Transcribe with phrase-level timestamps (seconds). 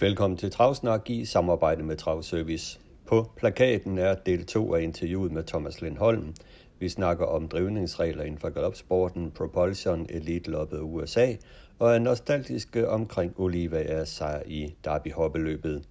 [0.00, 2.80] Velkommen til Travsnak i samarbejde med Travservice.
[3.06, 6.34] På plakaten er del 2 af interviewet med Thomas Lindholm.
[6.78, 11.34] Vi snakker om drivningsregler inden for galopsporten, propulsion, elite-loppet USA
[11.78, 15.82] og er nostalgiske omkring Olivias sejr i Derby-hoppeløbet.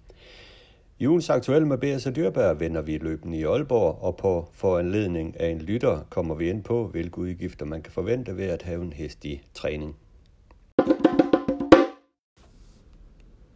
[0.98, 2.08] I ugens aktuelle med B.S.
[2.16, 6.64] Dyrbær vender vi løbende i Aalborg, og på foranledning af en lytter kommer vi ind
[6.64, 9.96] på, hvilke udgifter man kan forvente ved at have en hest i træning.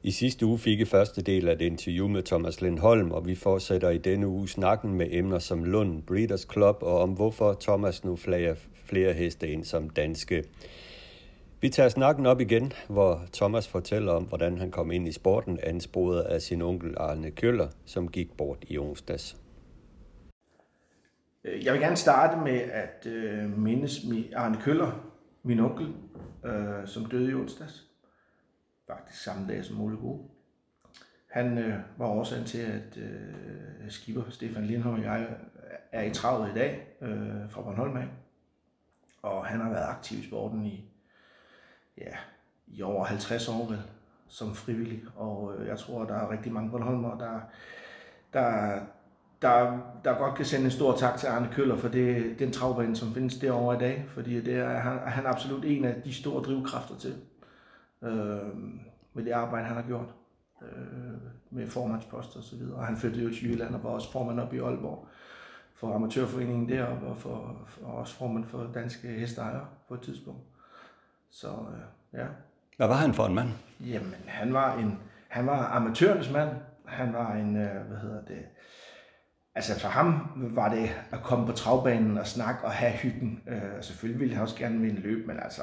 [0.05, 3.35] I sidste uge fik I første del af et interview med Thomas Lindholm, og vi
[3.35, 8.05] fortsætter i denne uge snakken med emner som Lund, Breeders Club og om hvorfor Thomas
[8.05, 10.45] nu flager flere heste ind som danske.
[11.61, 15.59] Vi tager snakken op igen, hvor Thomas fortæller om, hvordan han kom ind i sporten,
[15.63, 19.37] ansporet af sin onkel Arne Køller, som gik bort i onsdags.
[21.45, 24.01] Øh, jeg vil gerne starte med at øh, mindes
[24.37, 25.11] Arne Køller,
[25.43, 25.89] min onkel,
[26.45, 27.94] øh, som døde i onsdags.
[28.87, 30.23] Faktisk samme dag som Ole Gode.
[31.27, 35.29] Han øh, var årsagen til, at øh, skipper Stefan Lindholm og jeg
[35.93, 38.07] er i travet i dag øh, fra Bornholm af.
[39.23, 40.85] Og han har været aktiv i sporten i
[41.99, 42.17] ja,
[42.67, 43.83] i over 50 år vel,
[44.29, 45.03] som frivillig.
[45.17, 47.41] Og øh, jeg tror, der er rigtig mange Bornholmer, der,
[48.33, 48.79] der,
[49.43, 52.97] der, der godt kan sende en stor tak til Arne Køller for det, den travbane,
[52.97, 54.05] som findes derovre i dag.
[54.09, 57.15] Fordi det er han, han er absolut en af de store drivkræfter til
[58.05, 58.57] øh,
[59.15, 60.15] med det arbejde, han har gjort
[60.63, 60.69] øh,
[61.51, 62.77] med formandspost og så videre.
[62.77, 65.09] Og han flyttede jo til Jylland og var også formand op i Aalborg
[65.75, 70.41] for amatørforeningen deroppe og, for, for også formand for danske hesteejere på et tidspunkt.
[71.31, 72.27] Så øh, ja.
[72.77, 73.49] Hvad var han for en mand?
[73.81, 74.99] Jamen, han var en,
[75.29, 76.51] han var amatørens mand.
[76.87, 78.45] Han var en, øh, hvad hedder det,
[79.55, 83.43] altså for ham var det at komme på travbanen og snakke og have hyggen.
[83.49, 85.63] Øh, selvfølgelig ville han også gerne vinde løb, men altså,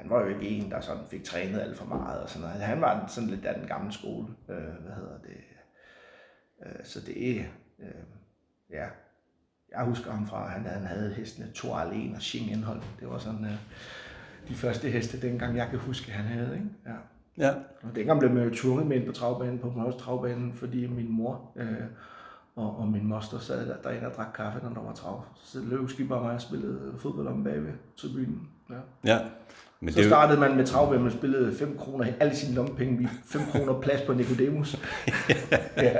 [0.00, 2.62] han var jo ikke en, der sådan fik trænet alt for meget og sådan noget.
[2.62, 5.36] Han var sådan lidt af den gamle skole, øh, hvad hedder det.
[6.66, 7.44] Øh, så det er,
[7.78, 8.04] øh,
[8.70, 8.86] ja,
[9.70, 12.82] jeg husker ham fra, at han, han havde hestene Thor Alén og Xing Indhold.
[13.00, 13.58] Det var sådan, øh,
[14.48, 16.54] de første heste, dengang jeg kan huske, han havde.
[16.54, 16.68] Ikke?
[16.86, 16.96] Ja.
[17.38, 17.54] Ja.
[17.82, 21.12] Og dengang blev man jo tvunget med ind på travbanen, på Mors travbanen, fordi min
[21.12, 21.84] mor øh,
[22.56, 25.24] og, og min moster sad der, derinde og drak kaffe, når der var trav.
[25.34, 28.48] Så løb skipper og mig og spillede fodbold om bagved tribunen.
[28.70, 28.80] Ja.
[29.04, 29.18] ja.
[29.82, 33.08] Men så det startede man med travbænd, man spillede 5 kroner, alle sine lommepenge, vi
[33.24, 34.76] 5 kroner plads på Nicodemus.
[35.76, 35.96] ja.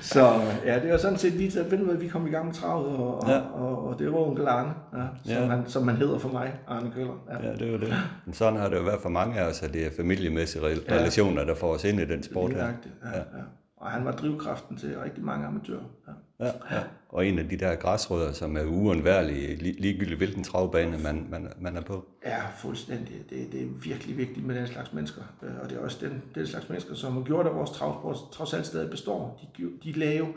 [0.00, 2.30] Så ja, det var sådan set lige til at finde af, at vi kom i
[2.30, 3.38] gang med travet, og, ja.
[3.38, 5.48] og, og, og det var onkel Arne, ja, som, ja.
[5.48, 7.14] Han, som man hedder for mig, Arne Køller.
[7.30, 7.48] Ja.
[7.48, 7.94] ja, det var det.
[8.24, 11.44] Men sådan har det jo været for mange af os, at det er familiemæssige relationer,
[11.44, 12.64] der får os ind i den sport her.
[12.64, 12.68] Ja,
[13.04, 13.16] ja.
[13.16, 13.42] ja.
[13.76, 15.84] Og han var drivkraften til rigtig mange amatører.
[16.08, 16.12] Ja.
[16.40, 16.82] Ja, ja.
[17.08, 21.76] Og en af de der græsrødder, som er uundværlige, ligegyldigt hvilken travbane man, man, man
[21.76, 22.04] er på.
[22.24, 23.24] Ja, fuldstændig.
[23.30, 25.22] Det, det er virkelig vigtigt med den slags mennesker.
[25.42, 28.16] Øh, og det er også den, den slags mennesker, som har gjort, at vores travsport
[28.32, 29.50] trods alt stadig består.
[29.58, 30.28] De, de laver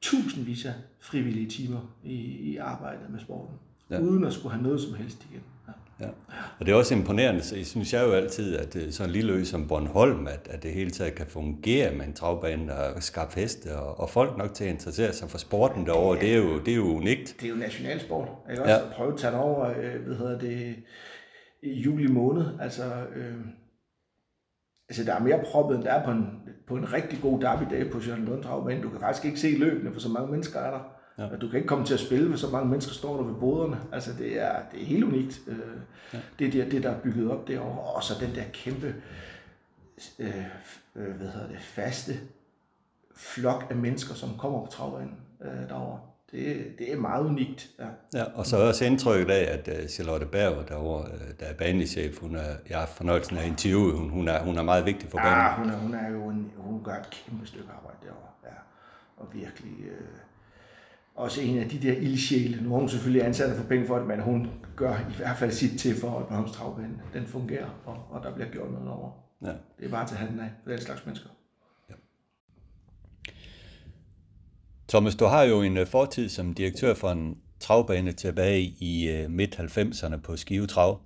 [0.00, 2.14] tusindvis af frivillige timer i,
[2.52, 3.54] i arbejdet med sporten,
[3.90, 4.00] ja.
[4.00, 5.42] uden at skulle have noget som helst igen.
[6.00, 6.06] Ja.
[6.60, 9.12] Og det er også imponerende, så jeg synes jeg jo altid, at øh, sådan en
[9.12, 13.02] lille ø som Bornholm, at, at det hele taget kan fungere med en travbane og
[13.02, 16.20] skabe heste, og, og folk nok til at interessere sig for sporten derovre, ja.
[16.20, 17.36] det, er jo, det er jo unikt.
[17.40, 18.74] Det er jo nationalsport, ikke også?
[18.74, 18.80] Ja.
[18.96, 20.76] Prøve at tage det over, øh, hvad hedder det,
[21.62, 22.84] i juli måned, altså...
[23.16, 23.34] Øh,
[24.88, 26.26] altså der er mere proppet, end der er på en,
[26.68, 28.82] på en rigtig god derby-dag på Sjælland Lund Travbane.
[28.82, 30.93] Du kan faktisk ikke se løbende, for så mange mennesker er der.
[31.18, 31.28] Ja.
[31.40, 33.80] Du kan ikke komme til at spille, hvis så mange mennesker står der ved boderne.
[33.92, 35.40] Altså, det er, det er helt unikt.
[35.46, 35.58] Øh,
[36.12, 36.18] ja.
[36.38, 37.80] Det, det, det, der er bygget op derovre.
[37.80, 38.94] Og så den der kæmpe,
[40.18, 40.28] øh,
[40.96, 42.20] øh, hvad hedder det, faste
[43.16, 46.00] flok af mennesker, som kommer på travbanen øh, derovre.
[46.32, 47.70] Det, det er meget unikt.
[47.78, 48.18] Ja.
[48.18, 51.08] ja, og så også indtrykket af, at uh, Charlotte Berger, derovre,
[51.40, 54.62] der er banechef, hun er, jeg har fornøjelsen af interviewet, hun, hun, er, hun er
[54.62, 55.38] meget vigtig for banen.
[55.38, 58.28] Ja, hun er, hun er jo en, hun gør et kæmpe stykke arbejde derovre.
[58.44, 58.56] Ja.
[59.16, 59.84] Og virkelig...
[59.84, 60.23] Øh,
[61.14, 62.62] også en af de der ildsjæle.
[62.62, 65.52] Nu har hun selvfølgelig ansat for penge for det, men hun gør i hvert fald
[65.52, 69.10] sit til for, at Bornholms Travbane den fungerer, og, og der bliver gjort noget over.
[69.42, 69.52] Ja.
[69.78, 71.28] Det er bare til handen af for den slags mennesker.
[71.90, 71.94] Ja.
[74.88, 79.30] Thomas, du har jo en øh, fortid som direktør for en travbane tilbage i uh,
[79.30, 81.00] midt-90'erne på Skive Trav.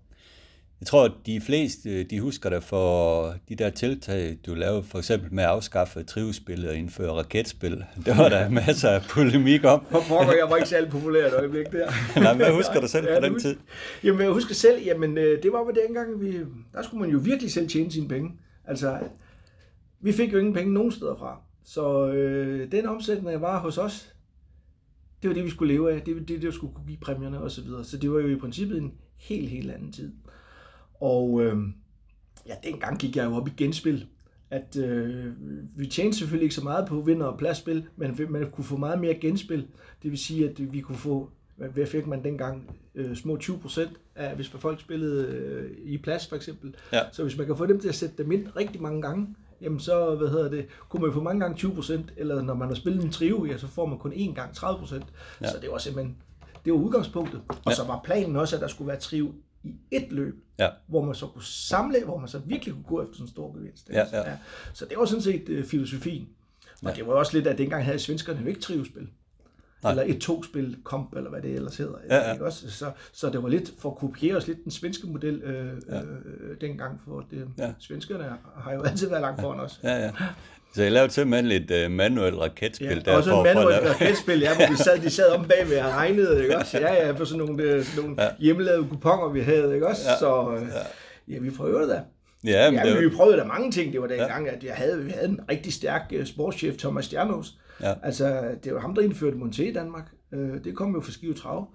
[0.81, 4.99] Jeg tror, at de fleste de husker dig for de der tiltag, du lavede for
[4.99, 7.85] eksempel med at afskaffe trivspillet og indføre raketspil.
[8.07, 9.81] Der var der masser af polemik om.
[9.91, 11.91] Hvor pokker, jeg var ikke særlig populær et øjeblik der.
[12.21, 13.57] Nej, hvad husker du selv fra den tid?
[14.05, 16.39] Jamen, jeg husker selv, jamen, øh, det var jo dengang, vi,
[16.73, 18.31] der skulle man jo virkelig selv tjene sine penge.
[18.65, 18.99] Altså,
[20.01, 21.41] vi fik jo ingen penge nogen steder fra.
[21.65, 24.15] Så øh, den omsætning, der var hos os,
[25.23, 26.03] det var det, vi skulle leve af.
[26.03, 27.51] Det var det, der skulle kunne give præmierne osv.
[27.51, 27.85] Så, videre.
[27.85, 30.13] så det var jo i princippet en helt, helt anden tid.
[31.01, 31.57] Og øh,
[32.47, 34.07] ja, dengang gik jeg jo op i genspil.
[34.51, 35.33] At øh,
[35.77, 39.01] vi tjente selvfølgelig ikke så meget på vinder- og pladsspil, men man kunne få meget
[39.01, 39.67] mere genspil.
[40.03, 43.91] Det vil sige, at vi kunne få, hvad fik man dengang, øh, små 20 procent
[44.15, 46.75] af, hvis folk spillede øh, i plads for eksempel.
[46.93, 47.01] Ja.
[47.13, 49.81] Så hvis man kan få dem til at sætte dem ind rigtig mange gange, jamen
[49.81, 52.75] så, hvad hedder det, kunne man få mange gange 20 procent, eller når man har
[52.75, 55.05] spillet en trio, ja, så får man kun én gang 30 procent.
[55.41, 55.51] Ja.
[55.51, 56.17] Så det var simpelthen,
[56.65, 57.41] det var udgangspunktet.
[57.49, 57.75] Og ja.
[57.75, 59.33] så var planen også, at der skulle være trio
[59.63, 60.69] i et løb, ja.
[60.87, 63.57] hvor man så kunne samle, hvor man så virkelig kunne gå efter sådan en stor
[63.57, 63.91] gevinst.
[63.91, 64.31] Ja, ja.
[64.31, 64.37] Ja.
[64.73, 66.29] Så det var sådan set uh, filosofien.
[66.83, 66.95] Og ja.
[66.95, 69.09] det var også lidt, at dengang havde svenskerne jo ikke trivspil.
[69.83, 69.93] Nej.
[69.93, 71.99] Eller et to-spil komp, eller hvad det ellers hedder.
[72.11, 72.33] Ja, ja.
[72.33, 72.71] Ikke også?
[72.71, 76.03] Så, så det var lidt for at kopiere os lidt den svenske model øh, ja.
[76.03, 77.73] øh, dengang, for det, ja.
[77.79, 78.25] svenskerne
[78.57, 79.81] har jo altid været langt foran os.
[79.83, 80.13] Ja, ja.
[80.75, 83.17] Så jeg lavede simpelthen lidt uh, manuelt raketspil ja, der.
[83.17, 86.59] Også et manuelt raketspil, ja, hvor vi sad, de sad om bagved og regnede, ikke
[86.59, 86.79] også?
[86.79, 88.29] Ja, ja, for sådan nogle, øh, sådan nogle ja.
[88.39, 90.03] hjemmelavede kuponer, vi havde, ikke også?
[90.11, 90.19] Ja.
[90.19, 90.69] Så øh,
[91.29, 91.35] ja.
[91.35, 92.01] ja, vi prøvede da.
[92.45, 93.11] Ja, men ja, det...
[93.11, 93.93] vi prøvede da mange ting.
[93.93, 94.53] Det var dengang, ja.
[94.53, 97.55] at jeg havde, vi havde en rigtig stærk sportschef, Thomas Stjernos.
[97.81, 97.95] Ja.
[98.03, 100.05] Altså, det var ham, der indførte Monté i Danmark.
[100.65, 101.69] Det kom jo fra Skive Trav.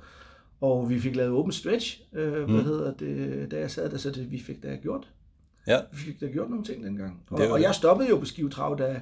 [0.61, 2.53] Og vi fik lavet open stretch, uh, mm.
[2.53, 5.07] hvad hedder det, da jeg sad der, så det, vi fik da gjort.
[5.67, 5.79] Ja.
[5.91, 7.23] Vi fik da gjort nogle ting dengang.
[7.29, 9.01] Og, og jeg stoppede jo på Skive Trav, da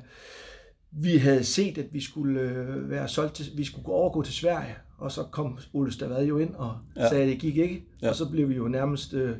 [0.91, 4.75] vi havde set, at vi skulle øh, være solgt til, vi skulle overgå til Sverige,
[4.97, 7.09] og så kom Ole Stavad jo ind og ja.
[7.09, 7.85] sagde, at det gik ikke.
[8.01, 8.09] Ja.
[8.09, 9.37] Og så blev vi jo nærmest øh,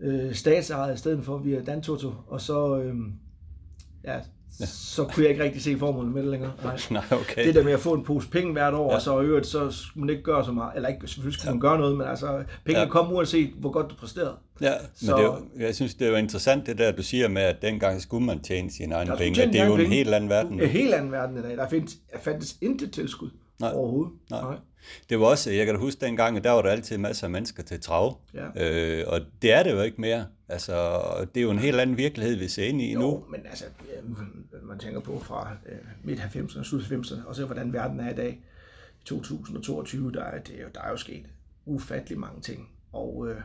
[0.00, 2.94] øh, statsejet i stedet for via Dantoto, og så, øh,
[4.04, 4.20] ja,
[4.60, 4.66] ja.
[4.66, 6.52] så kunne jeg ikke rigtig se formålet med det længere.
[6.62, 6.78] Nej.
[6.90, 7.46] Nej, okay.
[7.46, 8.96] Det der med at få en pose penge hvert år, ja.
[8.96, 11.48] og så i øvrigt, så skulle man ikke gøre så meget, eller ikke, selvfølgelig skulle
[11.48, 11.54] ja.
[11.54, 12.88] man gøre noget, men altså, pengene ja.
[12.88, 14.34] kom uanset, hvor godt du præsterede.
[14.60, 17.28] Ja, så, men det er, jeg synes, det er jo interessant det der, du siger
[17.28, 19.46] med, at dengang skulle man tjene sine egne penge.
[19.46, 19.94] Det er jo en penge.
[19.94, 20.60] helt anden verden.
[20.60, 21.56] En helt anden verden i dag.
[21.56, 23.30] Der findes, der fandtes intet tilskud
[23.60, 23.72] Nej.
[23.74, 24.12] overhovedet.
[24.30, 24.42] Nej.
[24.42, 24.56] Nej.
[25.08, 27.30] Det var også, jeg kan da huske dengang, at der var der altid masser af
[27.30, 28.18] mennesker til trav.
[28.34, 28.46] Ja.
[28.56, 30.26] Øh, og det er det jo ikke mere.
[30.48, 30.74] Altså,
[31.34, 33.24] det er jo en helt anden virkelighed, vi ser ind i jo, nu.
[33.30, 33.64] men altså,
[34.62, 38.14] man tænker på fra øh, midt 90'erne, slut 90'erne, og så hvordan verden er i
[38.14, 38.40] dag.
[39.00, 41.26] I 2022, der er, det, der er jo sket
[41.64, 42.68] ufattelig mange ting.
[42.92, 43.40] Og, øh,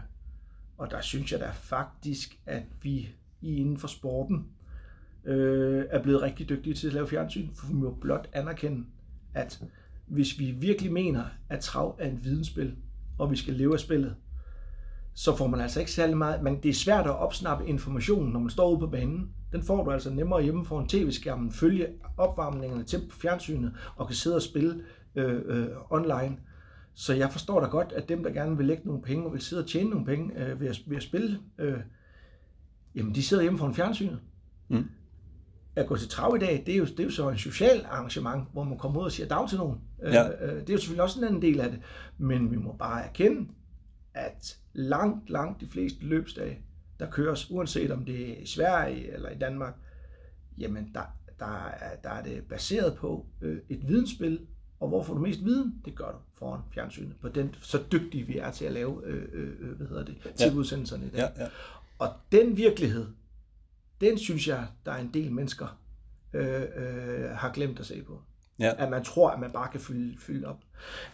[0.77, 3.09] og der synes jeg da faktisk, at vi
[3.41, 4.47] inden for sporten
[5.25, 8.85] øh, er blevet rigtig dygtige til at lave fjernsyn, for vi må blot anerkende,
[9.33, 9.61] at
[10.07, 12.75] hvis vi virkelig mener, at trav er en vidensspil,
[13.17, 14.15] og vi skal leve af spillet,
[15.13, 18.39] så får man altså ikke særlig meget, men det er svært at opsnappe informationen, når
[18.39, 19.29] man står ude på banen.
[19.51, 21.87] Den får du altså nemmere hjemme foran tv-skærmen, følge
[22.17, 24.83] opvarmningerne til på fjernsynet, og kan sidde og spille
[25.15, 26.37] øh, øh, online.
[26.93, 29.41] Så jeg forstår da godt, at dem, der gerne vil lægge nogle penge, og vil
[29.41, 31.79] sidde og tjene nogle penge øh, ved, at, ved at spille, øh,
[32.95, 34.19] jamen de sidder hjemme foran fjernsynet.
[34.67, 34.89] Mm
[35.75, 37.85] at gå til trav i dag, det er, jo, det er jo så en social
[37.85, 39.79] arrangement, hvor man kommer ud og siger dag til nogen.
[40.03, 40.29] Øh, ja.
[40.29, 41.79] Øh, det er jo selvfølgelig også en anden del af det.
[42.17, 43.47] Men vi må bare erkende,
[44.13, 46.59] at langt, langt de fleste løbsdage,
[46.99, 49.73] der køres, uanset om det er i Sverige eller i Danmark,
[50.57, 51.01] jamen der,
[51.39, 54.39] der, er, der er det baseret på øh, et vidensspil,
[54.79, 55.81] og hvor får du mest viden?
[55.85, 59.23] Det gør du foran fjernsynet, på den, så dygtige vi er til at lave øh,
[59.33, 61.19] øh, hvad hedder det, TV-udsendelserne i dag.
[61.37, 61.49] Ja, ja.
[61.99, 63.05] Og den virkelighed,
[64.01, 65.79] den synes jeg, der er en del mennesker
[66.33, 68.21] øh, øh, har glemt at se på.
[68.59, 68.71] Ja.
[68.77, 70.57] At man tror, at man bare kan fylde, fylde op.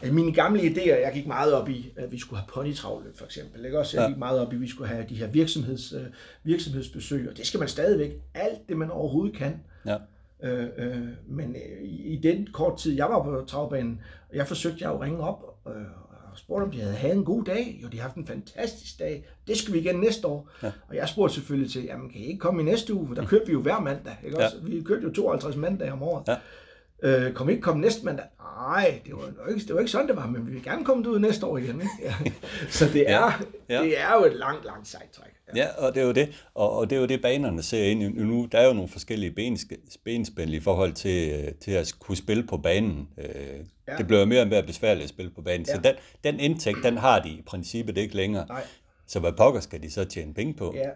[0.02, 3.26] Altså, mine gamle idéer, jeg gik meget op i, at vi skulle have ponytravløb for
[3.26, 3.66] eksempel.
[3.66, 3.80] Ikke?
[3.80, 6.06] Også, jeg gik meget op i, at vi skulle have de her virksomheds, øh,
[6.44, 8.12] virksomhedsbesøg, og det skal man stadigvæk.
[8.34, 9.64] Alt det, man overhovedet kan.
[9.86, 9.98] Ja.
[10.44, 14.02] Øh, øh, men øh, i, i den kort tid, jeg var på travbanen,
[14.34, 15.74] jeg forsøgte jeg at ringe op øh,
[16.32, 17.80] og spurgte, om de havde haft en god dag.
[17.84, 19.26] Jo, de har haft en fantastisk dag.
[19.48, 20.50] Det skal vi igen næste år.
[20.64, 20.72] Ja.
[20.90, 23.08] Og jeg spurgte selvfølgelig til, jamen kan I ikke komme i næste uge?
[23.08, 24.18] For der kørte vi jo hver mandag.
[24.26, 24.38] Ikke?
[24.40, 24.46] Ja.
[24.46, 26.28] Også, vi kørte jo 52 mandag om året.
[26.28, 26.36] Ja.
[27.04, 28.26] Øh, kom ikke komme næste mandag?
[28.40, 31.10] Nej, det var, ikke, det var ikke sådan, det var, men vi vil gerne komme
[31.10, 31.82] ud næste år igen.
[31.82, 31.90] Ikke?
[32.04, 32.14] Ja.
[32.70, 33.76] Så det er, ja.
[33.76, 33.84] Ja.
[33.84, 35.32] det er jo et langt, langt sejtræk.
[35.56, 35.64] Ja.
[35.64, 36.48] ja, og det er jo det.
[36.54, 38.48] Og, og det er jo det, banerne ser ind i nu.
[38.52, 39.32] Der er jo nogle forskellige
[40.06, 43.08] benspænd i forhold til, øh, til at kunne spille på banen.
[43.18, 43.26] Øh,
[43.88, 43.98] ja.
[43.98, 45.66] Det bliver mere og mere besværligt at spille på banen.
[45.70, 45.76] Ja.
[45.76, 48.48] Så den, den indtægt, den har de i princippet ikke længere.
[48.48, 48.64] Nej.
[49.08, 50.74] Så hvad pokker skal de så tjene penge på?
[50.76, 50.90] Ja,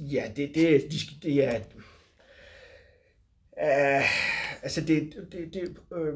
[0.00, 1.60] ja det, det, de, det er...
[3.62, 4.04] Uh,
[4.62, 6.14] altså det, det, det øh,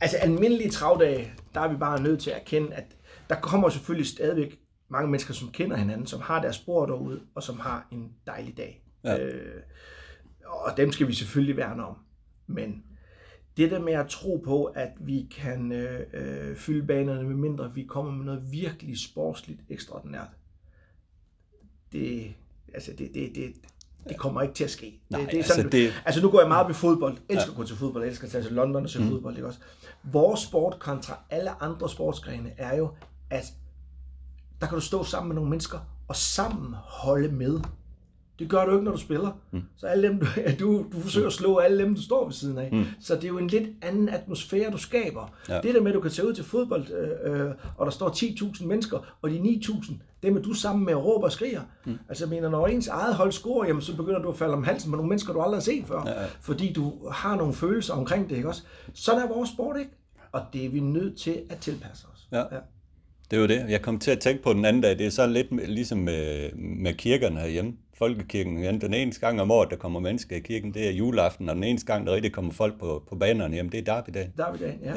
[0.00, 2.84] altså almindelige travdage, der er vi bare nødt til at erkende, at
[3.28, 7.42] der kommer selvfølgelig stadigvæk mange mennesker, som kender hinanden, som har deres spor derude, og
[7.42, 8.84] som har en dejlig dag.
[9.04, 9.18] Ja.
[9.18, 9.62] Øh,
[10.44, 11.96] og dem skal vi selvfølgelig værne om.
[12.46, 12.84] Men
[13.56, 17.74] det der med at tro på, at vi kan øh, øh, fylde banerne, med mindre
[17.74, 20.30] vi kommer med noget virkelig sportsligt ekstraordinært,
[21.92, 22.34] det,
[22.74, 23.54] altså det, det, det,
[24.08, 25.00] det kommer ikke til at ske.
[25.10, 27.16] Nej, det, det er altså sådan, det- altså nu går jeg meget op i fodbold.
[27.28, 27.50] Elsker ja.
[27.50, 28.04] at gå til fodbold.
[28.04, 29.08] Elsker at tage til London og se mm.
[29.08, 29.36] fodbold.
[29.36, 29.58] Ikke også?
[30.02, 32.90] Vores sport kontra alle andre sportsgrene er jo,
[33.30, 33.44] at
[34.60, 35.78] der kan du stå sammen med nogle mennesker
[36.08, 37.60] og sammen holde med.
[38.38, 39.38] Det gør du ikke, når du spiller.
[39.50, 39.62] Mm.
[39.76, 40.26] Så alle dem, du,
[40.60, 42.68] du, du forsøger at slå alle dem, du står ved siden af.
[42.72, 42.84] Mm.
[43.00, 45.32] Så det er jo en lidt anden atmosfære, du skaber.
[45.48, 45.54] Ja.
[45.54, 45.60] Ja.
[45.60, 48.08] Det der med, at du kan tage ud til fodbold, øh, øh, og der står
[48.08, 51.60] 10.000 mennesker, og de 9.000, dem er du sammen med at råbe og skriger.
[51.84, 51.98] Mm.
[52.08, 54.64] Altså jeg mener, når ens eget hold scorer, jamen, så begynder du at falde om
[54.64, 56.02] halsen på nogle mennesker, du aldrig har set før.
[56.06, 56.24] Ja.
[56.40, 58.62] Fordi du har nogle følelser omkring det, ikke også?
[58.94, 59.90] Sådan er vores sport, ikke?
[60.32, 62.28] Og det er vi nødt til at tilpasse os.
[62.32, 62.42] Ja.
[63.32, 63.64] Det er jo det.
[63.68, 66.50] Jeg kom til at tænke på den anden dag, det er så lidt ligesom med,
[66.56, 67.72] med kirkerne herhjemme.
[67.98, 68.80] Folkekirken igen.
[68.80, 71.64] Den eneste gang om året, der kommer mennesker i kirken, det er juleaften, og den
[71.64, 74.32] eneste gang, der rigtig kommer folk på, på banerne hjem, det er derbydagen.
[74.36, 74.90] Der er vi dagen, ja.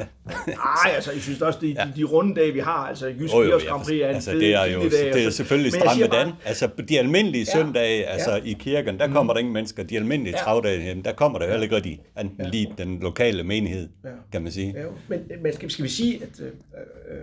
[0.52, 3.42] Ej, altså, jeg synes også, de, de, de runde dage, vi har, altså Jysk 4
[3.42, 5.30] jeg Grand Prix er en altså, fed, det er jo dag, det er altså.
[5.36, 6.08] selvfølgelig an.
[6.10, 8.38] bare- Altså, de almindelige Ja, søndage, altså ja.
[8.40, 8.46] Mm.
[8.46, 9.82] i kirken, der kommer der ingen mennesker.
[9.82, 10.42] De almindelige Ja.
[10.44, 14.08] travdage, jamen, der kommer der heller ikke rigtig enten lige den lokale menighed, Ja.
[14.32, 14.74] kan man sige.
[14.76, 17.16] Ja, men, men skal, skal vi sige, at øh, øh,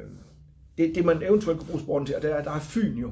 [0.78, 3.12] det, det, man eventuelt kan bruge sporten til, og der, der har Fyn jo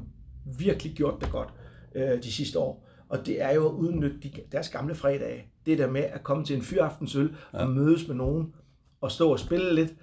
[0.58, 1.50] virkelig gjort det godt
[1.96, 5.46] øh, de sidste år, og det er jo at udnytte de, deres gamle fredage.
[5.66, 7.60] Det der med at komme til en fyraftensøl ja.
[7.60, 8.54] og mødes med nogen,
[9.02, 9.94] og stå og spille lidt,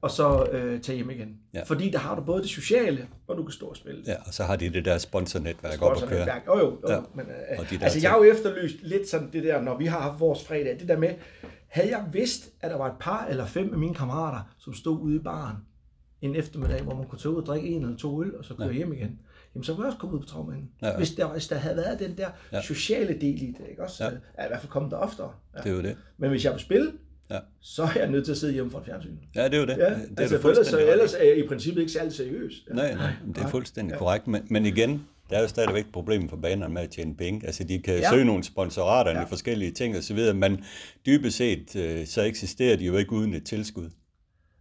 [0.00, 1.36] og så øh, tage hjem igen.
[1.54, 1.62] Ja.
[1.62, 4.02] Fordi der har du både det sociale, og du kan stå og spille.
[4.06, 6.26] Ja, og så har de det der sponsornetværk op at køre.
[6.46, 6.78] Jo, jo, jo.
[6.88, 7.00] Ja.
[7.14, 8.02] Men, øh, Og de altså, ting.
[8.02, 10.88] jeg har jo efterlyst lidt sådan det der, når vi har haft vores fredag, det
[10.88, 11.14] der med,
[11.68, 15.00] havde jeg vidst, at der var et par eller fem af mine kammerater, som stod
[15.00, 15.56] ude i baren
[16.22, 18.54] en eftermiddag, hvor man kunne tage ud og drikke en eller to øl, og så
[18.54, 18.72] køre ja.
[18.74, 19.18] hjem igen,
[19.54, 20.70] jamen så kunne jeg også komme ud på travmanden.
[20.82, 20.92] Ja, Ja.
[20.92, 20.98] ja.
[20.98, 22.56] Hvis, der, hvis der havde været den der Ja.
[22.56, 22.62] ja.
[22.62, 24.04] sociale del i det, ikke også?
[24.04, 24.10] Ja.
[24.10, 24.16] Ja.
[24.38, 25.30] Jeg i hvert fald kommet der oftere.
[25.56, 25.60] Ja.
[25.62, 25.96] Det er jo det.
[26.18, 26.92] Men hvis jeg vil spille,
[27.30, 27.38] Ja.
[27.60, 29.16] så er jeg nødt til at sidde hjemme for et fjernsyn.
[29.34, 29.76] Ja, det er jo det.
[29.76, 32.52] Ja, det er altså, du ellers, så, ellers er jeg i princippet ikke særlig seriøs.
[32.68, 32.74] Ja.
[32.74, 34.26] Nej, nej, det er fuldstændig korrekt.
[34.26, 37.46] Men, men igen, der er jo stadigvæk et problem for banerne med at tjene penge.
[37.46, 38.00] Altså, de kan ja.
[38.00, 38.10] Ja.
[38.10, 39.18] søge nogle sponsorater ja.
[39.18, 39.24] Ja.
[39.24, 40.64] forskellige ting osv., men
[41.06, 43.90] dybest set, øh, så eksisterer de jo ikke uden et tilskud.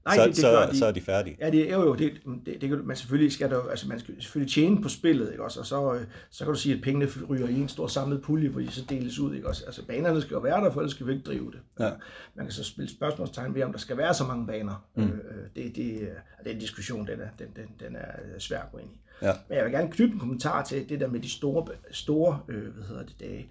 [0.05, 0.77] Nej, så, det, det så, gør de.
[0.77, 1.37] så er de færdige.
[1.39, 2.11] Ja, det er jo, det,
[2.45, 5.43] det, det kan, man selvfølgelig skal der, altså man skal selvfølgelig tjene på spillet, ikke
[5.43, 5.59] også?
[5.59, 8.49] Og så, øh, så kan du sige, at pengene ryger i en stor samlet pulje,
[8.49, 9.65] hvor de så deles ud, ikke også?
[9.65, 11.59] Altså banerne skal jo være der, for ellers skal vi ikke drive det.
[11.79, 11.91] Ja.
[12.35, 14.85] Man kan så spille spørgsmålstegn ved, om der skal være så mange baner.
[14.95, 15.03] Mm.
[15.03, 15.15] Øh, øh,
[15.55, 16.07] det, det, øh,
[16.45, 18.97] den diskussion, den er, den, den, den er svær at gå ind i.
[19.21, 19.33] Ja.
[19.49, 22.73] Men jeg vil gerne knytte en kommentar til det der med de store, store øh,
[22.73, 23.49] hvad hedder det, dage.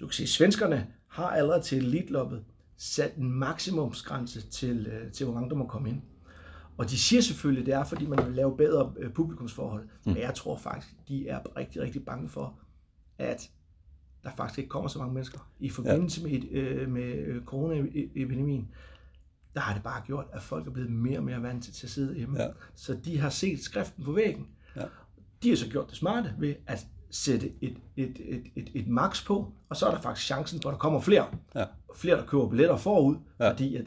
[0.00, 2.44] Du kan se, at svenskerne har allerede til elitloppet
[2.82, 6.02] sat en maksimumsgrænse til, øh, til, hvor mange der må komme ind.
[6.76, 9.82] Og de siger selvfølgelig, det er, fordi man vil lave bedre øh, publikumsforhold.
[9.84, 10.12] Mm.
[10.12, 12.58] Men jeg tror faktisk, de er rigtig, rigtig bange for,
[13.18, 13.50] at
[14.24, 15.50] der faktisk ikke kommer så mange mennesker.
[15.60, 18.68] I forbindelse med, et, øh, med øh, coronaepidemien,
[19.54, 21.86] der har det bare gjort, at folk er blevet mere og mere vant til, til
[21.86, 22.42] at sidde hjemme.
[22.42, 22.48] Ja.
[22.74, 24.48] Så de har set skriften på væggen.
[24.76, 24.84] Ja.
[25.42, 29.24] De har så gjort det smarte ved at sætte et, et, et, et, et max
[29.26, 31.26] på, og så er der faktisk chancen for, at der kommer flere.
[31.54, 31.64] Ja.
[31.96, 33.50] Flere, der køber billetter forud, Ja.
[33.50, 33.84] fordi at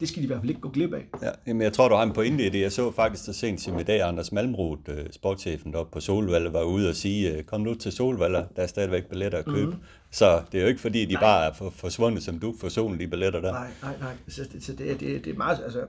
[0.00, 1.04] det skal de i hvert fald ikke gå glip af.
[1.22, 2.60] Ja, jamen jeg tror, du har en pointe i det.
[2.60, 6.52] Jeg så faktisk så sent som i dag, Anders Malmroth, øh, sportschefen deroppe på Solvalde,
[6.52, 9.70] var ude og sige, øh, kom nu til Solvalde, der er stadigvæk billetter at købe.
[9.70, 9.76] Mm.
[10.10, 13.00] Så det er jo ikke fordi, de bare er for, forsvundet som du for solen,
[13.00, 13.52] de billetter der.
[13.52, 14.12] Nej, nej, nej.
[14.28, 15.80] Så det, så det, det, det er meget, altså,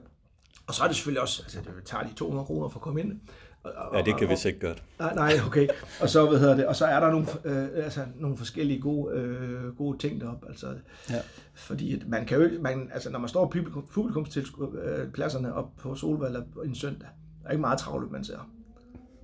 [0.68, 3.00] og så er det selvfølgelig også, altså det tager lige 200 kroner for at komme
[3.00, 3.20] ind.
[3.62, 4.82] Og, og, Ja, det kan og, vi ikke godt.
[4.98, 5.68] Nej, nej, okay.
[6.00, 9.14] Og så, hvad hedder det, og så er der nogle, øh, altså, nogle forskellige gode,
[9.14, 10.48] øh, gode ting deroppe.
[10.48, 10.74] Altså,
[11.10, 11.20] Ja.
[11.54, 15.94] Fordi at man kan jo man, altså, når man står på publikum, publikumspladserne op på
[15.94, 17.08] Solvalg en søndag,
[17.42, 18.50] der er ikke meget travlt, man ser.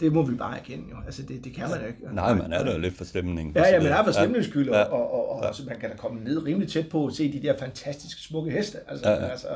[0.01, 0.97] Det må vi bare erkende jo.
[1.07, 1.99] Altså, det, det kan man jo ikke.
[2.13, 3.55] Nej, man er der jo lidt for stemningen.
[3.57, 4.79] Ja, ja, men er for stemningens skyld, Ja.
[4.79, 4.85] ja.
[4.85, 7.33] og, og, og, og så man kan da komme ned rimelig tæt på og se
[7.33, 8.79] de der fantastiske smukke heste.
[8.89, 9.25] Altså, Ja, ja, ja.
[9.27, 9.31] ja.
[9.31, 9.49] Altså,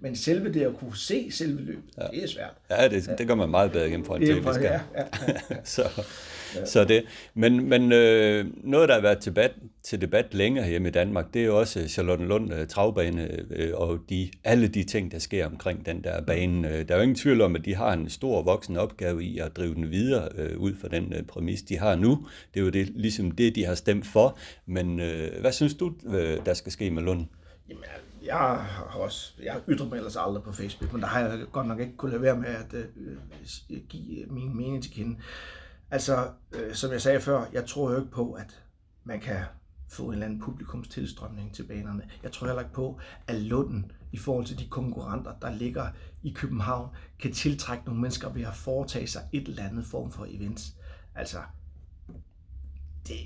[0.00, 2.06] men selve det at kunne se selve løbet, ja.
[2.10, 2.52] det er svært.
[2.70, 4.78] Ja, det, det gør man meget bedre gennem fra en tv ja, ja,
[5.50, 5.56] ja.
[5.64, 5.82] så,
[6.64, 7.04] så det.
[7.34, 9.52] Men, men øh, noget, der har været debat,
[9.86, 14.30] til debat længere hjemme i Danmark, det er også Charlottenlund øh, travbane øh, og de,
[14.44, 16.68] alle de ting, der sker omkring den der bane.
[16.68, 19.38] Øh, der er jo ingen tvivl om, at de har en stor voksen opgave i
[19.38, 22.26] at drive den videre ud fra den præmis, de har nu.
[22.54, 24.38] Det er jo det, ligesom det, de har stemt for.
[24.66, 24.96] Men
[25.40, 25.92] hvad synes du,
[26.46, 27.26] der skal ske med Lund?
[27.68, 27.84] Jamen,
[28.22, 31.66] jeg har også, jeg ytrer mig ellers aldrig på Facebook, men der har jeg godt
[31.66, 35.16] nok ikke kunne lade være med at øh, give min mening til kende.
[35.90, 38.62] Altså, øh, som jeg sagde før, jeg tror jo ikke på, at
[39.04, 39.36] man kan
[39.88, 42.02] få en eller anden publikumstilstrømning til banerne.
[42.22, 45.86] Jeg tror heller ikke på, at Lunden i forhold til de konkurrenter, der ligger
[46.22, 46.88] i København,
[47.18, 50.76] kan tiltrække nogle mennesker ved at foretage sig et eller andet form for events.
[51.14, 51.38] Altså,
[53.08, 53.16] det,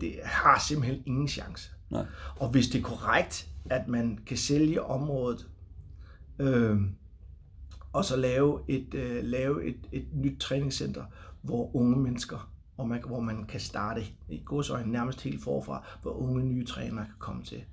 [0.00, 1.70] det har simpelthen ingen chance.
[1.90, 2.06] Nej.
[2.36, 5.48] Og hvis det er korrekt, at man kan sælge området,
[6.38, 6.80] øh,
[7.92, 11.04] og så lave et, øh, lave et, et nyt træningscenter,
[11.42, 12.51] hvor unge mennesker,
[12.82, 17.04] hvor man, hvor man kan starte i godsøjne nærmest helt forfra, hvor unge nye trænere
[17.04, 17.64] kan komme til.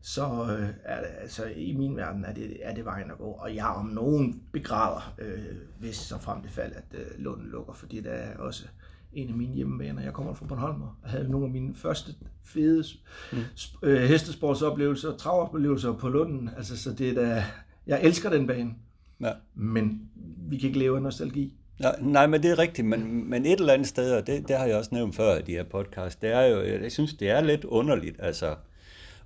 [0.00, 3.24] Så øh, er det, altså, i min verden er det, er det vejen at gå.
[3.24, 5.38] Og jeg om nogen begræder, øh,
[5.78, 8.66] hvis så frem det fald, at øh, Lund lukker, fordi det er også
[9.12, 10.02] en af mine hjemmebaner.
[10.02, 12.84] Jeg kommer fra Bornholm og havde nogle af mine første fede
[13.32, 13.38] mm.
[13.82, 16.50] øh, hestesportsoplevelser, travoplevelser på Lunden.
[16.56, 17.44] Altså, så det er da,
[17.86, 18.74] jeg elsker den bane.
[19.20, 19.32] Ja.
[19.54, 20.10] Men
[20.48, 21.57] vi kan ikke leve af nostalgi.
[21.80, 24.56] Ja, nej, men det er rigtigt, men, men et eller andet sted, og det, det
[24.56, 27.30] har jeg også nævnt før i de her podcast, det er jo, jeg synes, det
[27.30, 28.54] er lidt underligt, altså,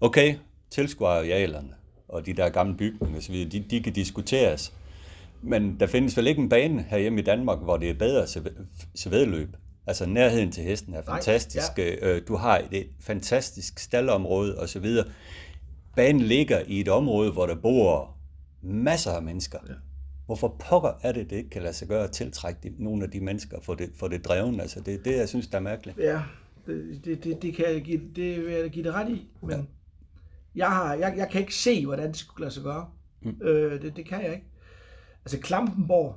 [0.00, 0.34] okay,
[0.70, 1.74] tilskuerarealerne
[2.08, 4.72] og de der gamle bygninger osv., de, de kan diskuteres,
[5.42, 8.26] men der findes vel ikke en bane herhjemme i Danmark, hvor det er bedre
[8.94, 9.56] sævedløb.
[9.86, 11.78] Altså nærheden til hesten er fantastisk.
[11.78, 12.08] Nej, ja.
[12.08, 14.86] Øh, du har et fantastisk stallområde osv.
[15.96, 18.16] Banen ligger i et område, hvor der bor
[18.62, 19.58] masser af mennesker.
[19.68, 19.72] Ja.
[20.26, 23.10] Hvorfor pokker er det, det ikke kan lade sig gøre at tiltrække de, nogle af
[23.10, 24.60] de mennesker for det, for det dreven?
[24.60, 25.98] Altså det er det, jeg synes, der er mærkeligt.
[25.98, 26.22] Ja,
[26.66, 29.64] det, det, det, kan jeg give, det vil jeg give det ret i, men ja.
[30.54, 32.90] jeg, har, jeg, jeg kan ikke se, hvordan det skulle lade sig gøre.
[33.22, 33.42] Mm.
[33.42, 34.46] Øh, det, det kan jeg ikke.
[35.24, 36.16] Altså Klampenborg,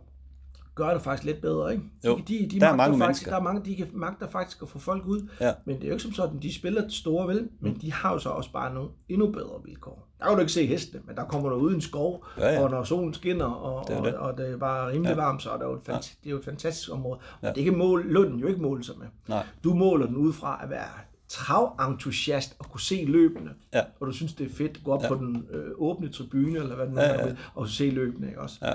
[0.76, 1.84] gør det faktisk lidt bedre, ikke?
[2.06, 3.32] Jo, de, de der er mange faktisk, mennesker.
[3.32, 5.54] Der er mange, de kan magter faktisk at få folk ud, ja.
[5.66, 7.50] men det er jo ikke som sådan, de spiller store, vel?
[7.60, 7.80] Men mm.
[7.80, 10.08] de har jo så også bare nogle endnu bedre vilkår.
[10.20, 12.64] Der kan du ikke se hestene, men der kommer der ud en skov, ja, ja.
[12.64, 14.16] og når solen skinner, og det, er det.
[14.16, 15.16] Og, og det er bare rimelig ja.
[15.16, 15.94] varmt, så er det, jo et, ja.
[15.94, 17.20] det er jo et fantastisk område.
[17.42, 17.52] Og ja.
[17.54, 19.08] det kan måle, Lunden jo ikke måle sig med.
[19.28, 19.46] Nej.
[19.64, 20.90] Du måler den ud fra at være
[21.28, 23.82] traventusiast og kunne se løbende, ja.
[24.00, 25.08] og du synes, det er fedt at gå op ja.
[25.08, 27.30] på den øh, åbne tribune, eller hvad det nu ja, ja.
[27.30, 28.56] er, og se løbende, ikke også?
[28.62, 28.74] Ja.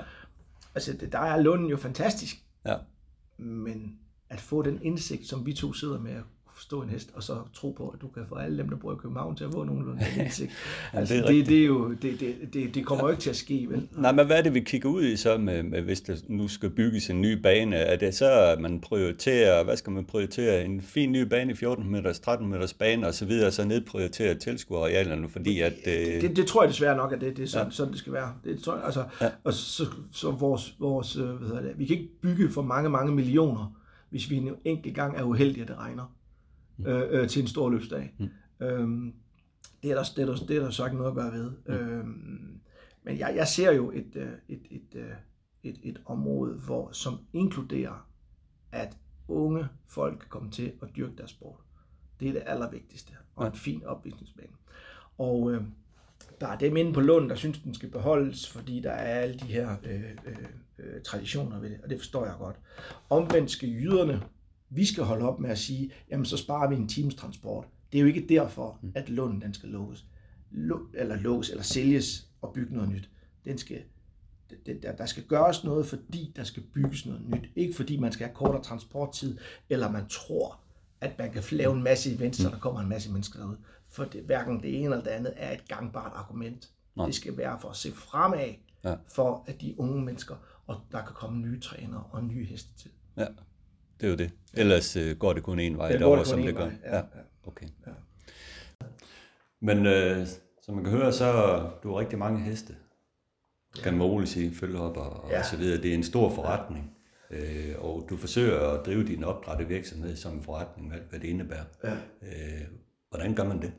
[0.75, 2.45] Altså, der er Lunden jo fantastisk.
[2.67, 2.77] Ja.
[3.39, 3.99] Men
[4.29, 6.23] at få den indsigt, som vi to sidder med,
[6.61, 8.93] forstå en hest, og så tro på, at du kan få alle dem, der bor
[8.93, 10.53] i København, til at få nogenlunde indsigt.
[10.93, 13.37] altså, det, det, det, er jo, det, det, det, det kommer jo ikke til at
[13.37, 13.89] ske, vel?
[13.97, 16.49] Nej, men hvad er det, vi kigger ud i så, med, med, hvis der nu
[16.49, 17.77] skal bygges en ny bane?
[17.77, 20.65] Er det så, at man prioriterer, hvad skal man prioritere?
[20.65, 24.35] En fin ny bane i 14 meters, 13 meters bane og så videre, så nedprioritere
[24.35, 25.73] tilskuerarealerne, fordi at...
[25.87, 25.93] Øh...
[25.93, 27.73] Det, det, det, tror jeg desværre nok, at det, det er sådan, ja.
[27.73, 28.33] sådan det skal være.
[28.45, 29.29] Det tror jeg, altså, ja.
[29.45, 33.13] og så, så vores, vores hvad hedder det, vi kan ikke bygge for mange, mange
[33.13, 33.77] millioner,
[34.11, 36.20] hvis vi en enkelt gang er uheldige, at det regner.
[36.87, 38.15] Øh, øh, til en stor løbsdag.
[38.19, 38.67] Mm.
[38.67, 39.15] Øhm,
[39.83, 41.51] det, er der, det, er der, det er der så ikke noget at gøre ved.
[41.67, 41.75] Mm.
[41.75, 42.61] Øhm,
[43.03, 45.11] men jeg, jeg ser jo et, øh, et, et, et, øh,
[45.63, 48.09] et, et område, hvor, som inkluderer,
[48.73, 48.97] at
[49.29, 51.61] unge folk kan komme til at dyrke deres sport.
[52.21, 54.53] Det er det allervigtigste, og en fin opvisningsbane.
[55.19, 55.63] Og øh,
[56.41, 59.39] der er dem inde på Lund, der synes, den skal beholdes, fordi der er alle
[59.39, 60.03] de her øh,
[60.79, 62.57] øh, traditioner ved det, og det forstår jeg godt.
[63.11, 64.23] Omvendt skal jyderne
[64.71, 67.67] vi skal holde op med at sige, jamen så sparer vi en times transport.
[67.93, 68.93] Det er jo ikke derfor, mm.
[68.95, 70.07] at Lunden den skal lukkes,
[70.95, 73.11] eller lukkes, eller sælges og bygge noget nyt.
[73.45, 73.83] Den skal,
[74.67, 77.51] der, der skal gøres noget, fordi der skal bygges noget nyt.
[77.57, 80.61] Ikke fordi man skal have kortere transporttid, eller man tror,
[81.01, 82.53] at man kan lave en masse events, så mm.
[82.53, 83.57] der kommer en masse mennesker derud.
[83.89, 86.71] For det, hverken det ene eller det andet er et gangbart argument.
[86.97, 87.07] Nej.
[87.07, 88.55] Det skal være for at se fremad,
[88.85, 88.95] ja.
[89.09, 90.35] for at de unge mennesker,
[90.67, 92.91] og der kan komme nye trænere og nye heste til.
[93.17, 93.27] Ja.
[94.01, 94.31] Det er jo det.
[94.55, 96.71] Ellers øh, går det kun en vej det derovre, som det gør.
[96.85, 97.03] Ja, ja.
[97.47, 97.67] Okay.
[97.87, 97.93] Ja.
[99.63, 100.27] Men øh,
[100.63, 102.75] som man kan høre, så du har rigtig mange heste.
[103.83, 105.39] Kan man roligt sige, op og, ja.
[105.39, 105.83] og så videre.
[105.83, 106.97] Det er en stor forretning.
[107.31, 111.29] Øh, og du forsøger at drive din opdrætte virksomhed som en forretning, hvad, hvad det
[111.29, 111.65] indebærer.
[111.85, 111.93] Ja.
[112.23, 112.63] Øh,
[113.11, 113.73] hvordan gør man det?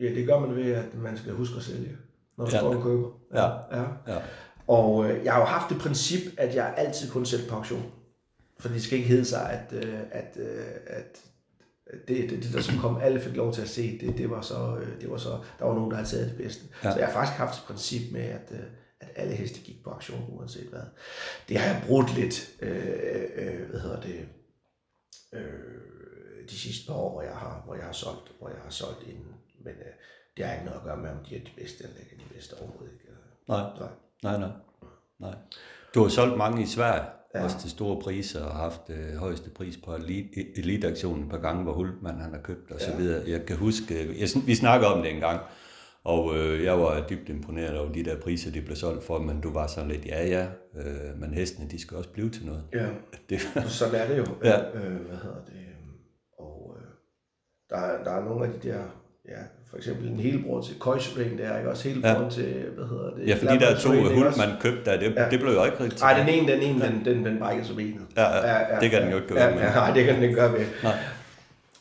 [0.00, 1.96] Ja, det gør man ved, at man skal huske at sælge,
[2.38, 2.58] når du ja.
[2.58, 3.08] står og køber.
[3.34, 3.78] Ja.
[3.80, 3.84] ja.
[4.06, 4.18] ja.
[4.66, 7.82] Og øh, jeg har jo haft det princip, at jeg altid kun sælger på auktion.
[8.62, 11.24] For det skal ikke hedde sig, at, øh, at, øh, at
[12.08, 14.40] det, det, det, der som kom, alle fik lov til at se, det, det, var
[14.40, 16.64] så, øh, det var så, der var nogen, der havde taget det bedste.
[16.84, 16.92] Ja.
[16.92, 18.52] Så jeg har faktisk haft et princip med, at,
[19.00, 20.82] at alle heste gik på aktion, uanset hvad.
[21.48, 24.28] Det har jeg brugt lidt, øh, øh, hvad hedder det,
[25.32, 28.70] øh, de sidste par år, hvor jeg har, hvor jeg har solgt, hvor jeg har
[28.70, 29.18] solgt ind.
[29.64, 29.92] Men øh,
[30.36, 32.34] det har ikke noget at gøre med, om de er de bedste eller ikke de
[32.34, 32.92] bedste overhovedet.
[32.92, 33.12] Ikke?
[33.48, 33.62] Nej.
[33.78, 33.88] nej,
[34.22, 34.50] nej, nej.
[35.18, 35.34] nej.
[35.94, 37.44] Du har solgt mange i Sverige ja.
[37.44, 39.96] også til store priser og haft øh, højeste pris på
[40.56, 42.90] eliteaktionen et par gange, hvor Hultmann han har købt og ja.
[42.90, 43.22] så videre.
[43.30, 45.40] Jeg kan huske, jeg, vi snakker om det en gang,
[46.04, 49.40] og øh, jeg var dybt imponeret over de der priser, de blev solgt for, men
[49.40, 52.62] du var sådan lidt, ja ja, øh, men hestene, de skal også blive til noget.
[52.72, 52.88] Ja,
[53.30, 54.26] det, sådan er det jo.
[54.44, 54.70] Ja.
[54.74, 55.54] Øh, hvad hedder det?
[56.38, 56.84] Og øh,
[57.70, 59.38] der, der er nogle af de der ja,
[59.70, 62.28] for eksempel en helbror til køjsring, der er ikke også helbror Ja.
[62.30, 63.28] til, hvad hedder det?
[63.28, 63.90] Ja, for de der Flammerts to
[64.26, 64.40] også?
[64.46, 65.30] man købte der, det, Ja.
[65.30, 67.76] det blev jo ikke rigtig Nej, den ene, den ene, den, den, den brækkede sig
[67.76, 68.06] benet.
[68.16, 69.62] Ja, ja, det kan den jo ikke gøre ja, med.
[69.62, 70.66] Ja, nej, det kan den ikke gøre med.
[70.82, 70.98] Nej.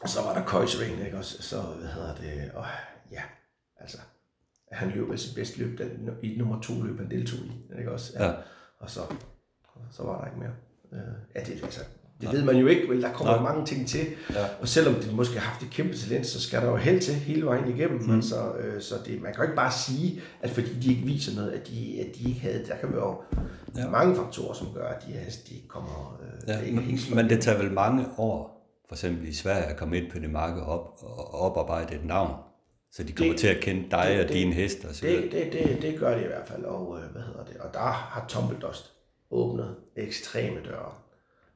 [0.01, 1.41] Og så var der køjsring, ikke også?
[1.43, 2.51] Så, hvad hedder det?
[2.53, 2.65] Og,
[3.11, 3.21] ja,
[3.79, 3.97] altså,
[4.71, 7.91] han løb af sit bedste løb, den, i nummer to løb, han deltog i, ikke
[7.91, 8.13] også?
[8.19, 8.31] Ja.
[8.79, 8.99] Og så,
[9.91, 10.51] så var der ikke mere.
[10.93, 11.81] Øh, ja, det, altså,
[12.21, 13.01] det ved man jo ikke, vel?
[13.01, 13.43] Der kommer Nej.
[13.43, 13.99] mange ting til.
[14.33, 14.45] Ja.
[14.61, 17.13] Og selvom de måske har haft et kæmpe talent, så skal der jo held til
[17.13, 18.01] hele vejen igennem.
[18.01, 18.15] Mm.
[18.15, 21.35] Altså, øh, så det, man kan jo ikke bare sige, at fordi de ikke viser
[21.35, 23.21] noget, at de, at de ikke havde Der kan være jo
[23.77, 23.89] Ja.
[23.89, 26.19] mange faktorer, som gør, at de, heste, de kommer...
[26.23, 29.77] Øh, Ja, ikke, slår men det tager vel mange år, for eksempel i Sverige, at
[29.77, 32.31] komme ind på det marked op og oparbejde et navn,
[32.91, 35.05] så de kommer Det- til at kende dig det- og det- dine heste og så.
[35.05, 37.57] Det, det, det, det gør det i hvert fald, og øh, hvad hedder det?
[37.57, 38.91] Og der har Tumbledust
[39.31, 40.91] åbnet ekstreme døre.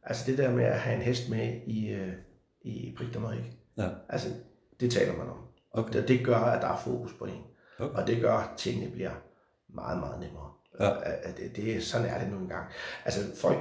[0.06, 2.14] Altså det der med at have en hest med i, øh,
[2.62, 3.90] i Prix d'Amérique, Ja.
[4.10, 4.30] altså
[4.80, 5.38] det taler man om.
[5.72, 5.94] Okay.
[5.94, 7.42] Det, det gør, at der er fokus på en.
[7.80, 7.96] Okay.
[8.02, 9.12] Og det gør, at tingene bliver
[9.70, 10.52] meget, meget nemmere.
[10.80, 10.90] Ja.
[11.38, 12.66] Det, det, sådan er det nu engang.
[13.06, 13.58] Altså folk,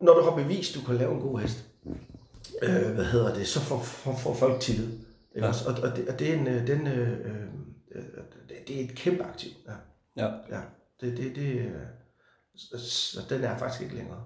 [0.00, 1.64] når du har bevist, du kan lave en god hest,
[2.62, 4.92] øh, hvad hedder det, så får, får, får folk tillid.
[5.34, 5.52] Ikke Ja.
[5.66, 7.42] Og, og, det, og det, er en, øh, den, øh, øh,
[7.94, 8.02] øh,
[8.48, 9.50] det, det er et kæmpe aktiv.
[9.68, 9.72] Ja.
[10.26, 10.32] Ja.
[10.50, 10.60] Ja,
[11.00, 11.72] det, det, det, øh,
[12.56, 14.20] så, den er faktisk ikke længere.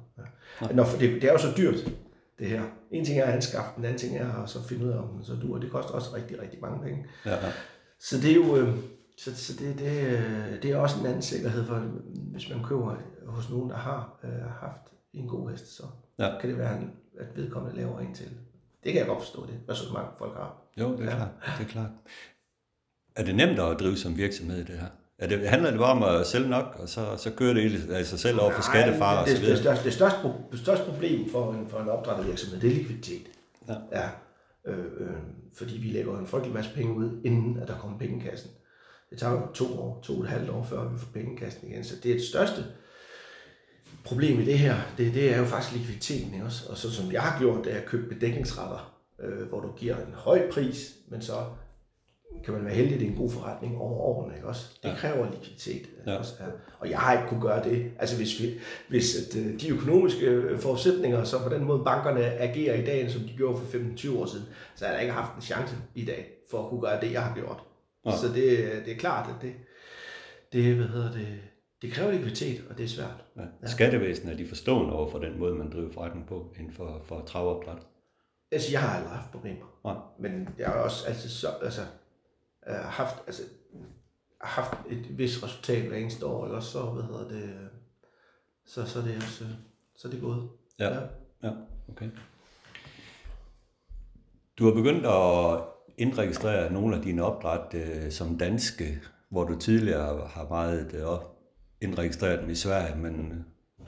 [0.61, 0.67] Ja.
[0.73, 1.75] Nå, for det, det er jo så dyrt,
[2.39, 2.63] det her.
[2.91, 5.09] En ting er at anskaffe, den anden ting er at så finde ud af, om
[5.09, 5.59] den så dur.
[5.59, 7.07] Det koster også rigtig, rigtig mange penge.
[7.27, 7.53] Ja, ja.
[8.01, 8.77] Så det er jo, øh,
[9.19, 11.75] så, så det, det, øh, det er også en anden sikkerhed for,
[12.33, 15.83] hvis man køber hos nogen, der har øh, haft en god hest, så
[16.19, 16.39] Ja.
[16.41, 16.81] kan det være,
[17.21, 18.27] at vedkommende laver en til.
[18.85, 20.57] Det kan jeg godt forstå, det er så mange folk har.
[20.81, 21.17] Jo, det er Ja.
[21.17, 21.29] klart.
[21.59, 21.91] Det er klart.
[23.17, 24.87] Er det nemt at drive som virksomhed, det her?
[25.21, 28.07] Er det, handler det bare om at sælge nok, og så, så kører det af
[28.07, 29.63] sig selv over for skattefar og så det, det, videre?
[29.63, 30.19] største, det, største,
[30.53, 33.27] det største problem for en, for en opdrættervirksomhed, det er likviditet.
[33.69, 33.75] Ja.
[33.93, 34.09] ja.
[34.67, 35.11] Øh, øh,
[35.55, 38.51] fordi vi lægger en frygtelig masse penge ud, inden at der kommer penge i kassen.
[39.11, 41.37] Det tager jo to år, to og et halvt år, før vi får penge i
[41.37, 41.85] kassen igen.
[41.85, 42.65] Så det er det største
[44.05, 46.35] problem i det her, det, det er jo faktisk likviditeten.
[46.35, 46.71] Ikke også?
[46.71, 49.97] Og så som jeg har gjort, det er at købe bedækningsretter, øh, hvor du giver
[49.97, 51.33] en høj pris, men så
[52.45, 54.35] kan man være heldig, at det er en god forretning over årene.
[54.37, 54.79] Ikke også?
[54.83, 54.95] Det Ja.
[54.95, 55.87] kræver likviditet.
[56.07, 56.13] Ja.
[56.13, 56.19] Ja.
[56.19, 56.47] Også, ja.
[56.79, 57.91] Og jeg har ikke kunne gøre det.
[57.99, 58.55] Altså hvis, vi,
[58.89, 63.11] hvis at, øh, de økonomiske øh, forudsætninger, så på den måde bankerne agerer i dag,
[63.11, 66.05] som de gjorde for 15-20 år siden, så har jeg ikke haft en chance i
[66.05, 67.63] dag for at kunne gøre det, jeg har gjort.
[68.05, 68.11] Ja.
[68.11, 68.17] Ja.
[68.17, 69.53] Så det, det er klart, at det,
[70.53, 71.27] det, hvad hedder det,
[71.83, 73.25] det kræver likviditet, og det er svært.
[73.37, 73.67] Ja.
[73.69, 77.23] Skattevæsenet er de forstående over for den måde, man driver forretning på inden for, for
[77.27, 77.83] travopdræt.
[78.53, 79.79] Altså, jeg har aldrig haft problemer.
[79.85, 79.95] Nej.
[80.21, 81.81] Men jeg har også altid så, altså,
[82.69, 83.43] øh, haft, altså,
[84.41, 86.71] haft et vis resultat hver eneste år, også?
[86.71, 87.67] Så, hvad hedder det, øh,
[88.67, 89.51] så, så er det også, øh,
[89.97, 90.49] så er det gået.
[90.79, 90.99] Ja.
[91.43, 91.51] Ja,
[91.89, 92.11] okay.
[94.59, 95.61] Du har begyndt at
[95.99, 101.07] indregistrere nogle af dine opdræt øh, som danske, hvor du tidligere har meget øh,
[101.81, 103.87] indregistreret dem i Sverige, men øh,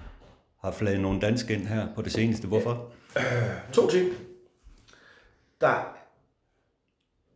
[0.60, 2.48] har flaget nogle danske ind her på det seneste.
[2.48, 2.92] Hvorfor?
[3.72, 4.10] To ting.
[5.60, 5.96] Der,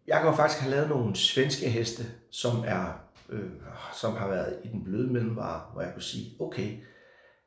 [0.07, 3.51] jeg kan jo faktisk have lavet nogle svenske heste, som er øh,
[3.95, 6.79] som har været i den bløde mellemvare, hvor jeg kunne sige, okay,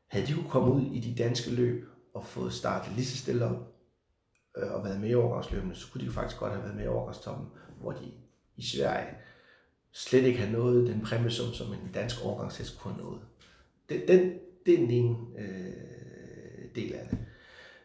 [0.07, 3.45] havde de kunne komme ud i de danske løb og fået startet lige så stille
[3.45, 3.73] op
[4.57, 6.83] øh, og været med i overgangsløbene, så kunne de jo faktisk godt have været med
[6.83, 7.47] i overgangstoppen,
[7.81, 8.11] hvor de
[8.55, 9.07] i Sverige
[9.91, 13.21] slet ikke har nået den præmiesum, som, en dansk overgangshest kunne have nået.
[13.89, 14.33] Den, den,
[14.65, 17.17] det er den ene øh, del af det.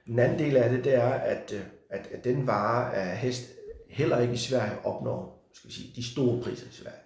[0.06, 1.60] Den anden del af det, det er, at, øh,
[1.90, 3.53] at, at den vare af hest
[3.94, 7.00] heller ikke i Sverige opnår skal vi sige, de store priser i Sverige.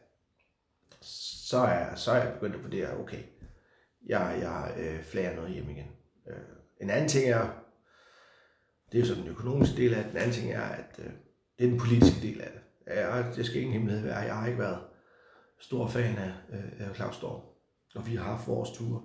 [1.01, 3.23] Så er, så er jeg begyndt at vurdere, okay,
[4.07, 5.87] jeg, jeg øh, flager noget hjem igen.
[6.29, 6.37] Øh,
[6.81, 7.49] en anden ting er,
[8.93, 11.11] det er jo så den økonomiske del af det, den anden ting er, at øh,
[11.59, 12.61] det er den politiske del af det.
[12.87, 14.81] Jeg, det skal ingen hemmelighed være, jeg har ikke været
[15.61, 17.43] stor fan af, øh, af Claus Storm,
[17.95, 19.03] og vi har haft vores ture.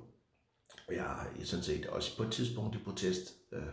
[0.87, 3.63] Og jeg har sådan set også på et tidspunkt i protest øh,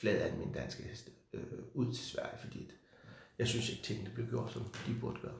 [0.00, 1.42] flaget af min danske heste øh,
[1.74, 2.74] ud til Sverige, fordi det,
[3.38, 5.38] jeg synes ikke, tingene blev gjort, som de burde gøre.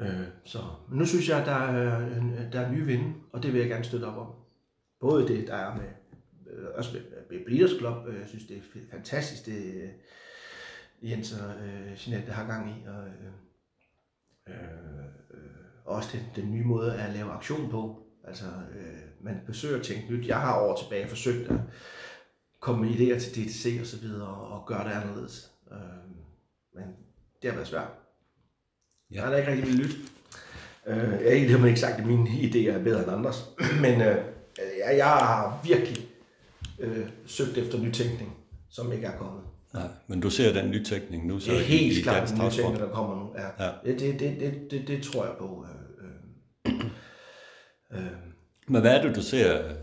[0.00, 3.42] Øh, så men nu synes jeg, at der er, øh, der er nye vinde, og
[3.42, 4.34] det vil jeg gerne støtte op om.
[5.00, 5.88] Både det, der er med,
[6.52, 9.90] øh, også med, med Breeders Club, øh, jeg synes, det er fantastisk, det øh,
[11.02, 13.32] Jens og øh, Jeanette har gang i, og øh,
[14.48, 15.40] øh, øh,
[15.84, 18.06] også den, den nye måde at lave aktion på.
[18.24, 20.28] Altså, øh, man besøger at tænke nyt.
[20.28, 21.60] Jeg har over tilbage forsøgt at
[22.60, 25.52] komme med idéer til DTC og så videre, og gøre det anderledes.
[25.72, 25.78] Øh,
[26.74, 26.84] men
[27.42, 27.88] det har været svært.
[29.12, 29.20] Ja.
[29.24, 29.94] Har da ikke rigtig vil lytte.
[30.86, 33.44] Øh, jeg er ikke, ikke sagt, at mine idéer er bedre end andres.
[33.80, 34.16] Men øh,
[34.86, 36.08] jeg, jeg har virkelig
[36.78, 38.36] øh, søgt efter nytænkning,
[38.70, 39.42] som ikke er kommet.
[39.74, 42.40] Nej, men du ser den nytænkning nu, så Det er helt i klart dansk en
[42.40, 42.62] transport.
[42.64, 43.32] nytænkning, der kommer nu.
[43.38, 43.64] Ja.
[43.66, 43.72] Ja.
[43.84, 45.66] Det, det, det, det, det, det tror jeg på.
[45.68, 46.80] Øh, øh,
[47.92, 48.10] øh.
[48.68, 49.74] Men hvad er det, du ser,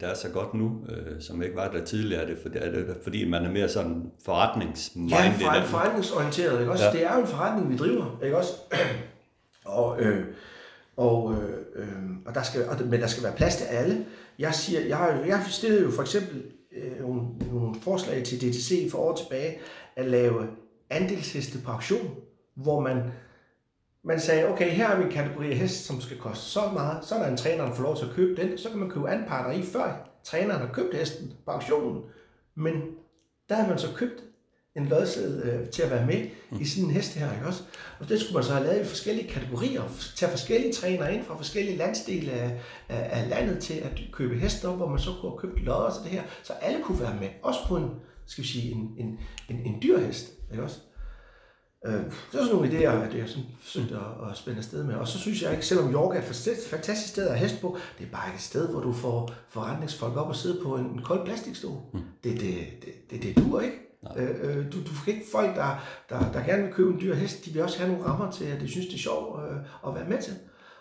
[0.00, 2.22] der er så godt nu, øh, som ikke var der tidligere?
[2.22, 5.16] Er det, fordi, er det fordi, man er mere sådan forretningsminded?
[5.16, 6.84] Ja, for, forretningsorienteret, ikke også?
[6.84, 6.92] Ja.
[6.92, 8.52] Det er jo en forretning, vi driver, ikke også?
[9.64, 10.26] og, øh,
[10.96, 11.86] og, øh, øh,
[12.26, 14.06] og der skal, og, men der skal være plads til alle.
[14.38, 16.42] Jeg siger, jeg jeg stillede jo for eksempel
[16.76, 19.58] øh, nogle, nogle forslag til DTC for år tilbage,
[19.96, 20.46] at lave
[20.90, 22.14] andelsheste på auktion,
[22.54, 23.02] hvor man,
[24.04, 27.14] man sagde, okay, her er min kategori af hest, som skal koste så meget, så
[27.14, 29.10] er der en træner, der får lov til at købe den, så kan man købe
[29.10, 32.02] anparter i, før træneren har købt hesten på auktionen.
[32.54, 32.82] Men
[33.48, 34.22] der har man så købt
[34.76, 36.26] en lodseddel øh, til at være med
[36.60, 37.62] i sådan en hest her, ikke også?
[38.00, 39.82] Og det skulle man så have lavet i forskellige kategorier,
[40.16, 44.68] tage forskellige trænere ind fra forskellige landsdele af, af, af landet til at købe heste
[44.68, 47.16] op, hvor man så kunne have købt lodder til det her, så alle kunne være
[47.20, 47.90] med, også på en,
[48.26, 50.78] skal vi sige, en, en, en, en dyr hest, ikke også?
[51.86, 52.00] Øh, det
[52.32, 54.94] er sådan nogle idéer, at jeg sådan forsøgte at, at spænde afsted med.
[54.94, 56.24] Og så synes jeg ikke, selvom York er et
[56.70, 60.16] fantastisk- sted at hest på, det er bare ikke et sted, hvor du får forretningsfolk
[60.16, 61.78] op og sidde på en, en kold plastikstol.
[61.92, 62.00] Mm.
[62.24, 63.76] Det, det, det, det, det duer ikke.
[64.16, 67.14] Øh, øh, du, du får ikke folk, der, der, der gerne vil købe en dyr
[67.14, 69.56] hest, de vil også have nogle rammer til, at de synes, det er sjovt øh,
[69.88, 70.32] at være med til.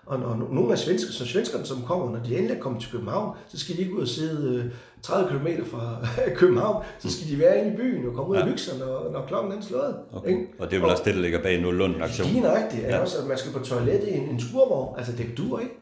[0.06, 2.92] Og når nogle af svensker, så svenskerne, som kommer, når de endelig er kommet til
[2.92, 6.06] København, så skal de ikke ud og sidde øh, 30 km fra
[6.40, 8.46] København, så skal de være inde i byen og komme ud og Ja.
[8.48, 10.00] hygge sig, når, når klokken er slået.
[10.14, 10.30] Okay.
[10.30, 10.48] Ikke?
[10.60, 12.28] Og det er vel også det, der ligger bag Nullund aktion.
[12.28, 12.84] Lige nøjagtigt.
[12.84, 12.96] Er Ja.
[12.96, 13.02] ja.
[13.02, 14.98] også, at man skal på toilettet i en, en skurvogn.
[14.98, 15.74] Altså, det duer ikke.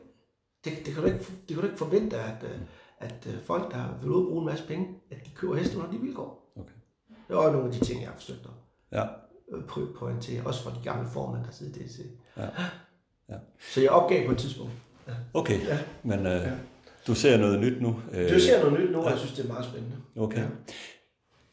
[0.66, 1.20] Det, det, kan du ikke.
[1.20, 2.60] det kan du ikke forvente, at, øh,
[3.00, 5.78] at øh, folk, der vil ud og bruge en masse penge, at de køber heste
[5.78, 6.54] under de vilkår.
[6.56, 6.74] Okay.
[7.28, 9.04] Det er også nogle af de ting, jeg har forsøgt at Ja.
[9.58, 9.64] øh,
[10.00, 10.42] pointere.
[10.46, 12.00] Også for de gamle formænd, der sidder i DCC.
[12.38, 12.44] Ja.
[13.30, 13.36] Ja.
[13.74, 14.72] Så jeg opgav på et tidspunkt.
[15.34, 15.78] Okay, Ja.
[16.04, 16.48] men øh,
[17.08, 17.96] du ser noget nyt nu.
[18.14, 19.96] Øh, Du ser noget nyt nu, og jeg synes, det er meget spændende.
[20.18, 20.38] Okay.
[20.42, 20.46] Ja.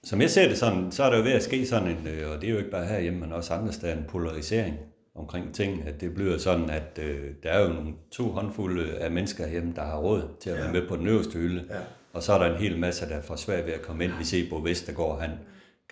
[0.05, 2.31] Som jeg ser det sådan, så er der jo ved at ske sådan en, øh,
[2.31, 4.77] og det er jo ikke bare herhjemme, men også andre steder, en polarisering
[5.15, 9.11] omkring ting, at det bliver sådan, at øh, der er jo nogle to håndfulde af
[9.11, 10.73] mennesker hjemme, der har råd til at være Ja.
[10.73, 11.77] med på den øverste hylde, Ja.
[12.13, 14.13] og så er der en hel masse, der får svært ved at komme ind.
[14.19, 15.31] Vi ser på Vestergaard, han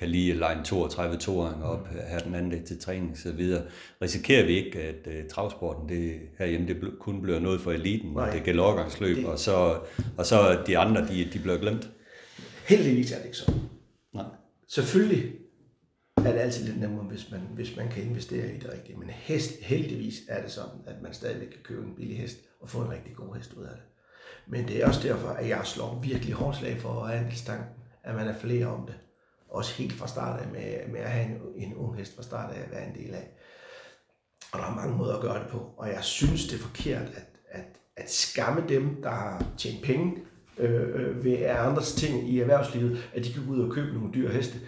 [0.00, 3.62] kan lige lege 32 toeringer op, have den anden dag til træning og så videre.
[4.02, 8.12] Risikerer vi ikke, at uh, travsporten det, herhjemme det bl- kun bliver noget for eliten,
[8.12, 8.28] Nej.
[8.28, 9.80] og det gælder overgangsløb, Det- og så,
[10.18, 11.90] og så de andre, de, de bliver glemt?
[12.68, 13.60] Heldigvis er det ikke sådan.
[14.14, 14.24] Nej.
[14.68, 15.32] Selvfølgelig
[16.16, 18.98] er det altid lidt nemmere, hvis man, hvis man kan investere i det rigtige.
[18.98, 22.68] Men hest, heldigvis er det sådan, at man stadigvæk kan købe en billig hest og
[22.68, 23.82] få en rigtig god hest ud af det.
[24.48, 27.66] Men det er også derfor, at jeg slår virkelig hårdt slag for andelstanken,
[28.04, 28.94] at man er flere om det.
[29.50, 32.52] Også helt fra start af med, med at have en, en ung hest fra start
[32.54, 33.28] af at være en del af.
[34.52, 35.74] Og der er mange måder at gøre det på.
[35.76, 37.64] Og jeg synes, det er forkert at, at,
[37.96, 40.16] at skamme dem, der har tjent penge
[40.58, 44.14] øh, øh, ved andres ting i erhvervslivet, at de kan gå ud og købe nogle
[44.14, 44.58] dyre heste.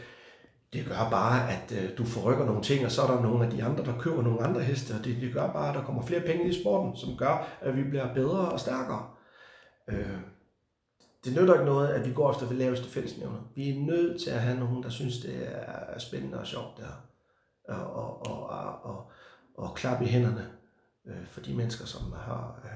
[0.73, 3.51] Det gør bare, at øh, du forrykker nogle ting, og så er der nogle af
[3.51, 6.07] de andre, der køber nogle andre heste, og det, det gør bare, at der kommer
[6.07, 9.07] flere penge i sporten, som gør, at vi bliver bedre og stærkere.
[9.89, 10.19] Øh,
[11.25, 13.51] det nytter ikke noget, at vi går efter det laveste fællesnævner.
[13.55, 15.35] Vi er nødt til at have nogen, der synes, det
[15.95, 17.09] er spændende og sjovt der.
[17.69, 19.11] Og, og, og, og, og,
[19.55, 20.47] og klappe i hænderne
[21.07, 22.71] øh, for de mennesker, som har, øh,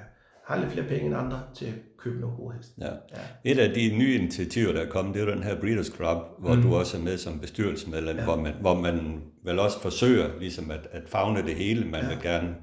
[0.45, 2.73] har lidt flere penge end andre til at købe nogle gode heste.
[2.81, 2.87] Ja.
[2.87, 3.53] Ja.
[3.53, 6.55] Et af de nye initiativer, der er kommet, det er den her Breeders Club, hvor
[6.55, 6.63] mm.
[6.63, 8.25] du også er med som bestyrelsesmedlem, ja.
[8.25, 11.85] hvor, man, hvor man vel også forsøger ligesom at, at fagne det hele.
[11.85, 12.09] Man ja.
[12.09, 12.55] vil gerne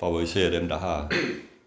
[0.00, 1.12] favorisere dem, der har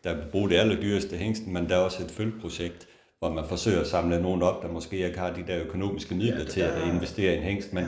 [0.03, 2.87] der vil bruge det allerdyreste hængsten, men der er også et følgeprojekt,
[3.19, 6.39] hvor man forsøger at samle nogen op, der måske ikke har de der økonomiske midler
[6.39, 7.73] ja, til at er- investere i en hængst.
[7.73, 7.85] Men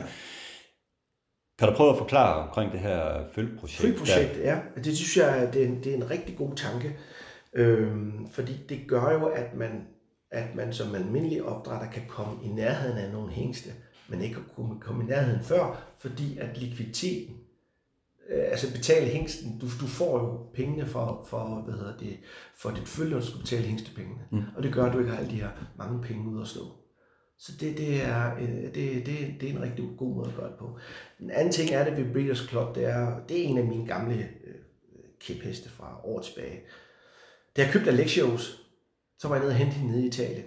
[1.58, 3.80] kan du prøve at forklare omkring det her følgeprojekt?
[3.80, 4.58] Friprojekt, ja.
[4.84, 6.96] Det synes jeg, det er en, det er en rigtig god tanke.
[7.52, 9.86] Øhm, fordi det gør jo, at man,
[10.30, 13.70] at man som almindelig opdrætter kan komme i nærheden af nogle hængste,
[14.08, 17.36] men ikke kunne komme i nærheden før, fordi at likviditeten,
[18.30, 22.18] altså betale hængsten, du, du får jo pengene for, for, hvad hedder det,
[22.56, 24.20] for dit følge, du skal betale hængstepengene.
[24.30, 24.42] Mm.
[24.56, 26.62] Og det gør, at du ikke har alle de her mange penge ud at stå.
[27.38, 30.48] Så det, det, er, øh, det, det, det er en rigtig god måde at gøre
[30.48, 30.78] det på.
[31.20, 33.86] En anden ting er det ved Breeders Club, det er, det er en af mine
[33.86, 34.54] gamle øh,
[35.20, 36.60] kæpheste fra år tilbage.
[37.56, 38.62] Da jeg købte Alexios,
[39.18, 40.44] så var jeg nede og hente hende nede i Italien.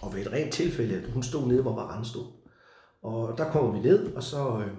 [0.00, 2.26] Og ved et rent tilfælde, hun stod nede, hvor Varane stod.
[3.02, 4.72] Og der kommer vi ned, og så, øh,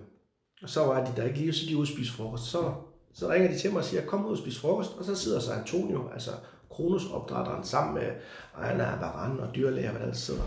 [0.66, 2.44] så var de der ikke lige, så de ude spise frokost.
[2.44, 2.74] Så,
[3.14, 4.92] så ringer de til mig og siger, kom ud og spise frokost.
[4.98, 6.32] Og så sidder så Antonio, altså
[6.70, 8.12] Kronos opdrætteren, sammen med
[8.58, 10.44] Ejner af Varane og dyrlæger, hvad der sidder.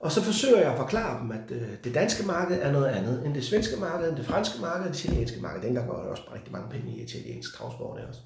[0.00, 3.26] Og så forsøger jeg at forklare dem, at øh, det danske marked er noget andet
[3.26, 5.62] end det svenske marked, end det franske marked, og det italienske marked.
[5.62, 8.20] Dengang var der også rigtig mange penge i italiensk travsport også.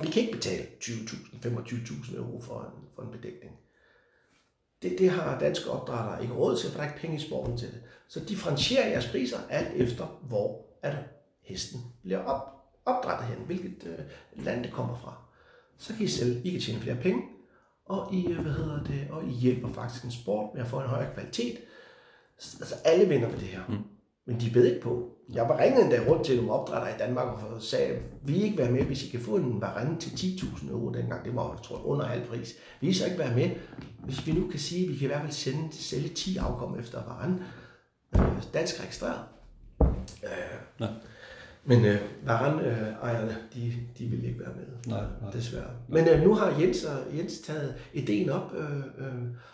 [0.00, 3.52] Vi kan ikke betale 20.000, 25.000 euro for en, for en bedækning.
[4.82, 7.58] det, det har danske opdrættere ikke råd til, for der er ikke penge i sporten
[7.58, 7.80] til det.
[8.08, 10.96] Så differentierer jeres priser alt efter, hvor at
[11.40, 12.42] hesten bliver op,
[12.84, 15.14] opdrettet hen, hvilket øh, land det kommer fra.
[15.78, 17.22] Så kan I selv, I kan tjene flere penge,
[17.84, 20.80] og I, øh, hvad hedder det, og I hjælper faktisk en sport med at få
[20.80, 21.58] en højere kvalitet.
[22.60, 23.60] Altså alle vinder ved det her.
[23.68, 23.84] Mm.
[24.26, 25.10] Men de ved ikke på.
[25.32, 28.58] Jeg var ringet en dag rundt til nogle opdrættere i Danmark og sagde, vi ikke
[28.58, 31.24] være med, hvis I kan få en varende til 10.000 euro dengang.
[31.24, 32.54] Det var, jeg tror, under halv pris.
[32.80, 33.50] Vi I så ikke være med,
[34.04, 36.78] hvis vi nu kan sige, at vi kan i hvert fald sende, sælge 10 afkom
[36.78, 37.44] efter varende.
[38.14, 38.22] Øh,
[38.54, 39.20] dansk registreret.
[40.24, 40.88] Øh,
[41.64, 45.30] men øh, Varan-ejerne, de, de vil ikke være med, Nej, nej.
[45.32, 45.70] desværre.
[45.88, 49.12] Men øh, nu har Jens, og Jens taget ideen op, øh, øh,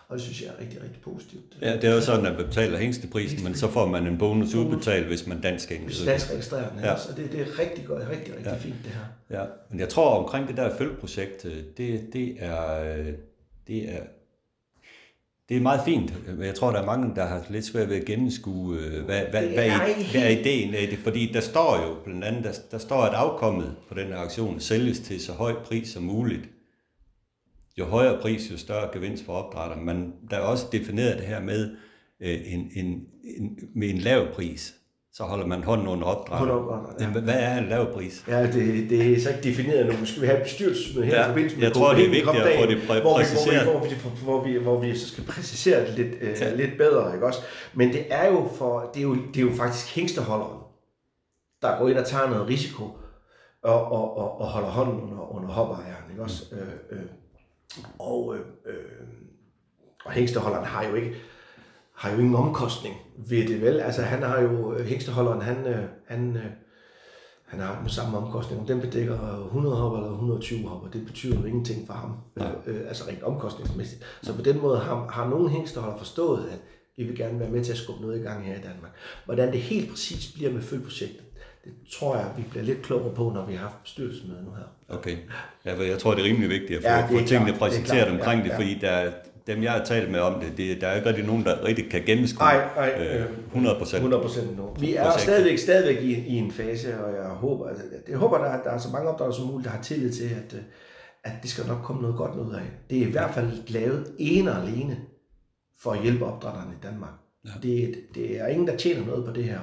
[0.09, 1.43] og det synes jeg er rigtig, rigtig positivt.
[1.63, 4.55] Ja, det er jo sådan, at man betaler hængsteprisen, men så får man en bonus
[4.55, 6.87] udbetalt, hvis man dansk Hvis dansk registrerer den, Ja.
[6.87, 6.93] ja.
[6.93, 8.51] og det, det er rigtig godt, rigtig, rigtig Ja.
[8.53, 8.57] ja.
[8.59, 9.41] fint det her.
[9.41, 13.13] Ja, men jeg tror omkring det der følgeprojekt, øh, det, det er, øh,
[13.69, 14.01] det er,
[15.49, 17.97] det er meget fint, men jeg tror, der er mange, der har lidt svært ved
[17.97, 19.71] at gennemskue, øh, hvad, hvad, hvad,
[20.11, 23.15] hvad er ideen af det, fordi der står jo blandt andet, der, der står, at
[23.15, 26.49] afkommet på den her aktion sælges til så høj pris som muligt.
[27.79, 31.41] Jo højere pris, jo større gevinst for opdrætter, men der er også defineret det her
[31.41, 31.77] med,
[32.21, 34.75] øh, en, en, en, med en lav pris,
[35.17, 37.07] så holder man hånden under opdrætter, ja.
[37.09, 38.25] Hvad er en lav pris?
[38.29, 39.93] Ja, det, det er så ikke defineret nu.
[39.93, 42.37] Nu skal vi have bestyrelsesmøde her Ja, i forbindelse med jeg tror, det er vigtigt
[42.37, 43.65] at få det præ- hvor vi- præciseret.
[43.71, 46.55] Hvor vi, hvor, vi, hvor, vi, hvor vi så skal præcisere det lidt, øh, Ja.
[46.55, 47.41] lidt bedre, ikke også?
[47.75, 50.59] Men det er jo for, det er jo, det er jo faktisk hængsteholderen,
[51.63, 52.85] der går ind og tager noget risiko
[53.63, 56.45] og, og, og, og holder hånden under, under hopejeren, ikke også?
[56.53, 56.59] Mm.
[56.59, 57.07] Øh, øh,
[57.99, 58.75] og, øh, øh,
[60.05, 61.15] og hængsteholderen har jo ikke
[61.95, 63.81] har jo ingen omkostning ved det, vel?
[63.81, 66.43] Altså, han har jo, hængsteholderen, han, øh, han, øh,
[67.45, 68.61] han har den samme omkostning.
[68.61, 72.47] Om den bedækker 100 hopper eller 120 hopper, det betyder jo ingenting for ham, øh,
[72.75, 74.03] øh, altså rent omkostningsmæssigt.
[74.23, 76.59] Så på den måde har, har nogle hængsteholder forstået, at
[76.97, 78.91] vi vil gerne være med til at skubbe noget i gang her i Danmark.
[79.25, 81.21] Hvordan det helt præcis bliver med følgeprojektet,
[81.65, 84.97] det tror jeg, vi bliver lidt klogere på, når vi har haft bestyrelsesmøde nu her.
[84.97, 85.17] Okay.
[85.65, 87.59] Ja, jeg tror, det er rimelig vigtigt at få, Ja, ja, få tingene klart, er
[87.59, 88.57] præsenteret klart, omkring ja, det, ja.
[88.59, 89.13] fordi der, er-
[89.47, 91.91] dem, jeg har talt med om det, det, der er ikke rigtig nogen, der rigtig
[91.91, 93.99] kan gennemskue Nej, nej, øh, øh, 100 procent.
[93.99, 94.77] 100 procent nu.
[94.81, 98.63] Vi er stadigvæk, stadigvæk i, i en fase, og jeg håber, altså, jeg håber der,
[98.63, 100.61] der er så mange opdragere som muligt, der har tillid til, at, øh,
[101.25, 102.63] at det skal nok komme noget godt ud af.
[102.91, 104.97] Det er i hvert fald lavet ene og alene
[105.79, 107.13] for at hjælpe opdrætterne i Danmark.
[107.45, 107.51] Ja.
[107.63, 109.61] Det, det er ingen, der tjener noget på det her,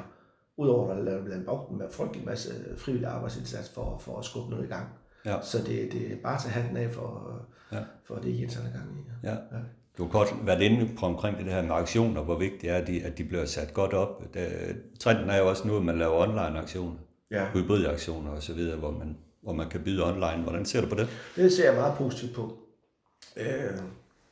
[0.58, 4.66] udover at lave lave brugt en frygtelig masse frivillig arbejdsindsats for, for at skubbe noget
[4.66, 4.88] i gang.
[5.26, 5.42] Ja.
[5.42, 7.32] Så det, det er bare at tage hatten af for,
[7.72, 7.80] Ja.
[8.08, 9.28] for det, Jens er gang i.
[9.28, 9.36] Ja.
[9.98, 12.76] Du har godt været inde på omkring det her med aktioner, hvor vigtigt det er,
[12.76, 14.34] at de, at de bliver sat godt op.
[14.34, 14.48] Der,
[15.00, 16.98] trenden er jo også nu, at man laver online aktioner,
[17.32, 17.46] Ja.
[17.54, 20.44] hybridaktioner osv., hvor man, hvor man kan byde online.
[20.44, 21.08] Hvordan ser du på det?
[21.36, 22.58] Det ser jeg meget positivt på.
[23.38, 23.46] Øh,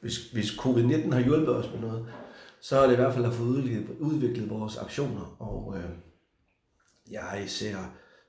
[0.02, 2.06] hvis, hvis covid-19 har hjulpet os med noget,
[2.62, 5.90] så er det i hvert fald at få udviklet, udviklet vores aktioner, og øh,
[7.12, 7.76] jeg ser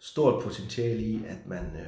[0.00, 1.86] stort potentiale i, at man, øh,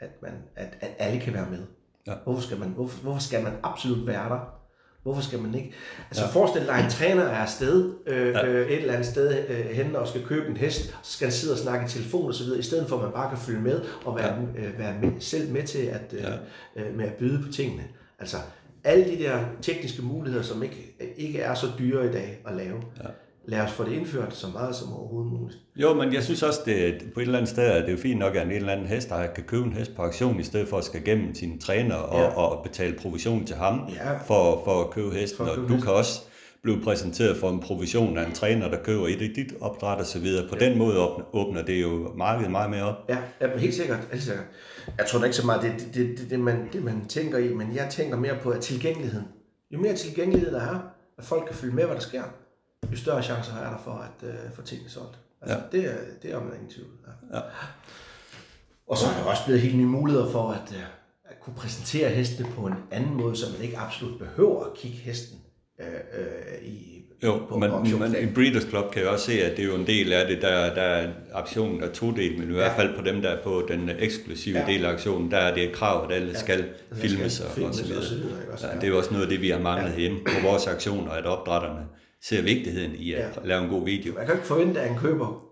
[0.00, 1.58] at, man at, at alle kan være med.
[2.06, 2.12] Ja.
[2.24, 4.56] Hvorfor, skal man, hvorfor, hvorfor skal man absolut være der?
[5.02, 5.72] Hvorfor skal man ikke?
[6.10, 6.28] Altså Ja.
[6.30, 8.46] forestil dig, at en træner er afsted øh, ja.
[8.46, 11.32] øh, et eller andet sted øh, hen og skal købe en hest, så skal han
[11.32, 13.38] sidde og snakke i telefon og så videre, i stedet for at man bare kan
[13.38, 14.62] følge med og være, ja.
[14.62, 16.32] øh, være med, selv med til at, øh, Ja.
[16.76, 17.84] øh, med at byde på tingene.
[18.18, 18.36] Altså
[18.84, 22.82] alle de der tekniske muligheder, som ikke, ikke er så dyre i dag at lave.
[22.98, 23.08] Ja.
[23.44, 25.58] Lad os få det indført så meget som overhovedet muligt.
[25.76, 28.18] Jo, men jeg synes også, det, på et eller andet sted er det jo fint
[28.18, 30.78] nok, at en eller anden hestejer kan købe en hest på auktion, i stedet for
[30.78, 32.26] at skal gennem sin træner og, Ja.
[32.38, 34.12] og betale provision til ham Ja.
[34.26, 35.36] for, for at købe hesten.
[35.36, 35.86] For at og købe du hesten.
[35.86, 36.20] kan også
[36.62, 40.06] blive præsenteret for en provision af en træner, der køber et af dit opdræt og
[40.06, 40.48] så videre.
[40.48, 42.94] På den måde åbner, åbner det jo markedet meget mere op.
[43.08, 44.44] Ja, ja men helt sikkert, helt sikkert.
[44.98, 47.38] Jeg tror da ikke så meget, det det, det, det, det, man, det man tænker
[47.38, 49.26] i, men jeg tænker mere på at tilgængeligheden.
[49.70, 50.78] Jo mere tilgængelighed der er,
[51.18, 52.22] at folk kan følge med, hvad der sker,
[52.92, 55.18] jo større chancer er der for at uh, få tingene solgt.
[55.42, 55.78] Altså, ja.
[55.78, 56.88] det, er, det er man ingen tvivl.
[57.32, 57.36] Ja.
[57.38, 57.42] Ja.
[58.88, 60.82] Og så er der også blevet helt nye muligheder for at, uh,
[61.24, 64.96] at kunne præsentere hestene på en anden måde, så man ikke absolut behøver at kigge
[64.96, 65.38] hesten
[65.78, 67.70] uh, uh, i, Jo, på men
[68.22, 70.42] i Breeders Club kan jeg også se, at det er jo en del af det,
[70.42, 73.66] der, der er aktionen er todelt, men i hvert fald på dem, der er på
[73.68, 74.66] den eksklusive Ja.
[74.66, 76.58] del af aktionen, der er det et krav, at alle skal
[76.90, 78.04] der filmes skal og, og filmes så og videre.
[78.04, 78.66] så videre, ikke også?
[78.66, 78.78] Ja, Ja.
[78.80, 81.26] det er jo også noget af det, vi har manglet hjemme på vores aktioner, at
[81.26, 81.80] opdrætterne
[82.22, 83.46] ser vigtigheden i at Ja.
[83.48, 84.14] lave en god video.
[84.14, 85.44] Man kan ikke forvente, at en køber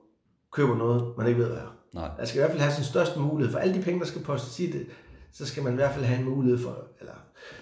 [0.53, 1.77] køber noget, man ikke ved, hvad er.
[1.95, 2.09] Nej.
[2.19, 3.53] Der skal i hvert fald have sin største mulighed.
[3.53, 4.87] For alle de penge, der skal postes i det,
[5.33, 7.13] så skal man i hvert fald have en mulighed for, eller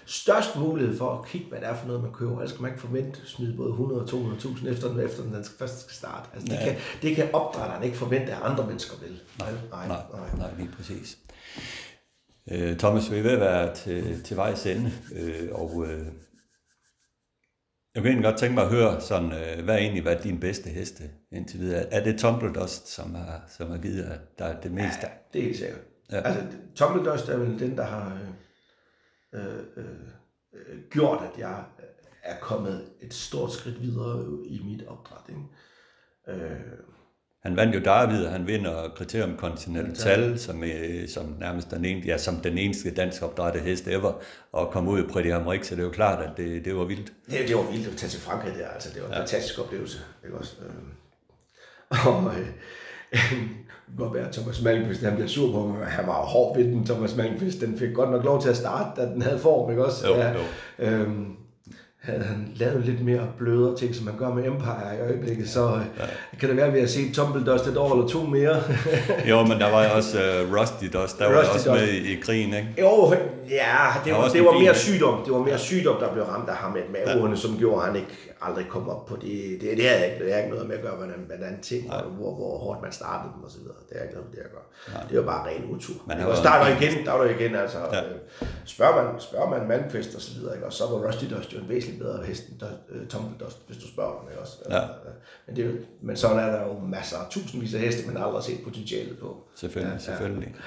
[0.05, 2.31] størst mulighed for at kigge, hvad det er for noget, man køber.
[2.33, 5.33] Ellers skal man ikke forvente at smide både 100 og 200.000 efter den, efter den,
[5.33, 6.29] den først skal starte.
[6.33, 6.63] Altså, det, Ja.
[6.63, 9.19] kan, det kan opdrætteren ikke forvente, at andre mennesker vil.
[9.39, 10.37] Nej, nej, nej, nej.
[10.37, 11.17] nej, lige præcis.
[12.51, 16.05] Øh, Thomas, vi er ved at være til, til vejs ende, øh, og øh,
[17.97, 20.69] Jeg kunne godt tænke mig at høre, sådan, øh, hvad er egentlig været din bedste
[20.69, 21.93] heste indtil videre?
[21.93, 25.01] Er det Tumble Dust, som har, som har givet dig det meste?
[25.03, 25.81] Ja, det er helt sikkert.
[26.11, 26.21] Ja.
[26.21, 26.43] Altså,
[26.75, 28.19] Tumble Dust er vel den, der har
[29.33, 29.85] øh, øh,
[30.53, 31.63] øh, gjort, at jeg
[32.23, 35.29] er kommet et stort skridt videre i mit opdræt.
[35.29, 36.43] Ikke?
[36.45, 36.59] Øh,
[37.43, 40.63] han vandt jo David, og han vinder kriterium Continental, som,
[41.07, 44.13] som nærmest den, ene, ja, som den eneste dansk opdrætte hest ever,
[44.51, 46.83] og kom ud i Prix Amrik, så det er jo klart, at det, det var
[46.83, 47.13] vildt.
[47.29, 49.19] Det, det var vildt at tage til Frankrig der, altså det var en ja.
[49.19, 49.97] fantastisk oplevelse.
[50.25, 50.55] Ikke også?
[50.61, 52.47] Øh, og øh,
[53.97, 57.15] godt være, Thomas Malmqvist, han bliver sur på mig, han var hård ved den, Thomas
[57.15, 60.07] Malmqvist, den fik godt nok lov til at starte, da den havde form, ikke også?
[60.07, 60.39] Jo, ja, jo.
[60.79, 61.09] Øh,
[62.07, 65.79] havde han lavet lidt mere blødere ting, som man gør med Empire i øjeblikket, så
[65.99, 66.05] ja.
[66.39, 68.55] kan det være, at vi har set Tumble Dust et år eller to mere.
[69.29, 71.81] jo, men der var jo også uh, Rusty Dust, der Rusty var også Dust.
[71.81, 72.67] med i, i krigen, ikke?
[72.79, 73.13] Jo,
[73.49, 73.63] ja,
[74.05, 75.23] det var, var, det var mere sygdom.
[75.25, 77.35] Det var mere sygdom, der blev ramt af ham med maverne, ja.
[77.35, 79.61] som gjorde, at han ikke aldrig kom op på det.
[79.61, 82.01] Det, det, havde ikke, det har ikke noget med at gøre, hvordan, hvordan ting, og
[82.03, 83.75] hvor, hvor hårdt man startede dem og så videre.
[83.89, 84.67] Det er ikke noget det at gøre.
[84.93, 85.03] Nej.
[85.09, 85.95] Det var bare ren utur.
[86.07, 87.77] Men og der er der igen, der er der igen, altså.
[87.91, 88.03] Ja.
[88.03, 88.19] Øh,
[88.65, 90.65] spørger man, spørger man Malmqvist og så videre, ikke?
[90.65, 92.61] og så var Rusty Dust jo en væsentlig bedre hest end
[93.01, 94.57] uh, Tumble Dust, hvis du spørger dem, ikke også?
[94.69, 94.81] Ja.
[95.47, 98.17] Men, det er jo, men sådan er der jo masser af tusindvis af heste, man
[98.17, 99.43] aldrig har set potentialet på.
[99.55, 100.53] Selvfølgelig, ja, selvfølgelig.
[100.55, 100.61] Ja.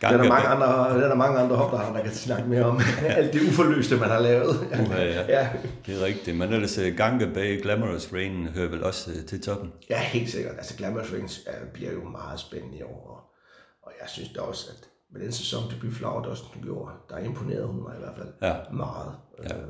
[0.00, 2.80] Der er, mange andre, der er der mange andre hopper, der kan snakke mere om
[3.06, 4.68] alt det uforløste, man har lavet.
[4.80, 5.24] Uha, ja.
[5.28, 5.48] ja.
[5.86, 6.36] Det er rigtigt.
[6.36, 9.72] Men ellers øh, Gange Bay Glamorous Rain hører vel også øh, til toppen?
[9.90, 10.54] Ja, helt sikkert.
[10.56, 11.28] Altså Glamorous Rain
[11.72, 13.34] bliver jo meget spændende i år.
[13.82, 15.62] Og jeg synes da også, at med den sæson,
[16.04, 18.54] også den gjorde, der imponerede hun mig i hvert fald ja.
[18.72, 19.12] meget.
[19.42, 19.56] Ja.
[19.56, 19.68] Øh,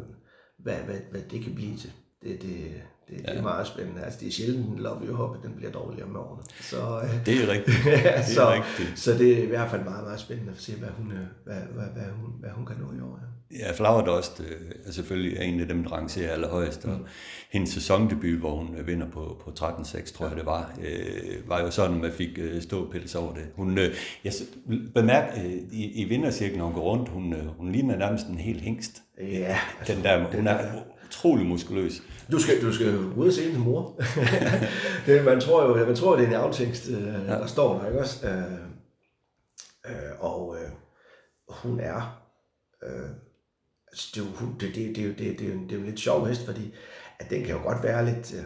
[0.59, 1.93] hvad, hvad, hvad det kan blive til.
[2.23, 3.33] Det, det, det, ja.
[3.33, 4.03] det er meget spændende.
[4.05, 6.43] Altså, det er sjældent, en Love You Hope, den bliver dårligere med årene.
[6.61, 7.77] Så, øh, det er rigtigt.
[7.85, 8.99] Det er så, rigtigt.
[8.99, 11.55] så det er i hvert fald meget, meget spændende at se, hvad hun, øh, hvad,
[11.55, 13.21] hvad, hvad, hun, hvad hun kan nå i år.
[13.53, 16.85] Ja, ja Flower Dust øh, er selvfølgelig en af dem, der rangerer allerhøjst.
[16.85, 17.07] Og mm.
[17.51, 20.31] hendes sæsondebut, hvor hun vinder på, på 13-6, tror ja.
[20.31, 23.45] jeg det var, øh, var jo sådan, at man fik øh, ståpils over det.
[23.57, 23.95] Hun, øh,
[24.25, 24.33] jeg
[24.95, 28.39] bemærk, øh, i, i vindercirklen, når hun går rundt, hun, øh, hun ligner nærmest en
[28.39, 29.03] helt hængst.
[29.21, 29.59] Ja.
[29.87, 30.59] Den der, hun er
[31.09, 32.03] utrolig muskuløs.
[32.33, 34.01] Du skal, du skal ud og se din mor.
[35.07, 37.33] det, man tror jo, man tror, det er en aftekst, øh, ja.
[37.33, 38.29] der står der, ikke også?
[38.29, 38.53] Øh,
[39.87, 40.71] øh, og øh,
[41.49, 42.23] hun er,
[42.83, 43.11] øh,
[43.87, 45.85] altså det, er jo, det, det, det, det, det, det, er jo, det er jo
[45.85, 46.75] lidt sjov hest, fordi
[47.19, 48.45] at den kan jo godt være lidt, øh,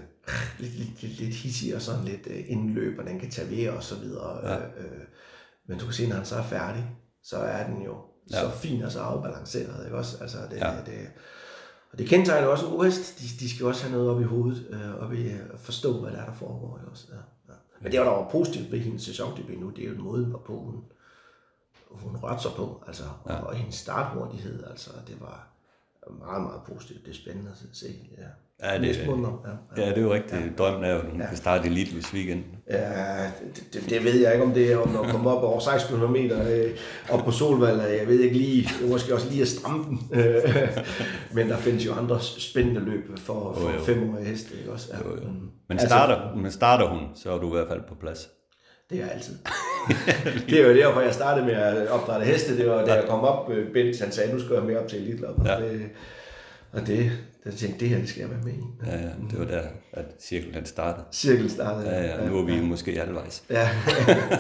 [0.59, 3.69] lidt, lidt, lidt, lidt hissig og sådan lidt øh, indløb, og den kan tage ved
[3.69, 4.51] og så videre.
[4.51, 4.57] Ja.
[4.57, 5.07] Øh, øh,
[5.69, 6.87] men du kan se, når han så er færdig,
[7.23, 7.97] så er den jo
[8.31, 8.41] ja.
[8.41, 10.17] så fin og så afbalanceret, ikke også?
[10.21, 10.77] Altså, det, ja.
[10.87, 11.11] det,
[11.93, 13.19] og det kendetegner også en.
[13.19, 16.13] De, de skal også have noget op i hovedet, øh, og ved at forstå, hvad
[16.13, 16.79] der er, der foregår.
[16.79, 17.07] Ikke også?
[17.11, 17.17] Ja,
[17.53, 17.59] ja.
[17.81, 20.41] Men det, var der var positivt ved hendes sæsondebut nu, det er jo den måde,
[20.47, 20.85] på, hun,
[21.91, 22.85] hun rørte sig på.
[22.87, 23.35] Altså, ja.
[23.35, 25.49] og, og hendes starthurtighed, altså, det var
[26.11, 27.05] meget, meget positivt.
[27.05, 28.11] Det er spændende at se.
[28.19, 28.29] Ja.
[28.63, 29.03] Ja, det, ja,
[29.77, 29.83] ja.
[29.83, 30.41] ja, det er jo rigtigt.
[30.41, 30.47] Ja.
[30.59, 31.27] Drømmen er jo, at hun ja.
[31.27, 32.45] kan starte Elite hvis weekend.
[32.71, 33.25] Ja,
[33.73, 36.53] det, det, ved jeg ikke, om det er om at komme op over 1600 meter
[36.53, 36.71] øh,
[37.11, 37.81] op på Solvald.
[37.81, 40.11] Jeg ved ikke lige, måske også lige at stramme den.
[41.37, 44.55] men der findes jo andre spændende løb for, for oh, femårige heste.
[44.59, 44.89] Ikke også?
[44.93, 45.09] Ja.
[45.09, 45.29] Jo, jo.
[45.29, 48.29] Men, altså, starter, men starter hun, så er du i hvert fald på plads.
[48.91, 49.35] Det er altid.
[50.49, 52.57] det er jo derfor, jeg startede med at opdrætte heste.
[52.57, 54.89] Det var, da jeg kom op, øh, Bent han sagde, nu skal jeg med op
[54.89, 55.55] til Elite Ja.
[55.55, 55.91] Og det,
[56.73, 57.13] og det,
[57.45, 58.87] jeg tænkte, det her det skal jeg være med i.
[58.87, 61.07] Ja, ja, det var der, at cirklen startede.
[61.13, 62.03] Cirklen startede, ja.
[62.03, 62.63] ja, ja nu er vi ja.
[62.63, 63.45] måske halvvejs.
[63.51, 63.69] Ja,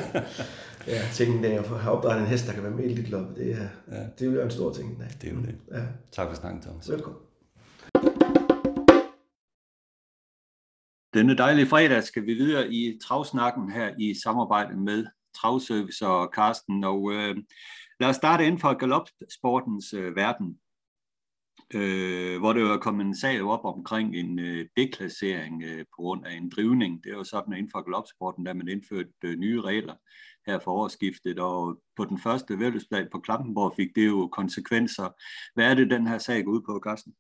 [0.86, 3.36] ja tænkte, at jeg har opdrettet en hest, der kan være med i dit løb,
[3.36, 4.03] det er, ja.
[4.18, 4.98] det er jo en stor ting.
[4.98, 5.09] Nej.
[5.22, 5.55] Det er jo det.
[5.72, 5.82] Ja.
[6.12, 6.90] Tak for snakken, Thomas.
[6.90, 7.20] Velkommen.
[11.14, 16.84] Denne dejlige fredag skal vi videre i travsnakken her i samarbejde med Travservice og Karsten.
[16.84, 17.36] Og øh,
[18.00, 20.59] lad os starte inden for galopsportens øh, verden
[21.75, 26.27] øh, hvor det var kommet en sag op omkring en øh, deklassering øh, på grund
[26.27, 27.05] af en drivning.
[27.05, 29.95] Det er sådan, at inden for galopsporten, der man indførte øh, nye regler
[30.47, 35.09] her for årsskiftet, og på den første vældesplan på Klampenborg fik det jo konsekvenser.
[35.55, 37.14] Hvad er det, den her sag går ud på, Carsten?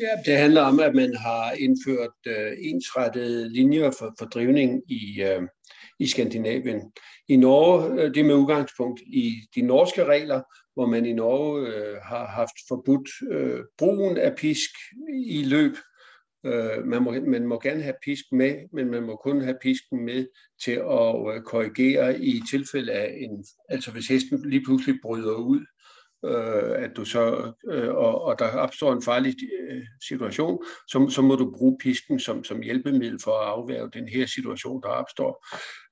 [0.00, 5.22] Ja, det handler om, at man har indført øh, ensrettede linjer for, for drivning i,
[5.22, 5.42] øh,
[5.98, 6.92] i Skandinavien.
[7.28, 10.42] I Norge, øh, det er med udgangspunkt i de norske regler,
[10.74, 14.70] hvor man i Norge øh, har haft forbudt øh, brugen af pisk
[15.26, 15.76] i løb.
[16.46, 20.04] Øh, man, må, man må gerne have pisk med, men man må kun have pisken
[20.04, 20.26] med
[20.64, 25.60] til at øh, korrigere i tilfælde af en, altså hvis hesten lige pludselig bryder ud,
[26.24, 31.22] øh, at du så, øh, og, og der opstår en farlig øh, situation, så, så
[31.22, 35.46] må du bruge pisken som, som hjælpemiddel for at afværge den her situation, der opstår.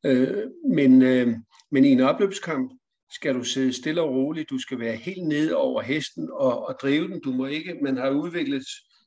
[0.07, 1.28] Øh, men, øh,
[1.70, 2.72] men i en opløbskamp,
[3.11, 6.76] skal du sidde stille og roligt, du skal være helt nede over hesten og, og
[6.82, 7.20] drive den.
[7.20, 8.64] Du må ikke, man har udviklet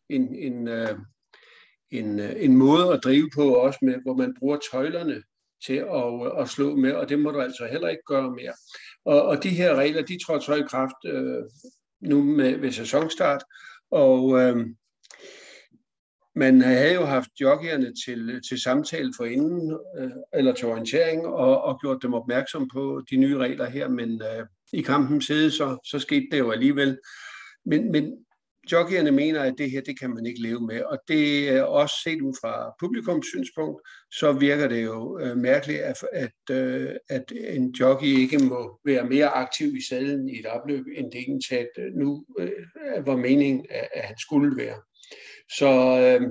[0.10, 0.96] en, en, øh,
[1.92, 5.24] en, øh, en måde at drive på også med, hvor man bruger tøjlerne
[5.66, 8.54] til at, øh, at slå med, og det må du altså heller ikke gøre mere.
[9.06, 11.44] Og, og de her regler, de tror så i kraft øh,
[12.02, 13.44] nu med, ved sæsonstart,
[13.92, 14.68] og øh,
[16.36, 21.62] man havde jo haft joggerne til, til samtale for inden, øh, eller til orientering, og,
[21.62, 25.78] og gjort dem opmærksom på de nye regler her, men øh, i kampen side, så,
[25.86, 27.00] så skete det jo alligevel.
[27.66, 28.14] Men, men
[28.72, 31.96] jockeyerne mener, at det her, det kan man ikke leve med, og det er også
[32.04, 33.82] set ud fra publikums synspunkt,
[34.12, 39.06] så virker det jo øh, mærkeligt, at, at, øh, at en jockey ikke må være
[39.06, 43.88] mere aktiv i sadlen i et opløb, end det egentlig nu øh, var meningen, at,
[43.94, 44.76] at han skulle være.
[45.50, 45.70] Så
[46.00, 46.22] øh,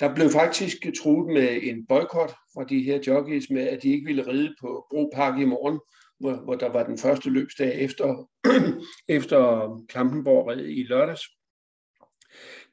[0.00, 4.06] der blev faktisk truet med en boykot fra de her jockeys med, at de ikke
[4.06, 5.80] ville ride på Bropark i morgen,
[6.20, 8.28] hvor, hvor der var den første løbsdag efter,
[9.18, 11.22] efter Klampenborg i lørdags.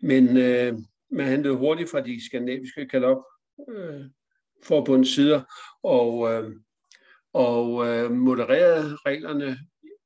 [0.02, 0.74] Men øh,
[1.12, 3.24] man handlede hurtigt fra de skandinaviske galop
[3.70, 4.06] øh,
[4.64, 5.42] forbunds sider
[5.84, 6.52] og, øh,
[7.34, 9.58] og øh, modererede reglerne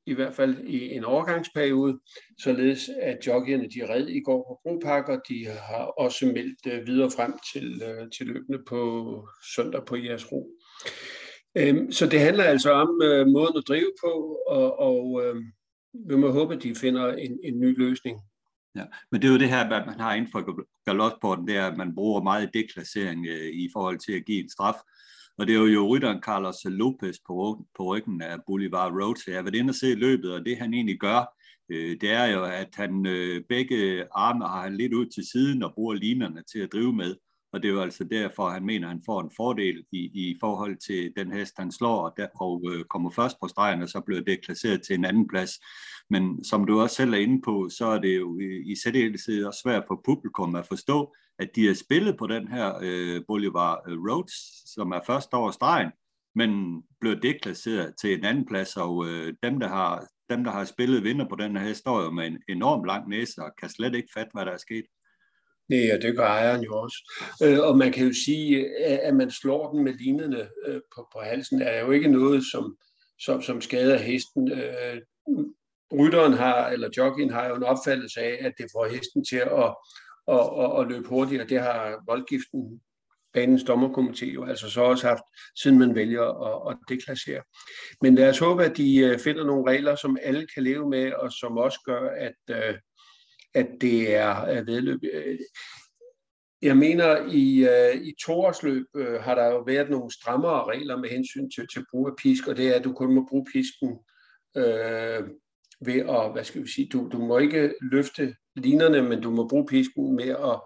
[0.06, 1.98] i hvert fald i en overgangsperiode,
[2.42, 7.10] således at jockeyerne de red i går på bropakker, de har også meldt øh, videre
[7.10, 8.80] frem til, øh, til løbende på
[9.56, 10.50] søndag på jeres ro.
[11.58, 15.36] Øhm, så det handler altså om øh, måden at drive på, og, og øh,
[16.08, 18.20] vi må håbe, at de finder en, en ny løsning.
[18.76, 21.66] Ja, men det er jo det her, at man har inden for galopsporten, det er,
[21.66, 24.74] at man bruger meget deklassering i forhold til at give en straf.
[25.42, 29.38] Og det er jo rytteren Carlos Lopez på, på ryggen af Bolivar Road, så jeg
[29.38, 31.36] har været inde og se løbet, og det han egentlig gør,
[31.68, 35.62] øh, det er jo, at han øh, begge arme har han lidt ud til siden
[35.62, 37.16] og bruger linerne til at drive med.
[37.52, 40.36] Og det er jo altså derfor, han mener, at han får en fordel i, i
[40.40, 43.88] forhold til den hest, han slår, og, der, og øh, kommer først på stregen, og
[43.88, 45.50] så bliver det klasseret til en anden plads.
[46.10, 49.44] Men som du også selv er inde på, så er det jo i, i særdeleshed
[49.44, 53.82] også svært for publikum at forstå, at de har spillet på den her øh, Bolivar
[53.88, 55.90] øh, Roads, som er først over stregen,
[56.34, 60.64] men bliver deklasseret til en anden plads, og øh, dem, der har, dem, der har
[60.64, 63.68] spillet vinder på den her hest, står jo med en enorm lang næse og kan
[63.68, 64.84] slet ikke fatte, hvad der er sket.
[65.70, 66.96] Ja, det gør ejeren jo også.
[67.42, 71.18] Øh, og man kan jo sige, at man slår den med linerne øh, på, på
[71.20, 72.76] halsen, er jo ikke noget, som,
[73.20, 74.52] som, som skader hesten.
[74.52, 75.00] Øh,
[75.92, 79.74] rytteren har, eller jockeyen har jo en opfattelse af, at det får hesten til at,
[80.28, 81.46] at, at, at løbe hurtigere.
[81.46, 82.80] Det har voldgiften,
[83.34, 85.22] banens dommerkomité jo altså så også haft,
[85.62, 87.42] siden man vælger at, at deklassere.
[88.02, 91.32] Men lad os håbe, at de finder nogle regler, som alle kan leve med, og
[91.32, 92.56] som også gør, at,
[93.54, 95.00] at det er vedløb.
[95.12, 95.38] Øh,
[96.62, 101.08] jeg mener, i, øh, i toårsløb uh, har der jo været nogle strammere regler med
[101.08, 103.98] hensyn til, til brug af pisk, og det er, at du kun må bruge pisken
[104.56, 105.28] øh,
[105.80, 109.48] ved at, hvad skal vi sige, du, du må ikke løfte linerne, men du må
[109.48, 110.60] bruge pisken med at,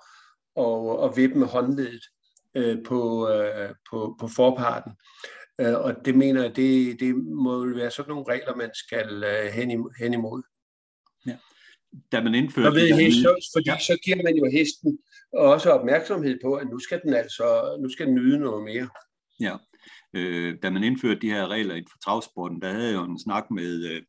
[0.56, 2.04] og, og vippe med håndledet
[2.54, 4.92] øh, på, øh, på, på forparten.
[5.62, 9.90] Uh, og det mener jeg, det, det må være sådan nogle regler, man skal hen,
[9.98, 10.42] hen imod
[12.12, 12.76] da man indførte...
[12.76, 13.78] ved hest, så, fordi ja.
[13.78, 14.98] så giver man jo hesten
[15.32, 18.88] også opmærksomhed på, at nu skal den altså nu skal den nyde noget mere.
[19.40, 19.56] Ja,
[20.14, 23.20] øh, da man indførte de her regler inden for travsporten, der havde jeg jo en
[23.20, 24.02] snak med, øh,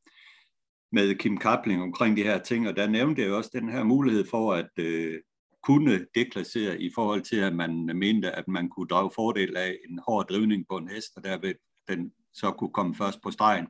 [0.91, 3.83] med Kim Kapling omkring de her ting, og der nævnte jeg jo også den her
[3.83, 5.19] mulighed for at øh,
[5.63, 9.99] kunne deklassere i forhold til, at man mente, at man kunne drage fordel af en
[10.07, 11.53] hård drivning på en hest, og derved
[11.87, 13.67] den så kunne komme først på stregen.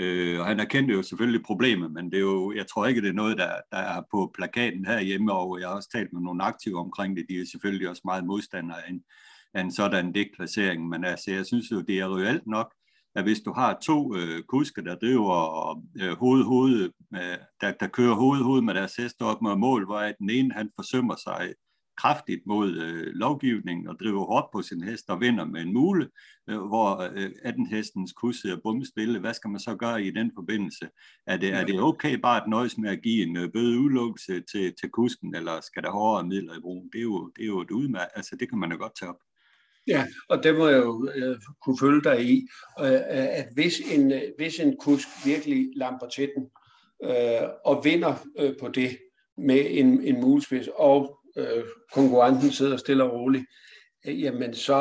[0.00, 3.08] Øh, og han erkendte jo selvfølgelig problemet, men det er jo, jeg tror ikke, det
[3.08, 6.44] er noget, der, der er på plakaten herhjemme, og jeg har også talt med nogle
[6.44, 7.26] aktive omkring det.
[7.28, 9.02] De er selvfølgelig også meget modstandere af en,
[9.54, 12.74] af en sådan deklassering, men altså, jeg synes jo, det er reelt nok,
[13.14, 17.86] at hvis du har to øh, kusker, der driver øh, hoved, hoved, øh, der, der
[17.86, 21.54] kører hoved, hoved med deres hest op mod mål, hvor den ene han forsømmer sig
[21.96, 26.08] kraftigt mod øh, lovgivningen og driver hårdt på sin hest og vinder med en mule,
[26.48, 29.18] øh, hvor øh, 18 hestens kus er bummestille.
[29.18, 30.88] Hvad skal man så gøre i den forbindelse?
[31.26, 34.42] Er det, er det okay bare at nøjes med at give en øh, bøde udelukkelse
[34.52, 36.88] til, til kusken, eller skal der hårdere midler i brug?
[36.92, 39.10] Det er jo, det er jo et udmærket, altså det kan man jo godt tage
[39.10, 39.20] op.
[39.86, 42.48] Ja, og det må jeg jo øh, kunne følge dig i,
[42.80, 46.50] øh, at hvis en, øh, hvis en kusk virkelig lamper til den,
[47.04, 48.98] øh, og vinder øh, på det
[49.38, 53.44] med en, en mulespids, og øh, konkurrenten sidder stille og roligt,
[54.06, 54.80] øh, jamen så,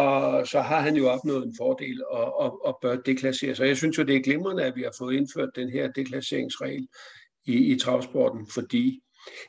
[0.52, 3.68] så har han jo opnået en fordel og, og, og bør deklassere sig.
[3.68, 6.88] Jeg synes jo, det er glimrende, at vi har fået indført den her deklasseringsregel
[7.46, 9.02] i, i travsporten, fordi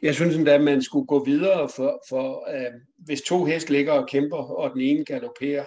[0.03, 3.92] jeg synes endda, at man skulle gå videre, for, for uh, hvis to hest ligger
[3.92, 5.66] og kæmper, og den ene galopperer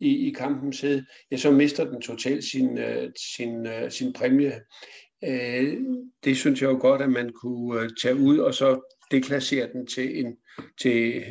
[0.00, 4.60] i, i kampen hed, ja, så mister den totalt sin, uh, sin, uh, sin præmie.
[5.24, 5.76] øh,
[6.24, 8.80] det synes jeg jo godt, at man kunne øh, tage ud og så
[9.12, 10.36] deklassere den til, en,
[10.80, 11.24] til,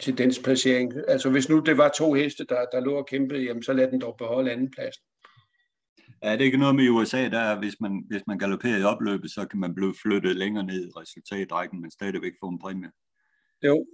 [0.00, 0.92] til dens placering.
[1.08, 3.90] Altså hvis nu det var to heste, der, der lå og kæmpede, jamen så lad
[3.90, 5.04] den dog beholde andenpladsen.
[6.22, 9.30] Ja, det er ikke noget med USA, der hvis man, hvis man galopperer i opløbet,
[9.30, 12.90] så kan man blive flyttet længere ned i resultatrækken, men stadigvæk få en præmie.
[13.64, 13.86] Jo,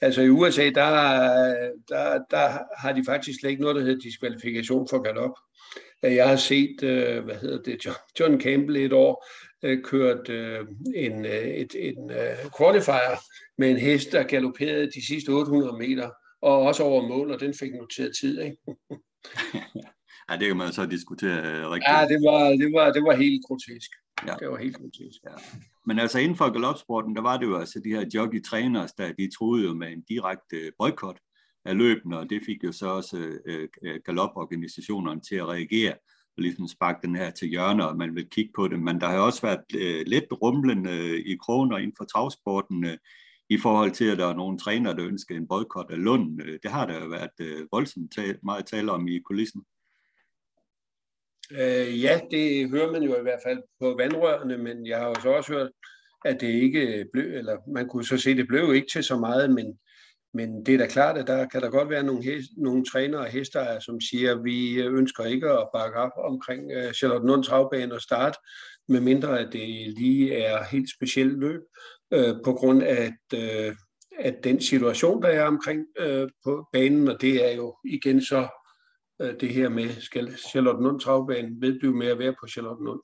[0.00, 0.90] altså i USA, der,
[1.88, 5.34] der, der har de faktisk slet ikke noget, der hedder diskvalifikation for galop.
[6.02, 7.86] Jeg har set, øh, hvad hedder det,
[8.20, 9.26] John Campbell et år
[9.62, 12.10] øh, kørt øh, en, et, en
[12.58, 13.18] qualifier
[13.58, 16.10] med en hest, der galopperede de sidste 800 meter,
[16.42, 18.56] og også over mål, og den fik noteret tid, ikke?
[20.30, 21.90] Ja, det kan man så diskutere uh, rigtigt.
[21.90, 23.90] Ja, det var, det var, det var helt grotesk.
[24.26, 24.34] Ja.
[24.40, 25.20] Det var helt grotesk.
[25.24, 25.34] Ja.
[25.86, 29.30] Men altså inden for galopsporten, der var det jo altså de her jockey-trænere, der de
[29.38, 31.18] troede jo med en direkte boykot
[31.64, 33.16] af løbende, og det fik jo så også
[33.48, 35.94] uh, galoporganisationerne til at reagere
[36.38, 38.80] og ligesom sparke den her til hjørne, og man vil kigge på det.
[38.80, 42.98] Men der har også været øh, lidt rumlende øh, i kroner inden for travsporten øh,
[43.48, 46.42] i forhold til, at der er nogle trænere, der ønsker en boykot af Lund.
[46.42, 49.62] Øh, det har der jo været øh, voldsomt tal, meget tale om i kulissen.
[51.50, 55.14] Øh, ja, det hører man jo i hvert fald på vandrørene, men jeg har jo
[55.22, 55.70] så også hørt,
[56.24, 59.04] at det ikke øh, blev, eller man kunne så se, at det blev ikke til
[59.04, 59.78] så meget, men,
[60.38, 63.20] men det er da klart, at der kan der godt være nogle, hest, nogle trænere
[63.20, 67.26] og hestejere, som siger, at vi ønsker ikke at bakke op omkring øh, uh, Charlotte
[67.26, 68.36] Nund Travbane og start,
[68.88, 69.68] medmindre at det
[69.98, 71.60] lige er helt specielt løb,
[72.12, 73.74] øh, på grund af at, øh,
[74.18, 78.48] at den situation, der er omkring øh, på banen, og det er jo igen så
[79.22, 83.00] øh, det her med, skal Charlottenlund Travbanen vedblive med at være på Charlottenlund?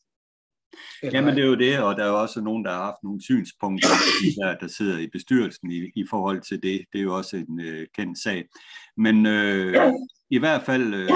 [1.02, 3.02] Eller Jamen det er jo det, og der er jo også nogen, der har haft
[3.02, 3.88] nogle synspunkter,
[4.40, 6.84] der, der sidder i bestyrelsen i, i forhold til det.
[6.92, 8.44] Det er jo også en øh, kendt sag.
[8.96, 9.92] Men øh,
[10.30, 11.10] i hvert fald øh,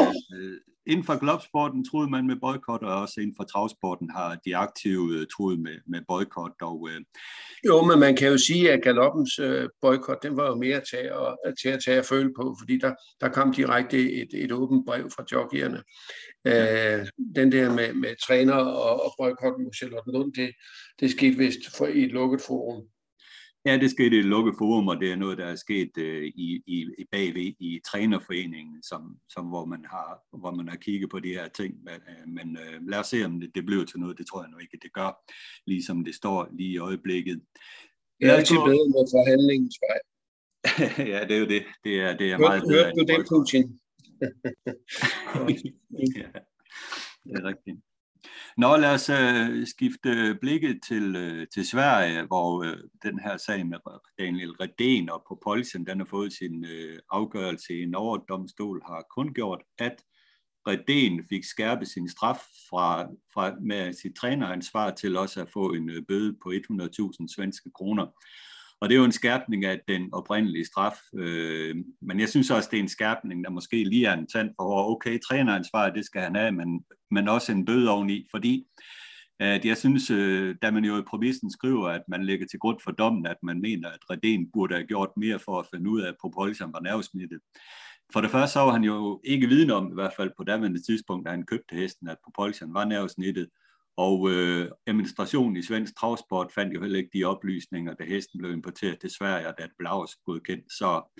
[0.88, 5.14] inden for globsporten troede man med boykot, og også inden for travsporten har de aktive
[5.14, 6.52] øh, troet med, med boykot.
[6.62, 7.00] Og, øh...
[7.66, 10.96] Jo, men man kan jo sige, at galoppens øh, boykot, den var jo mere til
[11.46, 14.86] at, til at tage at føle på, fordi der, der kom direkte et, et åbent
[14.86, 15.82] brev fra jockeyerne.
[16.44, 20.50] Øh, den der med, med træner og, og boykot mod Charlotte Lund, det,
[21.00, 22.82] det skete vist for, i et lukket forum.
[23.68, 26.24] Ja, det skete i et lukket forum, og det er noget, der er sket øh,
[26.24, 31.10] i, i, i bagved i trænerforeningen, som, som, hvor, man har, hvor man har kigget
[31.10, 31.74] på de her ting.
[31.84, 34.18] Men, øh, men øh, lad os se, om det, det bliver til noget.
[34.18, 35.10] Det tror jeg nu ikke, det gør,
[35.66, 37.40] ligesom det står lige i øjeblikket.
[38.20, 39.98] Det er altid bedre med forhandlingens vej.
[41.12, 41.62] ja, det er jo det.
[41.84, 42.84] Det er, det er meget bedre.
[42.84, 43.80] Hørte du det, Putin?
[46.20, 46.28] ja,
[47.24, 47.78] det er rigtigt.
[48.56, 53.66] Nå, lad os øh, skifte blikket til, øh, til Sverige, hvor øh, den her sag
[53.66, 53.78] med
[54.18, 55.40] Daniel Redén og på
[55.86, 57.94] den har fået sin øh, afgørelse i en
[58.28, 60.02] Domstol har kun gjort, at
[60.68, 62.40] Redén fik skærpet sin straf
[62.70, 67.70] fra, fra med sit træneransvar til også at få en øh, bøde på 100.000 svenske
[67.74, 68.06] kroner.
[68.80, 70.96] Og det er jo en skærpning af den oprindelige straf.
[71.14, 74.50] Øh, men jeg synes også, det er en skærpning, der måske lige er en tand
[74.56, 74.90] for hård.
[74.90, 78.66] Okay, træneransvar, det skal han have, men, men også en bøde oveni, fordi
[79.40, 82.78] at jeg synes, øh, da man jo i provisen skriver, at man lægger til grund
[82.84, 86.00] for dommen, at man mener, at Reden burde have gjort mere for at finde ud
[86.00, 87.40] af, at Propulsion var nervesmittet.
[88.12, 90.82] For det første så var han jo ikke viden om, i hvert fald på daværende
[90.82, 93.48] tidspunkt, da han købte hesten, at Propulsion var nervesmittet.
[93.98, 98.52] Og øh, administrationen i svensk travsport fandt jo heller ikke de oplysninger, da hesten blev
[98.52, 100.72] importeret til Sverige, og da det blev godkendt.
[100.72, 101.18] Så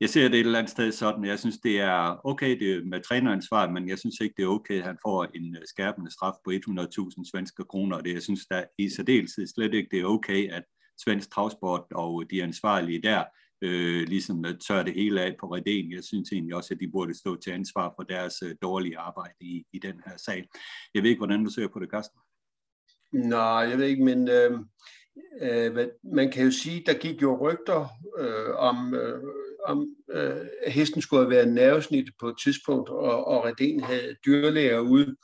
[0.00, 1.24] jeg ser det et eller andet sted sådan.
[1.24, 4.48] Jeg synes, det er okay det er med træneransvar, men jeg synes ikke, det er
[4.48, 8.00] okay, at han får en øh, skærpende straf på 100.000 svenske kroner.
[8.00, 10.62] Det, jeg synes da i særdeleshed slet ikke, det er okay, at
[11.04, 13.24] svensk travsport og de ansvarlige der
[13.62, 15.92] øh, ligesom tør det hele af på Reden.
[15.92, 19.34] Jeg synes egentlig også, at de burde stå til ansvar for deres øh, dårlige arbejde
[19.40, 20.48] i, i den her sag.
[20.94, 22.18] Jeg ved ikke, hvordan du ser på det, Carsten?
[23.12, 24.58] Nej, jeg ved ikke, men øh,
[25.42, 27.88] øh, man kan jo sige, der gik jo rygter
[28.18, 29.22] øh, om, øh,
[29.66, 34.16] om øh, at hesten skulle have været nervesnit på et tidspunkt, og, og Reden havde
[34.26, 35.14] dyrlæger ude, øh,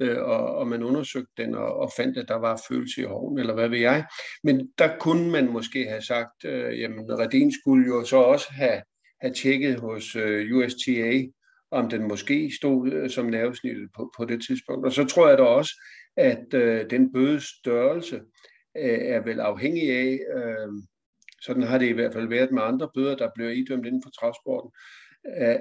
[0.00, 3.38] Øh, og, og man undersøgte den og, og fandt, at der var følelse i hoven,
[3.38, 4.04] eller hvad ved jeg.
[4.44, 8.82] Men der kunne man måske have sagt, øh, jamen Redin skulle jo så også have,
[9.20, 11.22] have tjekket hos øh, USTA,
[11.70, 14.86] om den måske stod øh, som nervesnittet på, på det tidspunkt.
[14.86, 15.72] Og så tror jeg da også,
[16.16, 18.16] at øh, den bødes størrelse
[18.76, 20.68] øh, er vel afhængig af, øh,
[21.42, 24.10] sådan har det i hvert fald været med andre bøder, der bliver idømt inden for
[24.10, 24.70] travsporten,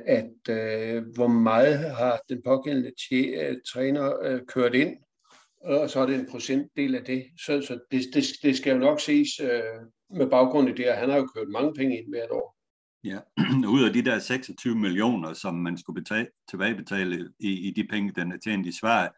[0.05, 4.97] at øh, hvor meget har den pågældende øh, træner øh, kørt ind,
[5.63, 7.25] og så er det en procentdel af det.
[7.45, 9.63] Så, så det, det, det skal jo nok ses øh,
[10.09, 12.57] med baggrund i det, at han har jo kørt mange penge ind hvert år.
[13.03, 13.19] Ja,
[13.75, 18.13] ud af de der 26 millioner, som man skulle betale, tilbagebetale i, i de penge,
[18.15, 19.09] den er tjent i Sverige,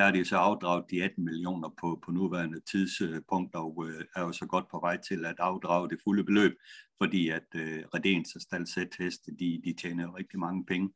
[0.00, 4.20] der er de så afdraget de 18 millioner på, på nuværende tidspunkt, og øh, er
[4.20, 6.52] jo så godt på vej til at afdrage det fulde beløb,
[6.98, 10.90] fordi at øh, Redens og Stalsæt heste, de, de tjener rigtig mange penge.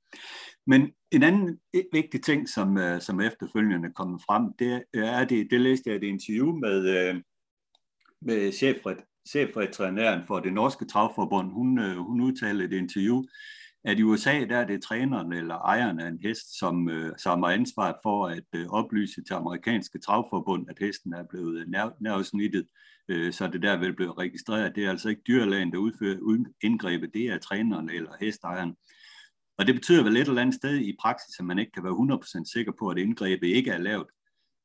[0.67, 1.59] Men en anden
[1.93, 6.03] vigtig ting, som, øh, som efterfølgende kommer frem, det er, det, det læste jeg et
[6.03, 7.23] interview med, øh,
[8.21, 8.97] med chefred,
[9.29, 11.53] chefredtræneren for det norske travforbund.
[11.53, 13.25] Hun, øh, hun udtalte et interview,
[13.85, 17.43] at i USA der er det træneren eller ejeren af en hest, som, øh, som
[17.43, 21.67] har ansvaret for at øh, oplyse til amerikanske travforbund, at hesten er blevet øh,
[22.01, 22.67] nervesnittet,
[23.09, 24.75] øh, så det der vil blive registreret.
[24.75, 28.75] Det er altså ikke dyrlægen, der udfører indgrebet, det er træneren eller hestejeren.
[29.59, 32.19] Og det betyder vel et eller andet sted i praksis, at man ikke kan være
[32.43, 34.07] 100% sikker på, at indgrebet ikke er lavet,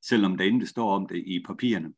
[0.05, 1.93] selvom der ikke står om det i papirerne.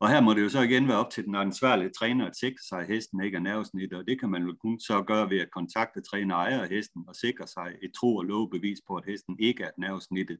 [0.00, 2.62] Og her må det jo så igen være op til den ansvarlige træner at sikre
[2.68, 5.40] sig, at hesten ikke er nervesnit, og det kan man jo kun så gøre ved
[5.40, 8.96] at kontakte træner og ejer af hesten og sikre sig et tro- og lovbevis på,
[8.96, 10.38] at hesten ikke er nervesnittet.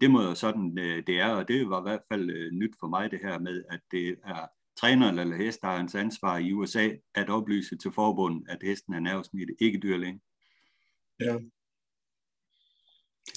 [0.00, 2.74] Det må jo sådan, øh, det er, og det var i hvert fald øh, nyt
[2.80, 4.46] for mig det her med, at det er
[4.76, 9.78] træneren eller hestejerens ansvar i USA at oplyse til forbundet, at hesten er nervesnittet, ikke
[9.78, 10.20] dyrlægen.
[11.20, 11.38] Ja.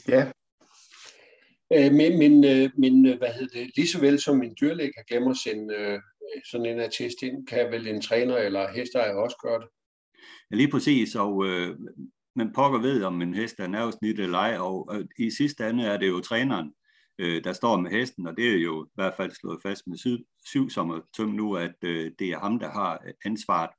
[0.07, 0.31] Ja,
[1.73, 4.93] Øh, men, men, øh, men øh, hvad hedder det, lige så vel som en dyrlæge
[4.93, 6.01] kan glemme at sende
[6.51, 9.67] sådan en attest ind, kan vel en træner eller hestejer også gøre det?
[10.51, 11.77] Ja, lige præcis, og øh,
[12.35, 15.83] man pokker ved, om en hest er nervesnit eller ej, og øh, i sidste ende
[15.83, 16.73] er det jo træneren,
[17.19, 19.97] øh, der står med hesten, og det er jo i hvert fald slået fast med
[19.97, 23.69] syv, syv sommer tøm nu, at øh, det er ham, der har ansvaret.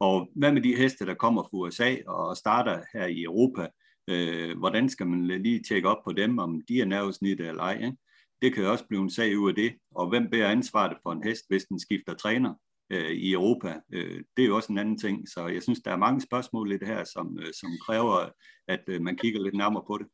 [0.00, 3.68] Og hvad med de heste, der kommer fra USA og starter her i Europa?
[4.08, 7.74] Øh, hvordan skal man lige tjekke op på dem, om de er nervesnit eller ej?
[7.74, 7.96] Ikke?
[8.42, 9.74] Det kan jo også blive en sag ud af det.
[9.94, 12.54] Og hvem bærer ansvaret for en hest, hvis den skifter træner
[12.92, 13.80] øh, i Europa?
[13.92, 15.28] Øh, det er jo også en anden ting.
[15.28, 18.28] Så jeg synes, der er mange spørgsmål i det her, som, øh, som kræver,
[18.68, 20.06] at øh, man kigger lidt nærmere på det.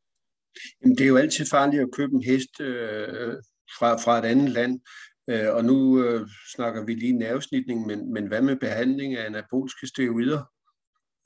[0.82, 3.34] Jamen, det er jo altid farligt at købe en hest øh,
[3.78, 4.80] fra, fra et andet land.
[5.30, 9.86] Øh, og nu øh, snakker vi lige nervesnitning, men, men hvad med behandling af anaboliske
[9.86, 10.42] steroider?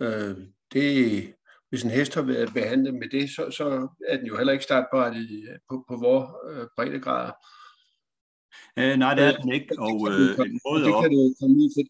[0.02, 0.36] Øh,
[0.72, 1.34] det,
[1.68, 4.64] hvis en hest har været behandlet med det, så, så er den jo heller ikke
[4.64, 7.32] startberettiget på, på vores øh, breddegrader.
[8.78, 9.68] Øh, nej, det er den ikke.
[9.78, 11.88] Og øh, en måde det kan du komme ud til.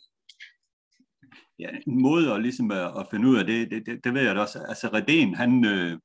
[1.58, 4.22] Ja, en måde at, ligesom at, at finde ud af det, det, det, det ved
[4.22, 4.58] jeg da også.
[4.58, 5.98] Altså Reden, han, øh,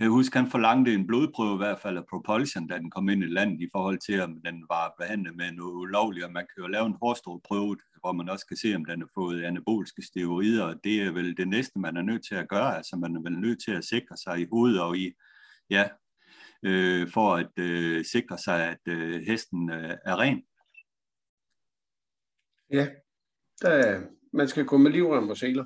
[0.00, 3.22] jeg husker, han forlangte en blodprøve i hvert fald af propulsion, da den kom ind
[3.22, 6.26] i landet, i forhold til, om den var behandlet med noget ulovligt.
[6.26, 7.42] Og man kan jo lave en hårstrået
[8.00, 10.64] hvor man også kan se, om den har fået anaboliske steroider.
[10.64, 12.76] Og det er vel det næste, man er nødt til at gøre.
[12.76, 15.14] Altså man er vel nødt til at sikre sig i hovedet og i,
[15.70, 15.88] ja,
[16.62, 20.42] øh, for at øh, sikre sig, at øh, hesten øh, er ren.
[22.70, 22.88] Ja,
[23.62, 24.00] der,
[24.32, 25.64] man skal gå med livrem og seler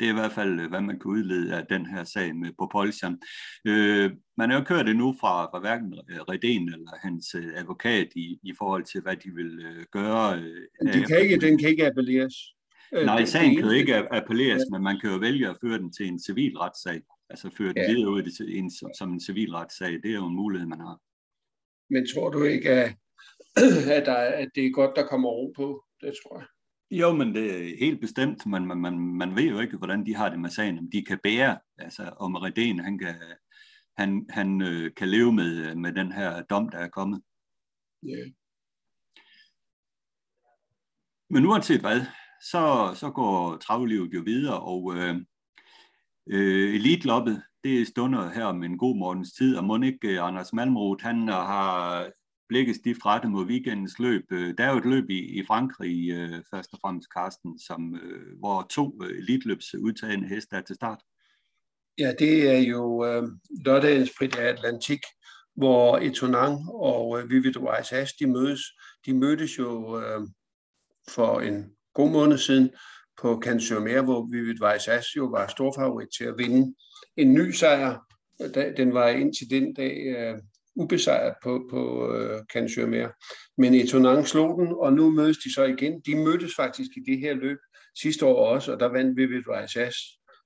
[0.00, 2.50] det er i hvert fald, øh, hvad man kan udlede af den her sag med
[2.58, 3.18] Propulsion.
[3.66, 5.94] Øh, man har jo kørt det nu fra, fra hverken
[6.28, 10.38] Reden eller hans øh, advokat i, i forhold til, hvad de vil øh, gøre.
[10.38, 12.34] Øh, de kan ikke, den kan ikke appelleres.
[12.94, 14.70] Øh, Nej, sagen kan jo ikke appelleres, ja.
[14.72, 17.00] men man kan jo vælge at føre den til en civil retssag.
[17.30, 17.92] Altså føre den ja.
[17.92, 19.92] videre ud til en, som en civil retssag.
[19.92, 21.00] Det er jo en mulighed, man har.
[21.90, 22.94] Men tror du ikke, at,
[23.96, 25.84] at, der, at det er godt, der kommer ro på?
[26.00, 26.46] Det tror jeg.
[26.90, 28.46] Jo, men det er helt bestemt.
[28.46, 31.04] Man, man, man, man ved jo ikke, hvordan de har det med sagen, om de
[31.04, 33.14] kan bære, altså om Reden, han kan,
[33.96, 37.22] han, han øh, kan leve med, med den her dom, der er kommet.
[38.04, 38.32] Yeah.
[41.30, 42.00] Men uanset hvad,
[42.50, 45.16] så, så går travlivet jo videre, og øh,
[46.26, 50.52] øh, elitloppet, det stunder her om en god morgens tid, og må ikke øh, Anders
[50.52, 52.10] Malmroth, han har
[52.48, 54.22] blikket stift rettet mod weekendens løb.
[54.32, 57.94] Øh, der er jo et løb i, i Frankrig, øh, først og fremmest Karsten, som,
[57.96, 61.00] øh, hvor to øh, elitløbs udtagende heste er til start.
[61.98, 63.22] Ja, det er jo øh,
[63.66, 65.00] lørdagens Prix Atlantik,
[65.56, 68.60] hvor Etonang og øh, Vivid Weiss de mødes.
[69.06, 70.20] De mødtes jo øh,
[71.08, 72.70] for en god måned siden
[73.22, 76.74] på Cannes hvor Vivid Weiss jo var storfavorit til at vinde
[77.16, 77.98] en ny sejr.
[78.42, 80.38] Øh, den var indtil den dag øh,
[80.78, 82.78] ubesejret på, på øh, Cannes
[83.58, 86.00] Men Etonang slog den, og nu mødes de så igen.
[86.00, 87.58] De mødtes faktisk i det her løb
[88.00, 89.96] sidste år også, og der vandt Vivid Vaisas,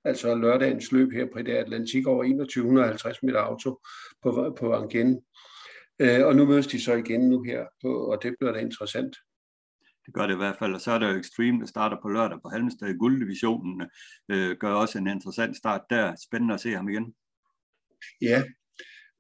[0.05, 3.81] altså lørdagens løb her på det Atlantik over 2150 meter auto
[4.23, 5.21] på, på Angen.
[5.99, 9.17] Øh, og nu mødes de så igen nu her, på, og det bliver da interessant.
[10.07, 12.09] Det gør det i hvert fald, og så er der jo Extreme, der starter på
[12.09, 13.83] lørdag på Halmstad i gulddivisionen,
[14.29, 16.15] øh, gør også en interessant start der.
[16.25, 17.15] Spændende at se ham igen.
[18.23, 18.43] Ja,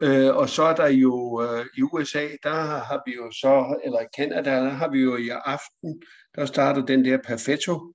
[0.03, 2.55] Øh, og så er der jo øh, i USA, der
[2.88, 6.03] har vi jo så, eller i Canada, der har vi jo i aften,
[6.34, 7.94] der starter den der Perfetto,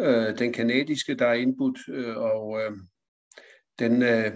[0.00, 2.72] øh, den kanadiske, der er indbudt, øh, og øh,
[3.78, 4.32] den, øh,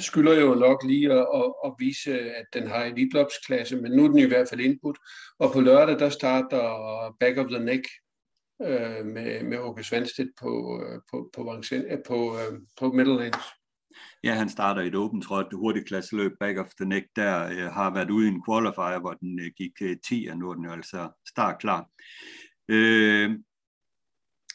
[0.00, 4.08] skylder jo nok lige at, at, at vise, at den har elitlopsklasse, men nu er
[4.08, 4.98] den i hvert fald indbudt.
[5.38, 7.84] Og på lørdag, der starter Back of the Neck
[8.62, 12.36] øh, med, med Åke Svanstedt på, øh, på, på, på, øh, på,
[12.78, 13.63] på Middlelands.
[14.24, 17.72] Ja, han starter i et åbent trådt hurtigt klasseløb back of the neck, der øh,
[17.72, 20.54] har været ude i en qualifier, hvor den øh, gik øh, 10, og nu er
[20.54, 21.88] den jo altså start klar.
[22.68, 23.38] Øh,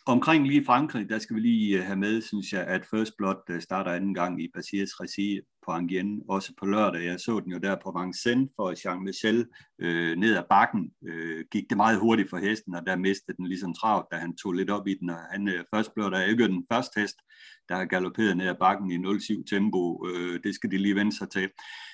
[0.06, 3.50] omkring lige Frankrig, der skal vi lige øh, have med, synes jeg, at First Blood
[3.50, 5.42] øh, starter anden gang i Basirs regi
[5.72, 7.06] Angien, også på lørdag.
[7.06, 9.40] Jeg så den jo der på Vincennes for Jean-Michel
[9.80, 10.92] øh, ned ad bakken.
[11.08, 14.36] Øh, gik det meget hurtigt for hesten, og der mistede den ligesom travlt, da han
[14.36, 15.10] tog lidt op i den.
[15.10, 17.18] Og han, øh, først blev er ikke den første hest,
[17.70, 20.08] der har galopperet ned ad bakken i 0,7 tempo.
[20.08, 21.50] Øh, det skal de lige vende sig til.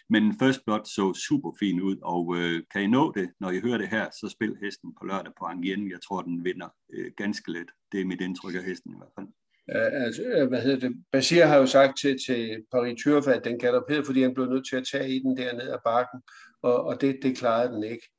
[0.09, 3.59] Men First Blood så super fin ud, og øh, kan I nå det, når I
[3.59, 5.91] hører det her, så spil hesten på lørdag på Angien.
[5.91, 7.71] Jeg tror, den vinder øh, ganske let.
[7.91, 9.27] Det er mit indtryk af hesten i hvert fald.
[9.67, 10.95] Uh, altså, øh, hvad hedder det?
[11.11, 14.67] Basir har jo sagt til, til Paris Turf, at den galopperede, fordi han blev nødt
[14.69, 16.21] til at tage i den der ned ad bakken,
[16.61, 18.09] og, og det, det klarede den ikke.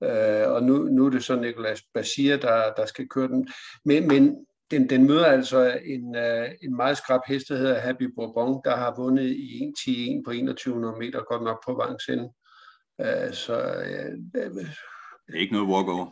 [0.00, 3.48] Uh, og nu, nu er det så Nicolas Basir, der, der skal køre den.
[3.84, 8.14] Men, men den, den møder altså en, uh, en meget skrab hest, der hedder Happy
[8.16, 12.24] Bourbon, der har vundet i 1-10-1 på 2100 meter, godt nok på Vangsende.
[12.98, 16.06] Uh, så uh, det er ikke noget walkover.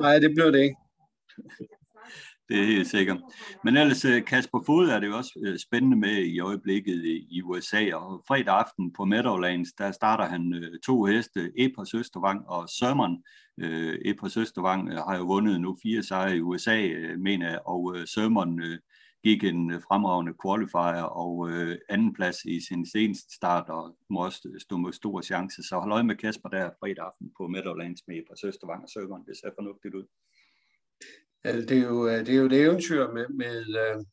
[0.00, 0.76] nej, det blev det ikke.
[2.48, 3.20] Det er helt sikkert.
[3.64, 7.20] Men ellers, øh, Kasper Fod er det jo også øh, spændende med i øjeblikket øh,
[7.30, 12.68] i USA, og fredag aften på Meadowlands, der starter han to heste, Epos Østervang og
[12.68, 13.22] Sørman.
[14.04, 16.88] Epos Østervang har jo vundet nu fire sejre i USA,
[17.18, 18.78] mener jeg, og Sørman
[19.24, 21.50] gik en fremragende qualifier og
[21.88, 25.62] anden plads i sin seneste start, og må også stå med store chancer.
[25.62, 29.24] Så hold øje med Kasper der fredag aften på Meadowlands med Epos Søstervang og Sørman.
[29.26, 30.06] Det ser fornuftigt ud.
[31.44, 34.04] Altså, det, er jo, øh, det er jo et eventyr med, med, øh,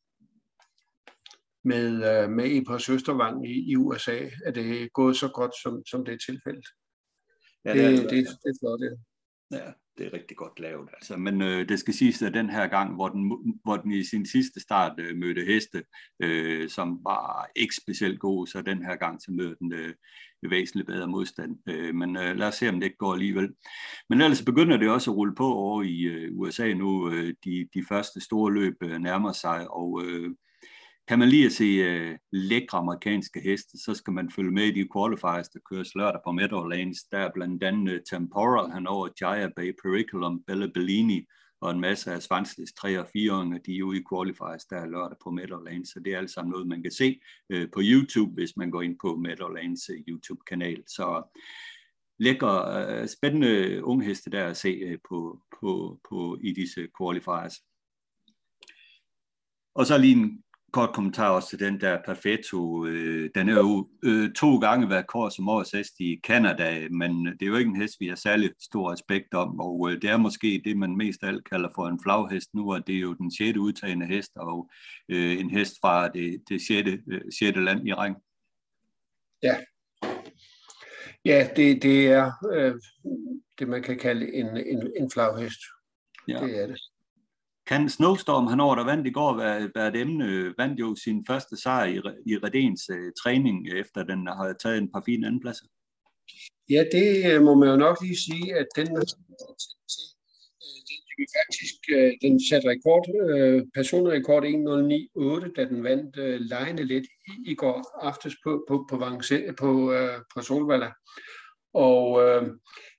[1.63, 5.85] med, øh, med Epos Søstervang i, i USA, at det er gået så godt, som,
[5.85, 6.67] som det er tilfældet.
[7.65, 8.95] Ja, det, det, det, det, det er flot, ja.
[9.51, 10.89] Ja, det er rigtig godt lavet.
[10.93, 11.17] Altså.
[11.17, 13.31] Men øh, det skal siges, at den her gang, hvor den,
[13.63, 15.83] hvor den i sin sidste start øh, mødte heste,
[16.19, 19.93] øh, som var ikke specielt gode, så den her gang så mødte den øh,
[20.49, 21.57] væsentligt bedre modstand.
[21.69, 23.49] Øh, men øh, lad os se, om det ikke går alligevel.
[24.09, 27.11] Men ellers begynder det også at rulle på over i øh, USA nu.
[27.11, 30.35] Øh, de, de første store løb øh, nærmer sig, og øh,
[31.07, 34.81] kan man lige at se øh, lækre amerikanske heste, så skal man følge med i
[34.81, 37.03] de qualifiers, der køres lørdag på Meadowlands.
[37.03, 41.25] Der er blandt andet øh, Temporal, han over Jaya Bay, Periculum, Bella Bellini
[41.63, 44.85] og en masse af Svansles 3 og 4 de er ude i qualifiers, der er
[44.85, 45.89] lørdag på Meadowlands.
[45.89, 48.81] Så det er alt sammen noget, man kan se øh, på YouTube, hvis man går
[48.81, 50.83] ind på Meadowlands uh, YouTube-kanal.
[50.87, 51.23] Så
[52.19, 57.55] lækker, øh, spændende unge heste der at se på, på, på, i disse qualifiers.
[59.75, 60.42] Og så lige en
[60.73, 62.85] kort kommentar også til den der Perfetto.
[62.85, 67.25] Øh, den er jo øh, to gange været kort som årets hest i Canada, men
[67.25, 70.09] det er jo ikke en hest, vi har særlig stor respekt om, og øh, det
[70.09, 72.99] er måske det, man mest af alt kalder for en flaghest nu, og det er
[72.99, 74.69] jo den sjette udtagende hest, og
[75.09, 78.21] øh, en hest fra det, det sjette, øh, sjette land i rækken.
[79.43, 79.55] Ja.
[81.25, 82.75] Ja, det, det er øh,
[83.59, 85.59] det, man kan kalde en, en, en flaghest.
[86.27, 86.39] Ja.
[86.45, 86.77] Det er det.
[87.67, 91.25] Kan Snowstorm, han over der vandt i går, være, være et emne, vandt jo sin
[91.25, 95.27] første sejr i, i Redens uh, træning, øh, efter den har taget en par fine
[95.27, 95.65] andenpladser?
[96.69, 99.07] Ja, det øh, må man jo nok lige sige, at den, den,
[101.37, 101.75] faktisk,
[102.21, 103.05] den satte rekord,
[103.73, 106.15] personrekord 1.09.8, da den vandt
[106.49, 109.93] lejende lidt i, i går aftes på, på, på, Vance, på,
[110.35, 110.91] på Solvalla.
[111.73, 112.43] Og øh,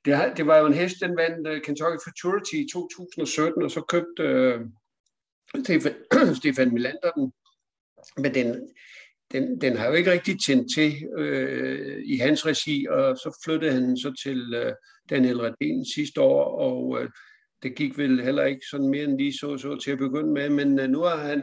[0.05, 3.81] det, det var jo en hest, den vandt uh, Kentucky Futurity i 2017, og så
[3.81, 5.95] købte øh, uh, Stefan,
[6.41, 7.33] Stefan Milander den.
[8.17, 8.69] Men den,
[9.33, 13.73] den, den har jo ikke rigtig tændt til uh, i hans regi, og så flyttede
[13.73, 14.73] han så til uh,
[15.11, 17.07] Daniel Redin sidste år, og uh,
[17.63, 20.49] det gik vel heller ikke sådan mere end lige så, så til at begynde med,
[20.51, 21.43] men uh, nu har han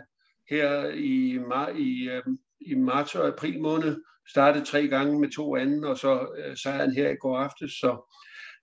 [0.49, 3.97] her i, mar- i, uh, i marts og april måned
[4.29, 8.17] startet tre gange med to anden, og så uh, sejren her i går aftes, så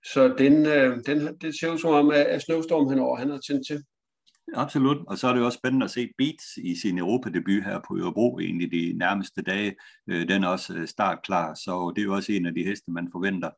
[0.05, 3.39] så den, øh, den, det ser ud som om, at Snowstorm han over, han har
[3.39, 3.83] tændt til.
[4.53, 7.97] Absolut, og så er det også spændende at se Beats i sin Europadebut her på
[7.97, 9.75] Ørebro egentlig de nærmeste dage.
[10.09, 12.91] Øh, den er også øh, startklar, så det er jo også en af de heste,
[12.91, 13.49] man forventer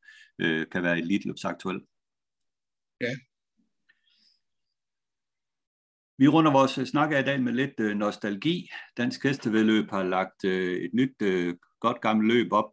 [0.72, 1.82] kan være elitløbsaktuel.
[3.02, 3.14] Ja.
[6.18, 8.70] Vi runder vores snak af i dag med lidt nostalgi.
[8.98, 11.16] Dansk Hestevedløb har lagt et nyt
[11.80, 12.72] godt gammelt løb op,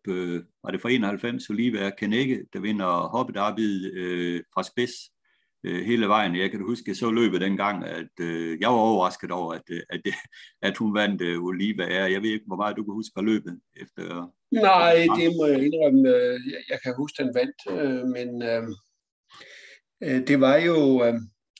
[0.65, 4.93] var det for 91, Olivia Kanække, der vinder Hoppe Derby øh, fra spids.
[5.65, 6.37] øh, hele vejen.
[6.37, 9.83] Jeg kan huske, jeg så løbet dengang, at øh, jeg var overrasket over, at, øh,
[9.91, 10.01] at,
[10.69, 12.07] at hun vandt øh, Oliva Air.
[12.07, 14.33] Jeg ved ikke, hvor meget du kan huske fra løbet efter...
[14.53, 16.09] Nej, det må jeg indrømme.
[16.09, 18.63] Øh, jeg kan huske, den vandt, øh, men øh,
[20.05, 21.15] øh, det var jo øh,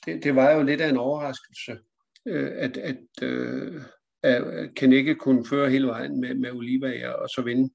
[0.05, 1.79] det, det var jo lidt af en overraskelse,
[2.25, 3.81] øh, at, at, øh,
[4.23, 4.43] at
[4.81, 7.73] ikke kunne føre hele vejen med, med Oliva og så vinde.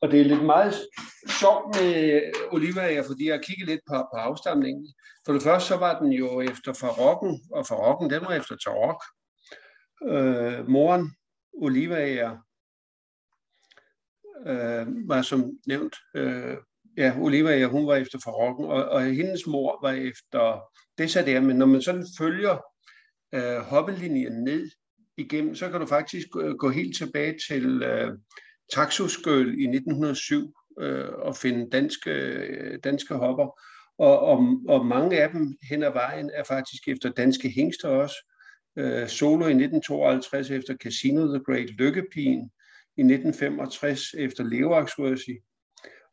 [0.00, 0.74] Og det er lidt meget
[1.40, 4.94] sjovt med Oliva, fordi jeg kiggede lidt på, på afstamningen.
[5.26, 9.02] For det første så var den jo efter Farokken, og Farokken den var efter Tarok.
[10.08, 11.10] Øh, moren,
[11.52, 12.30] Oliva
[14.46, 16.56] øh, var som nævnt, øh,
[16.96, 20.60] ja, Oliva, hun var efter Farokken, og, og hendes mor var efter
[20.98, 21.40] det så der.
[21.40, 22.58] Men når man sådan følger
[23.34, 24.70] øh, hoppelinjen ned
[25.16, 28.10] igennem, så kan du faktisk øh, gå helt tilbage til øh,
[28.74, 33.60] Taxusgøl i 1907 øh, og finde danske, øh, danske hopper.
[33.98, 38.16] Og, og, og mange af dem hen ad vejen er faktisk efter danske hængster også.
[38.76, 42.50] Øh, Solo i 1952 efter Casino The Great Lykkepin,
[42.96, 44.72] i 1965 efter Leo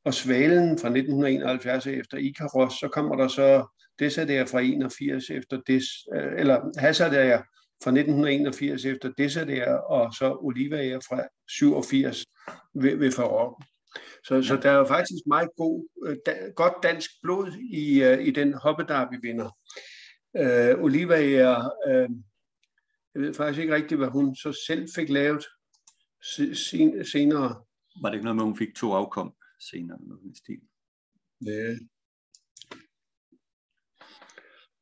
[0.07, 5.83] og Svalen fra 1971 efter Icaros, så kommer der så Desader fra 81 efter Des,
[6.15, 7.37] øh, eller Hazardair
[7.83, 12.25] fra 1981 efter Desader, og så Olivaer fra 87
[12.73, 13.63] ved, ved Farok.
[14.27, 18.27] Så, så der er jo faktisk meget god, øh, da, godt dansk blod i, uh,
[18.27, 19.49] i den hoppedarby vinder.
[20.39, 22.15] Uh, Olivaer, uh,
[23.13, 25.45] jeg ved faktisk ikke rigtigt, hvad hun så selv fik lavet
[27.13, 27.55] senere.
[28.01, 29.97] Var det ikke noget med, at hun fik to afkom senere?
[30.01, 30.61] Noget stil?
[31.45, 31.77] Ja.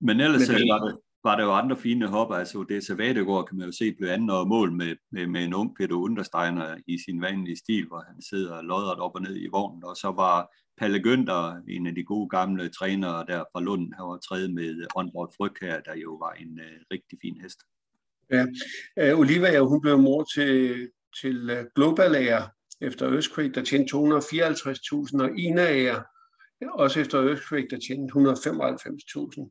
[0.01, 0.67] Men ellers Men det...
[0.71, 2.35] var, det, var der jo andre fine hopper.
[2.35, 5.53] Altså det Savadegård kan man jo se blev anden og mål med, med, med en
[5.53, 9.47] ung Peter Understeiner i sin vanlige stil, hvor han sidder lodret op og ned i
[9.47, 9.83] vognen.
[9.83, 14.05] Og så var Palle Günther, en af de gode gamle trænere der fra Lund, han
[14.05, 17.59] var træet med Onboard Fryg her, der jo var en uh, rigtig fin hest.
[18.31, 18.45] Ja,
[19.13, 20.89] uh, Olivia, hun blev mor til,
[21.21, 22.41] til Global Air
[22.85, 26.03] efter Earthquake, der tjente 254.000, og Ina Air,
[26.73, 29.49] også efter Earthquake, der tjente 195.000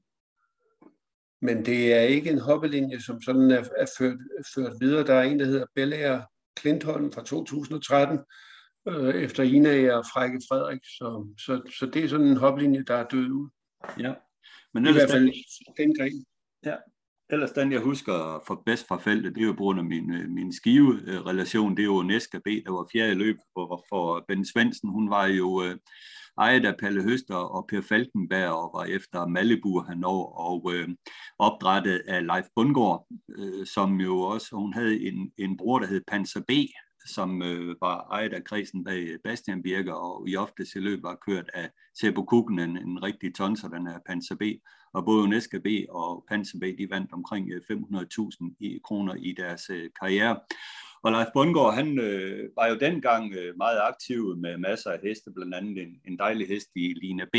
[1.45, 4.19] men det er ikke en hoppelinje, som sådan er, er ført,
[4.55, 5.07] ført videre.
[5.07, 6.23] Der er en, der hedder Bellager
[6.57, 8.19] Klintholm fra 2013,
[8.89, 10.81] øh, efter Ina og Frække Frederik.
[10.85, 13.49] Så, så, så det er sådan en hoppelinje, der er død ud.
[13.99, 14.15] Ja.
[14.75, 15.33] Men I hvert fald
[15.77, 16.25] den gren.
[16.65, 16.77] Ja.
[17.35, 20.15] Ellers den, jeg husker for bedst fra feltet, det er jo på grund af min,
[20.15, 21.71] øh, min skive-relation.
[21.71, 24.89] Øh, det er jo Neska B, der var fjerde løb for, for Ben Svendsen.
[24.91, 25.77] Hun var jo øh,
[26.39, 30.89] ejet af Palle Høster og Per Falkenberg og var efter Malibu Hanov og øh,
[31.39, 33.07] opdrettet af Leif Bundgaard,
[33.39, 36.51] øh, som jo også, hun havde en, en bror, der hed Panzer B,
[37.05, 41.03] som øh, var ejet af kredsen bag øh, Bastian Birker, og i ofte i løb
[41.03, 44.43] var kørt af Sebo Kukken, en, en rigtig tonser, den her Panzer B.
[44.93, 49.71] Og både Unesco B og Panzer B, de vandt omkring øh, 500.000 kroner i deres
[49.71, 50.41] øh, karriere.
[51.03, 55.31] Og Leif Bundgaard, han øh, var jo dengang øh, meget aktiv med masser af heste,
[55.35, 57.37] blandt andet en, en dejlig hest i Lina B,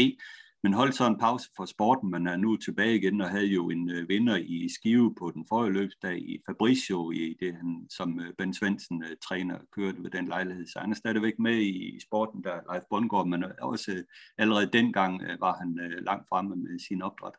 [0.66, 3.70] men holdt så en pause for sporten, men er nu tilbage igen og havde jo
[3.70, 8.20] en øh, vinder i Skive på den forrige løbsdag i Fabricio, i det han som
[8.20, 10.68] øh, Ben Svendsen øh, træner kørte ved den lejlighed.
[10.68, 14.04] Så han er stadigvæk med i, i sporten der, Leif Bundgaard, men øh, også øh,
[14.38, 17.38] allerede dengang øh, var han øh, langt fremme med sin opdræt.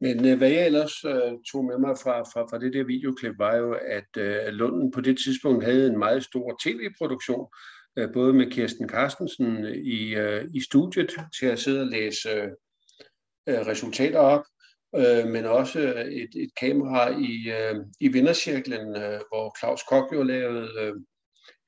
[0.00, 3.38] Men øh, hvad jeg ellers øh, tog med mig fra, fra, fra det der videoklip,
[3.38, 7.46] var jo, at øh, Lunden på det tidspunkt havde en meget stor tv-produktion,
[7.98, 12.50] Øh, både med Kirsten Carstensen øh, i, øh, i studiet til at sidde og læse
[13.48, 14.44] resultater op,
[15.26, 15.78] men også
[16.10, 17.52] et, et kamera i,
[18.00, 18.86] i vindercirklen,
[19.28, 20.94] hvor Claus Kok jo lavede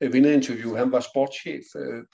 [0.03, 0.75] øh, vinderinterview.
[0.75, 1.64] Han var sportschef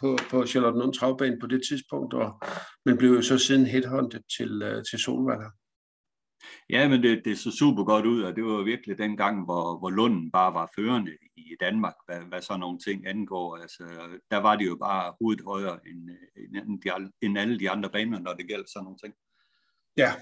[0.01, 2.43] på, på Charlotte Lund Travbane på det tidspunkt, og,
[2.85, 5.51] men blev jo så siden headhunted til, til Solvalder.
[6.71, 9.79] Ja, men det, det så super godt ud, og det var virkelig den gang, hvor,
[9.79, 13.57] hvor Lunden bare var førende i Danmark, hvad, hvad så nogle ting angår.
[13.57, 13.85] Altså,
[14.31, 16.11] der var det jo bare hovedet højere end,
[16.55, 19.15] end, de, end alle de andre baner, når det gælder sådan nogle ting.
[19.97, 20.13] Ja.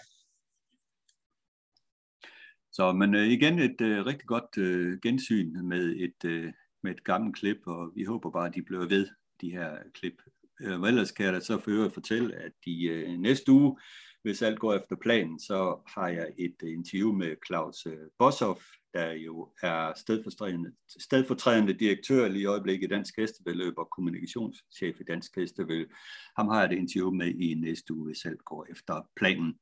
[2.72, 7.04] Så, men uh, igen et uh, rigtig godt uh, gensyn med et, uh, med et
[7.04, 9.08] gammelt klip, og vi håber bare, at de bliver ved,
[9.40, 10.22] de her klip.
[10.60, 13.78] Uh, ellers kan jeg da så for fortælle, at de uh, næste uge,
[14.22, 18.60] hvis alt går efter planen, så har jeg et øh, interview med Claus øh, Boshoff,
[18.94, 25.04] der jo er stedfortrædende, stedfortrædende direktør lige i øjeblikket i Dansk Hestevedløb og kommunikationschef i
[25.04, 25.92] Dansk Hestevedløb.
[26.36, 29.58] Ham har jeg et interview med i næste uge, hvis alt går efter planen.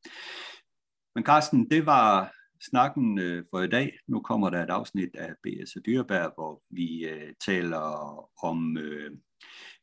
[1.15, 2.33] Men Carsten, det var
[2.71, 3.99] snakken øh, for i dag.
[4.07, 5.77] Nu kommer der et afsnit af B.S.
[5.87, 7.09] Dyreberg, hvor vi
[7.47, 7.79] taler
[8.45, 8.79] om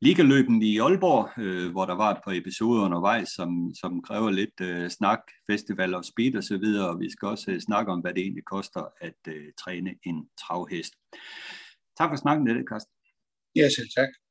[0.08, 3.50] ligaløben i Aalborg, øh, hvor der var et par episoder undervejs, som,
[3.82, 7.52] som kræver lidt øh, snak, festival og speed og, så videre, og vi skal også
[7.52, 10.94] øh, snakke om, hvad det egentlig koster at øh, træne en travhest.
[11.98, 12.94] Tak for snakken, det, Karsten.
[13.56, 14.23] Ja, selv tak.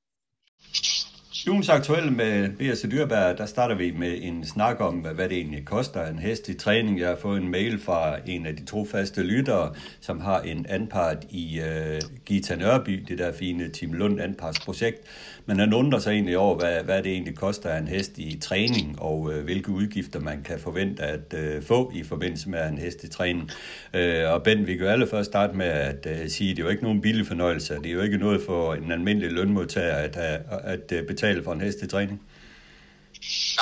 [1.48, 2.86] Ugens aktuelle med B.S.
[2.90, 6.54] Dyrberg, der starter vi med en snak om, hvad det egentlig koster en hest i
[6.54, 7.00] træning.
[7.00, 11.16] Jeg har fået en mail fra en af de trofaste lyttere, som har en anpart
[11.30, 14.98] i uh, Gita Nørby, det der fine Tim Lund anpartsprojekt.
[15.46, 19.02] Men han undrer sig egentlig over, hvad, hvad det egentlig koster en hest i træning,
[19.02, 23.04] og uh, hvilke udgifter man kan forvente at uh, få i forbindelse med en hest
[23.04, 23.50] i træning.
[23.94, 26.62] Uh, og Ben, vi kan jo alle først starte med at uh, sige, at det
[26.62, 27.74] er jo ikke nogen billig fornøjelse.
[27.74, 31.60] Det er jo ikke noget for en almindelig lønmodtager at, at, at betale for en
[31.66, 32.18] hest i træning.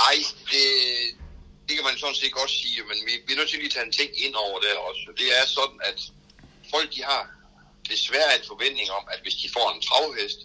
[0.01, 0.16] Nej,
[0.53, 0.66] det,
[1.66, 3.77] det kan man sådan set godt sige, men vi, vi er nødt til lige at
[3.77, 5.03] tage en ting ind over det også.
[5.21, 5.99] Det er sådan, at
[6.73, 7.23] folk de har
[7.93, 10.41] desværre en forventning om, at hvis de får en travhest,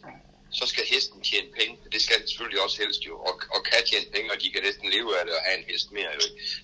[0.59, 1.75] så skal hesten tjene penge.
[1.93, 4.63] Det skal den selvfølgelig også helst jo, og, og kan tjene penge, og de kan
[4.67, 6.11] næsten leve af det og have en hest mere.
[6.17, 6.21] Jo.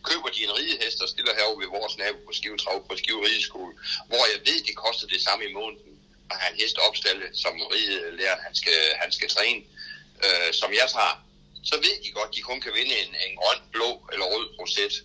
[0.10, 3.22] Køber de en ridehest og stiller herovre ved vores nabo på Skive Trav på Skive
[3.26, 3.74] Rideskole,
[4.10, 5.94] hvor jeg ved, det koster det samme i måneden
[6.32, 9.81] at have en hest opstallet, som ridelærer, han skal, han skal træne, øh,
[10.26, 11.16] Øh, som jeg tager,
[11.70, 14.46] så ved de godt, at de kun kan vinde en, en grøn, blå eller rød
[14.60, 14.96] roset.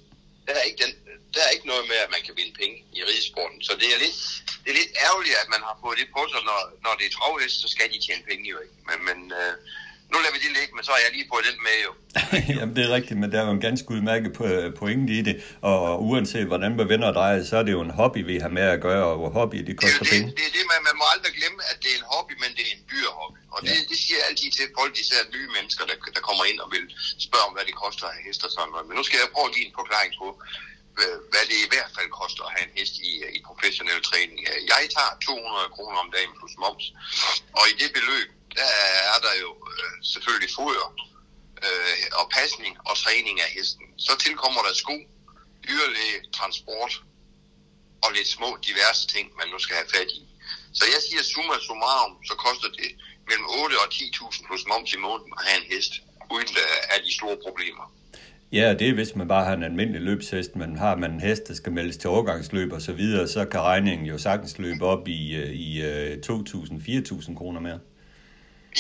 [0.47, 0.93] Der er, ikke den,
[1.35, 3.59] der er ikke noget med, at man kan vinde penge i ridesporten.
[3.69, 4.19] Så det er lidt,
[4.63, 7.17] det er lidt ærgerligt, at man har fået det på sig, når, når det er
[7.19, 8.77] travhest, så skal de tjene penge jo ikke.
[8.89, 9.55] Men, men øh,
[10.13, 11.91] nu lader vi det ligge, men så har jeg lige fået den med jo.
[12.59, 14.31] Jamen det er rigtigt, men der er jo en ganske udmærket
[14.81, 15.37] pointe i det,
[15.71, 18.67] og uanset hvordan man vender dig, så er det jo en hobby, vi har med
[18.77, 20.27] at gøre, og hobby, det koster det, penge.
[20.29, 22.51] Det, det er det, man, man må aldrig glemme, at det er en hobby, men
[22.57, 23.41] det er en dyr hobby.
[23.55, 23.89] Og det, ja.
[23.91, 26.85] det siger jeg altid til folk, især nye mennesker, der, der kommer ind og vil
[27.27, 28.87] spørge om, hvad det koster at have hest og sådan noget.
[28.89, 30.29] Men nu skal jeg prøve at give en forklaring på,
[31.01, 34.39] Øh, hvad det i hvert fald koster at have en hest i, i professionel træning.
[34.51, 36.85] Øh, jeg tager 200 kroner om dagen plus moms,
[37.59, 38.29] og i det beløb,
[38.59, 38.71] der
[39.15, 40.89] er der jo øh, selvfølgelig foder
[41.67, 43.87] øh, og pasning og træning af hesten.
[44.07, 44.97] Så tilkommer der sko,
[45.69, 46.93] dyrlæge, transport
[48.05, 50.23] og lidt små diverse ting, man nu skal have fat i.
[50.79, 52.91] Så jeg siger summa summarum, så koster det
[53.29, 55.93] mellem 8 og 10.000 plus moms i måneden at have en hest,
[56.31, 57.87] uden der er de store problemer.
[58.53, 61.43] Ja, det er hvis man bare har en almindelig løbshest, men har man en hest,
[61.49, 65.09] der skal meldes til overgangsløb og så videre, så kan regningen jo sagtens løbe op
[65.09, 67.81] i, øh, i øh, 2.000-4.000 kroner mere.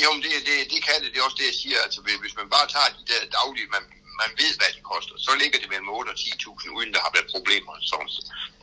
[0.02, 1.08] Jo, men det, det, det kan det.
[1.12, 1.78] Det er også det, jeg siger.
[1.86, 3.84] Altså, hvis man bare tager de der daglige, man,
[4.22, 7.12] man ved, hvad det koster, så ligger det mellem 8 og 10.000, uden der har
[7.16, 7.72] været problemer.
[7.90, 8.08] Sådan.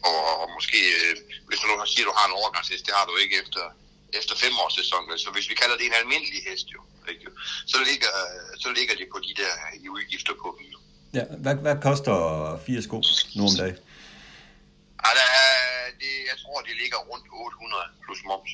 [0.10, 1.14] Og, og måske, øh,
[1.47, 3.64] hvis du nu siger, at du har en overgangshest, det har du ikke efter,
[4.20, 5.04] efter fem års sæson.
[5.24, 6.82] Så hvis vi kalder det en almindelig hest, jo,
[7.12, 7.28] ikke?
[7.72, 8.12] Så, ligger,
[8.64, 10.66] så ligger det på de der i udgifter på dem.
[10.74, 10.80] Jo.
[11.18, 12.16] Ja, hvad, hvad koster
[12.66, 12.97] fire sko
[13.38, 13.78] nu om dagen?
[15.03, 15.51] Ja, der er,
[16.01, 18.51] det, jeg tror, det ligger rundt 800 plus moms.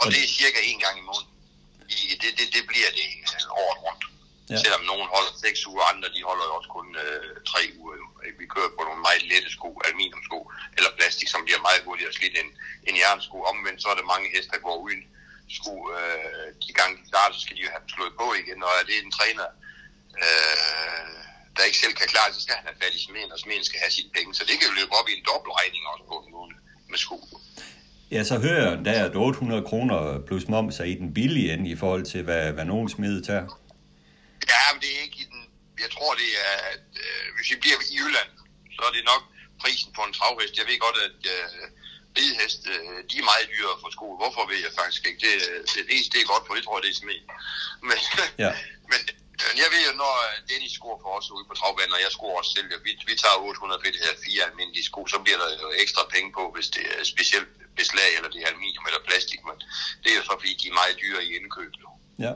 [0.00, 1.34] Og det er cirka en gang i måneden.
[1.96, 3.08] I, det, det, det bliver det
[3.62, 4.04] året rundt.
[4.50, 4.56] Ja.
[4.64, 7.94] Selvom nogen holder seks uger, andre de holder jo også kun øh, tre uger.
[8.00, 8.06] Jo.
[8.40, 10.38] Vi kører på nogle meget lette sko, aluminiumsko
[10.76, 12.50] eller plastik, som bliver meget hurtigere slidt end,
[12.86, 13.36] end jernsko.
[13.50, 15.02] Omvendt så er der mange heste, der går uden
[15.58, 15.74] sko.
[15.96, 18.58] Øh, de gange de starter, så skal de jo have dem slået på igen.
[18.66, 19.48] Og er det en træner,
[20.24, 21.27] øh,
[21.58, 23.64] der ikke selv kan klare det, så skal han have fat i smeden, og smeden
[23.68, 24.30] skal have sine penge.
[24.38, 26.52] Så det kan jo løbe op i en dobbeltregning også på en måde
[26.92, 27.18] med sko.
[28.14, 29.98] Ja, så hører jeg der, at 800 kroner
[30.28, 33.46] plus moms er i den billige ende i forhold til, hvad, hvad nogen smede tager.
[34.52, 35.40] Ja, men det er ikke i den...
[35.84, 36.56] Jeg tror, det er...
[36.74, 38.30] At, øh, hvis vi bliver i Jylland,
[38.76, 39.22] så er det nok
[39.62, 40.54] prisen på en travhest.
[40.60, 41.48] Jeg ved godt, at øh,
[42.18, 44.06] ridehest, øh, de er meget dyre for sko.
[44.20, 45.20] Hvorfor ved jeg faktisk ikke.
[45.26, 45.34] Det,
[45.72, 47.20] det, det, det er godt, for jeg tror, det er smed.
[47.88, 47.98] Men,
[48.44, 48.52] ja.
[48.92, 49.00] men
[49.42, 52.12] Øh, jeg ved jo, når øh, Dennis scorer for os ude på travbanen, og jeg
[52.16, 55.48] scorer også selv, vi, vi tager 800 fedt her fire almindelige sko, så bliver der
[55.64, 59.40] jo ekstra penge på, hvis det er specielt beslag, eller det er aluminium eller plastik,
[59.48, 59.56] men
[60.02, 61.72] det er jo så, fordi de er meget dyre i indkøb.
[62.26, 62.32] Ja.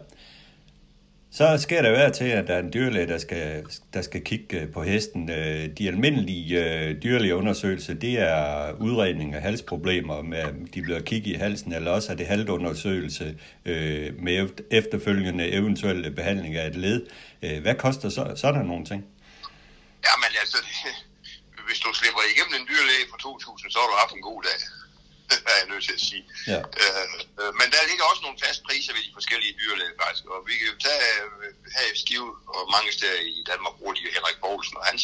[1.35, 4.61] Så sker der jo til, at der er en dyrlæge, der skal, der skal kigge
[4.61, 5.31] øh, på hesten.
[5.31, 10.45] Øh, de almindelige øh, dyrlægeundersøgelser, undersøgelser, det er udredning af halsproblemer, med
[10.75, 13.39] de bliver kigget i halsen, eller også er det halvundersøgelse
[14.27, 17.07] med efterfølgende eventuelle behandling af et led.
[17.61, 19.05] Hvad koster så, sådan nogle ting?
[20.07, 20.59] Jamen altså,
[21.69, 24.82] hvis du slipper igennem en dyrlæge for 2.000, så har du haft en god dag
[25.51, 26.25] er jeg nødt til at sige.
[26.53, 26.61] Ja.
[26.83, 30.41] Øh, øh, men der ligger også nogle fast priser ved de forskellige dyrlæger faktisk, og
[30.49, 34.15] vi kan jo tage øh, her i Skive, og mange steder i Danmark bruger de
[34.17, 35.03] Henrik Poulsen, og hans,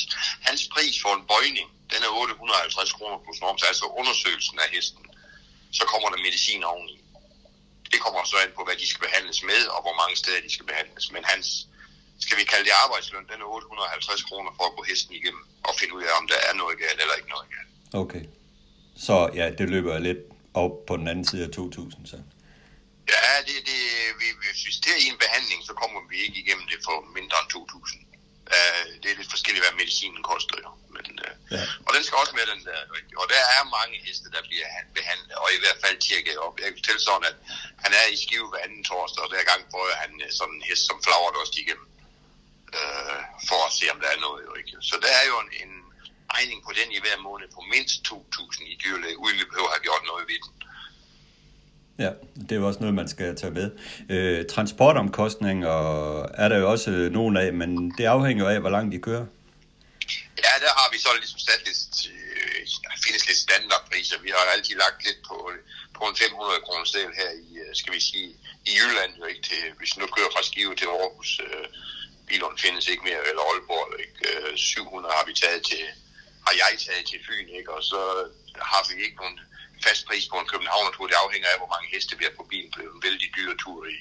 [0.49, 5.05] hans pris for en bøjning, den er 850 kroner plus norms, altså undersøgelsen af hesten.
[5.79, 6.97] Så kommer der medicin oveni.
[7.93, 10.53] Det kommer så an på, hvad de skal behandles med, og hvor mange steder de
[10.57, 11.05] skal behandles.
[11.15, 11.47] Men hans,
[12.25, 15.73] skal vi kalde det arbejdsløn, den er 850 kroner for at gå hesten igennem og
[15.81, 17.71] finde ud af, om der er noget galt eller ikke noget galt.
[18.03, 18.23] Okay.
[19.07, 20.23] Så ja, det løber lidt
[20.63, 22.19] op på den anden side af 2000, så.
[23.15, 23.81] Ja, det, det,
[24.21, 24.27] vi,
[24.65, 27.51] hvis det er i en behandling, så kommer vi ikke igennem det for mindre end
[27.55, 28.09] 2.000.
[28.57, 30.71] Uh, det er lidt forskelligt, hvad medicinen koster jo.
[30.95, 31.63] Men, uh, ja.
[31.87, 32.81] Og den skal også med den der.
[33.21, 34.69] Og der er mange heste, der bliver
[34.99, 36.55] behandlet, og i hvert fald tjekket op.
[36.61, 37.37] Jeg kan fortælle sådan, at
[37.85, 40.83] han er i skive hver anden torsdag, og hver gang prøver han sådan en hest
[40.89, 41.89] som flager også igennem.
[42.79, 44.73] Uh, for at se, om der er noget jo ikke.
[44.91, 45.73] Så der er jo en, en
[46.35, 49.75] regning på den i hver måned på mindst 2.000 i dyrlæge, uden vi behøver at
[49.77, 50.53] have gjort noget ved den.
[52.05, 52.11] Ja,
[52.47, 53.69] det er jo også noget, man skal tage med.
[54.15, 55.77] Øh, transportomkostninger
[56.43, 59.27] er der jo også nogle af, men det afhænger af, hvor langt de kører.
[60.45, 61.83] Ja, der har vi så ligesom sat lidt,
[62.15, 62.61] øh,
[63.05, 64.17] findes lidt standardpriser.
[64.27, 65.37] Vi har altid lagt lidt på,
[65.97, 68.31] på en 500 kroner sted her i, øh, skal vi sige,
[68.71, 71.67] i Jylland, jo ikke til, hvis nu kører fra Skive til Aarhus, øh,
[72.29, 74.19] bilerne findes ikke mere, eller Aalborg, ikke?
[74.31, 75.85] Øh, 700 har vi taget til,
[76.49, 77.71] har jeg taget til Fyn, ikke?
[77.77, 78.01] og så
[78.73, 79.39] har vi ikke nogen
[79.87, 81.07] fast pris på en Københavner-tur.
[81.11, 82.71] Det afhænger af, hvor mange heste vi har på bilen.
[82.75, 84.01] Det er en vældig dyr tur i,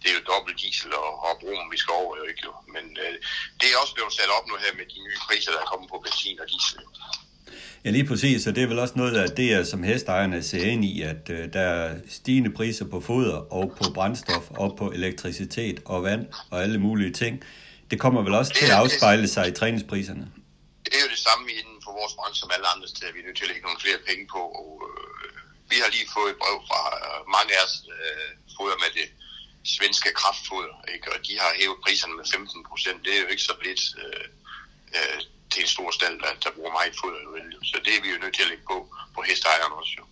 [0.00, 2.52] det er jo dobbelt diesel og, og broen, vi skal over, jo ikke jo.
[2.74, 3.14] Men øh,
[3.60, 5.88] det er også blevet sat op nu her med de nye priser, der er kommet
[5.92, 6.80] på benzin og diesel.
[7.84, 10.64] Ja, lige præcis, og det er vel også noget af det, er, som hestejerne ser
[10.72, 14.86] ind i, at øh, der er stigende priser på foder og på brændstof og på
[14.90, 17.42] elektricitet og vand og alle mulige ting.
[17.90, 20.28] Det kommer vel også til at afspejle sig i træningspriserne?
[20.92, 23.12] Det er jo det samme inden for vores branche som alle andre steder.
[23.12, 25.32] Vi er nødt til at lægge nogle flere penge på, og øh,
[25.70, 29.08] vi har lige fået et brev fra øh, mange af os øh, foder med det
[29.76, 31.06] svenske kraftfoder, ikke?
[31.12, 32.98] og de har hævet priserne med 15 procent.
[33.04, 34.26] Det er jo ikke så lidt øh,
[34.96, 35.18] øh,
[35.52, 37.20] til en stor stand, der, der bruger meget foder.
[37.70, 38.76] Så det er vi jo nødt til at lægge på,
[39.14, 40.04] på hesteejerne også jo.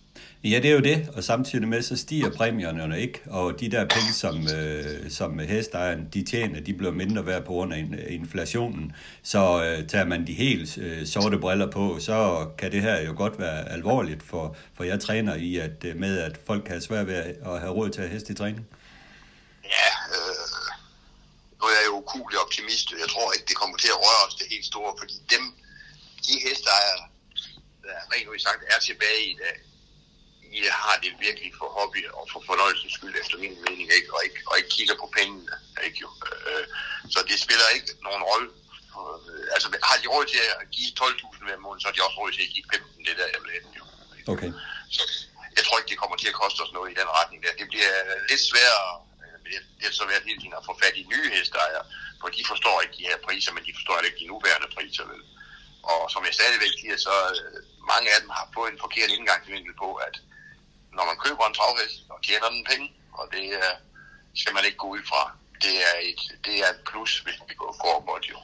[0.43, 3.85] Ja, det er jo det, og samtidig med, så stiger præmierne ikke, og de der
[3.85, 8.95] penge, som, øh, som hestejerne de tjener, de bliver mindre værd på grund af inflationen.
[9.23, 13.13] Så øh, tager man de helt øh, sorte briller på, så kan det her jo
[13.17, 16.81] godt være alvorligt, for, for jeg træner i at øh, med, at folk kan have
[16.81, 18.67] svært ved at have råd til at heste i træning.
[19.63, 20.45] Ja, øh,
[21.57, 22.91] nu er jeg jo ukulig optimist.
[22.91, 25.43] Jeg tror ikke, det kommer til at røre os det helt store, fordi dem,
[26.25, 26.99] de hestejere,
[27.83, 29.70] der rent sagt er tilbage i dag,
[30.57, 34.09] i har det virkelig for hobby og for fornøjelsens skyld, efter min mening, ikke?
[34.15, 35.53] Og, ikke, og ikke kigger på pengene.
[35.87, 35.97] Ikke?
[36.03, 36.09] Jo?
[36.47, 36.65] Øh,
[37.13, 38.49] så det spiller ikke nogen rolle.
[38.99, 42.17] Øh, altså, har de råd til at give 12.000 hver måned, så har de også
[42.21, 43.53] råd til at give 15 det der, jeg vil.
[43.79, 43.83] Jo.
[44.33, 44.51] Okay.
[44.95, 45.01] Så
[45.57, 47.59] jeg tror ikke, det kommer til at koste os noget i den retning der.
[47.61, 47.93] Det bliver
[48.29, 48.91] lidt sværere,
[49.77, 51.85] det har så været hele tiden at få fat i nye hesteejere,
[52.21, 55.05] for de forstår ikke de her priser, men de forstår ikke de nuværende priser.
[55.11, 55.21] Vel?
[55.91, 57.15] Og som jeg stadigvæk siger, så
[57.91, 60.15] mange af dem har fået en forkert indgangsvinkel på, at
[60.95, 62.87] når man køber en travhest, og tjener den penge,
[63.19, 63.75] og det uh,
[64.41, 65.21] skal man ikke gå ud fra.
[65.65, 67.71] Det er et, det er et plus, hvis vi går
[68.11, 68.37] godt jo.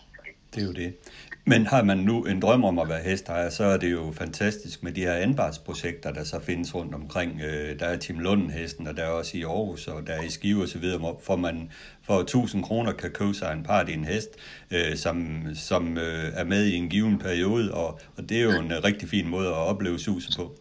[0.53, 0.97] Det er jo det.
[1.45, 4.83] Men har man nu en drøm om at være hestejer, så er det jo fantastisk
[4.83, 7.41] med de her anbarsprojekter, der så findes rundt omkring.
[7.41, 10.29] Øh, der er Tim Lunden-hesten, og der er også i Aarhus, og der er i
[10.29, 11.71] Skive og så videre, hvor man
[12.03, 14.29] for 1000 kroner kan købe sig en part i en hest,
[14.71, 15.97] øh, som, som
[16.33, 19.47] er med i en given periode, og, og det er jo en rigtig fin måde
[19.47, 20.55] at opleve suset på.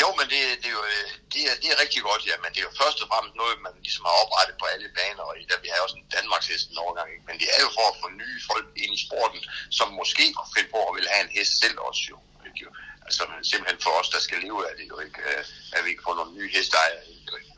[0.00, 2.50] Jo, men det, det, er jo, øh, det, er, det er rigtig godt, ja, men
[2.52, 5.34] det er jo først og fremmest noget, man ligesom har oprettet på alle baner, og
[5.50, 7.26] der vi har også en Danmarks hest en overgang, ikke?
[7.28, 9.40] men det er jo for at få nye folk ind i sporten,
[9.78, 12.16] som måske kunne finde på at vil have en hest selv også jo.
[12.48, 12.66] Ikke?
[13.06, 15.42] Altså simpelthen for os, der skal leve af det jo ikke, øh,
[15.74, 17.04] at vi ikke får nogle nye hesteejere.
[17.14, 17.52] Ikke?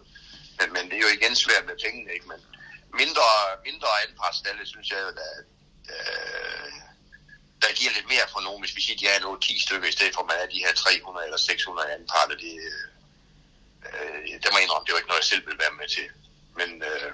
[0.58, 2.28] Men, men det er jo igen svært med pengene, ikke?
[2.32, 2.40] men
[3.00, 3.28] mindre,
[3.68, 5.44] mindre anpartsstalle, synes jeg, at, at,
[5.96, 6.93] at
[7.64, 9.88] der giver lidt mere for nogen, hvis vi siger, at de er nogle 10 stykker,
[9.88, 12.36] i stedet for at man er de her 300 eller 600 anparter.
[12.44, 12.84] Det, øh,
[13.88, 16.06] øh, det må jeg indrømme, det er ikke noget, jeg selv ville være med til.
[16.58, 17.10] Men øh,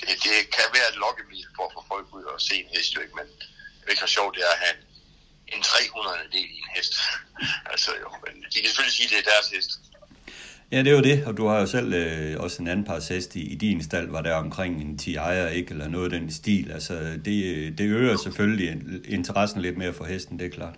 [0.00, 2.94] det, det kan være et lokkemiddel for at få folk ud og se en hest,
[2.94, 3.16] jo ikke?
[3.20, 3.28] men
[3.76, 4.82] det er ikke så sjovt, det er at have en,
[5.54, 6.94] en 300 del i en hest.
[7.72, 9.70] altså jo, men de kan selvfølgelig sige, at det er deres hest.
[10.72, 13.14] Ja, det er jo det, og du har jo selv øh, også en anden par
[13.14, 16.20] hest i, i din stald, var der omkring en 10 ejer, ikke, eller noget af
[16.20, 16.72] den stil.
[16.72, 16.94] Altså,
[17.24, 17.36] det,
[17.78, 18.68] det øger selvfølgelig
[19.08, 20.76] interessen lidt mere for hesten, det er klart.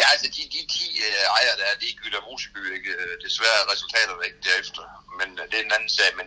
[0.00, 2.90] Ja, altså de, de 10 øh, ejere, der er, det Gytter Moseby, ikke?
[2.98, 4.84] Øh, desværre resultaterne ikke derefter,
[5.18, 6.26] men øh, det er en anden sag, men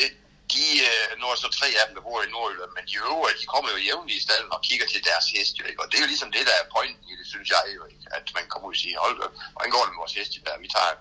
[0.00, 0.10] øh,
[0.56, 3.40] de, øh, nu er så tre af dem, der bor i Nordjylland, men de øvrige,
[3.40, 5.80] de kommer jo jævnligt i stallen og kigger til deres hest, jo, ikke?
[5.82, 8.04] og det er jo ligesom det, der er pointen i det, synes jeg jo, ikke?
[8.16, 9.16] at man kommer ud og siger, hold
[9.52, 10.64] hvordan går det med vores hest der?
[10.64, 10.92] Vi tager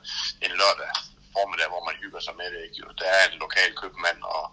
[0.45, 0.91] en lørdag
[1.35, 2.77] formiddag, hvor man hygger sig med det, ikke?
[2.81, 2.87] Jo?
[3.01, 4.45] Der er en lokal købmand, og,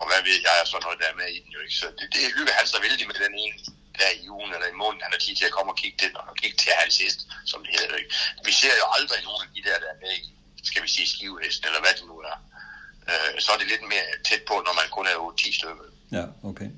[0.00, 1.76] og hvad ved jeg, er så noget, der er med i den, jo, ikke?
[1.82, 3.58] Så det, det hygger han så vældig med den ene
[4.00, 6.10] der i ugen eller i måneden, han har tid til at komme og kigge, til,
[6.30, 7.96] og kigge til hans hest, som det hedder.
[8.02, 8.12] Ikke?
[8.48, 10.24] Vi ser jo aldrig nogen af de der, der er med i,
[10.70, 12.36] skal vi sige, skivehesten, eller hvad det nu er.
[13.10, 15.86] Øh, så er det lidt mere tæt på, når man kun er jo 10 stykker.
[16.18, 16.68] Ja, okay.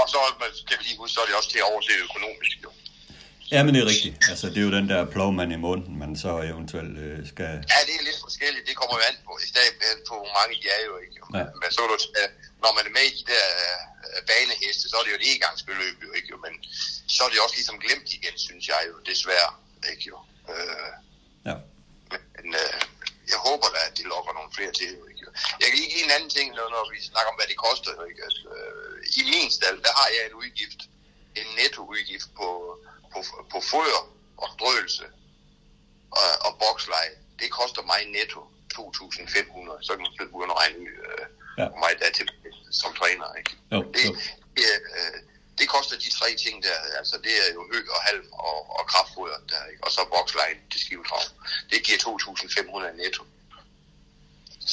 [0.00, 0.18] Og så
[0.68, 2.70] kan vi lige huske, så er det også til at overse økonomisk, jo.
[3.54, 4.14] Ja, men det er rigtigt.
[4.32, 7.52] Altså, det er jo den der plovmand i måneden, man så eventuelt øh, skal...
[7.72, 8.64] Ja, det er lidt forskelligt.
[8.68, 9.74] Det kommer jo an på, i stedet
[10.08, 11.14] på, hvor mange de er jo ikke.
[11.20, 11.24] Jo.
[11.38, 11.44] Ja.
[11.62, 12.28] Men så du, øh,
[12.62, 13.46] når man er med i de der
[14.06, 16.38] øh, baneheste, så er det jo et engangsbeløb jo ikke jo.
[16.46, 16.52] Men
[17.14, 19.50] så er det også ligesom glemt igen, synes jeg jo, desværre.
[19.92, 20.16] Ikke jo.
[20.52, 20.90] Øh,
[21.50, 21.56] Ja.
[22.34, 22.74] men øh,
[23.32, 24.92] jeg håber da, at det lokker nogle flere til.
[25.10, 25.26] Ikke?
[25.60, 27.92] Jeg kan lige give en anden ting, når, når vi snakker om, hvad det koster.
[28.10, 28.22] Ikke?
[28.28, 30.80] At, øh, I min stald, der har jeg en udgift,
[31.40, 32.48] en nettoudgift på,
[33.12, 33.18] på,
[33.52, 34.02] på foder
[34.42, 35.06] og drøelse
[36.20, 37.14] og, og boksleje.
[37.40, 38.40] Det koster mig netto
[38.74, 39.84] 2.500.
[39.86, 41.26] Så kan man begynde at regne øh,
[41.58, 41.68] Ja.
[41.82, 42.28] meget der er til
[42.70, 43.34] som træner.
[43.34, 43.52] Ikke?
[43.72, 44.12] Jo, det, jo.
[44.98, 45.16] øh,
[45.62, 46.78] det koster de tre ting der.
[47.00, 49.82] Altså, det er jo hø og halm og, og kraftfoder der, ikke?
[49.86, 51.24] og så bokslejen til skivetrav.
[51.70, 53.22] Det giver 2.500 netto.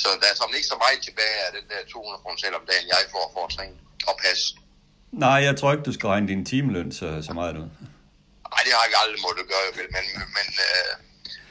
[0.01, 2.85] Så der er sådan ikke så meget tilbage af den der 200 kroner om dagen,
[2.93, 3.77] jeg får for at træne
[4.09, 4.45] og passe.
[5.25, 7.69] Nej, jeg tror ikke, du skal regne din timeløn så, så meget ud.
[8.53, 10.05] Nej, det har jeg aldrig måttet gøre, vel, men,
[10.37, 10.91] men øh,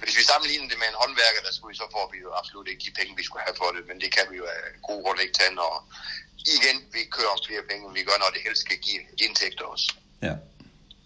[0.03, 2.83] hvis vi sammenligner det med en håndværker, der skulle, så får vi jo absolut ikke
[2.87, 5.23] de penge, vi skulle have for det, men det kan vi jo af gode grunde
[5.25, 5.73] ikke tage, når
[6.55, 9.65] igen vi kører om flere penge, end vi gør, når det helst skal give indtægter
[9.65, 9.89] også.
[10.23, 10.35] Ja.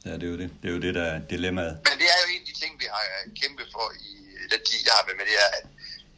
[0.07, 0.51] Ja, det er jo det.
[0.63, 1.75] Det er jo det, der er dilemmaet.
[1.89, 3.03] Men det er jo en af de ting, vi har
[3.41, 4.13] kæmpet for i
[4.53, 5.67] den tid, jeg har været med, det er, at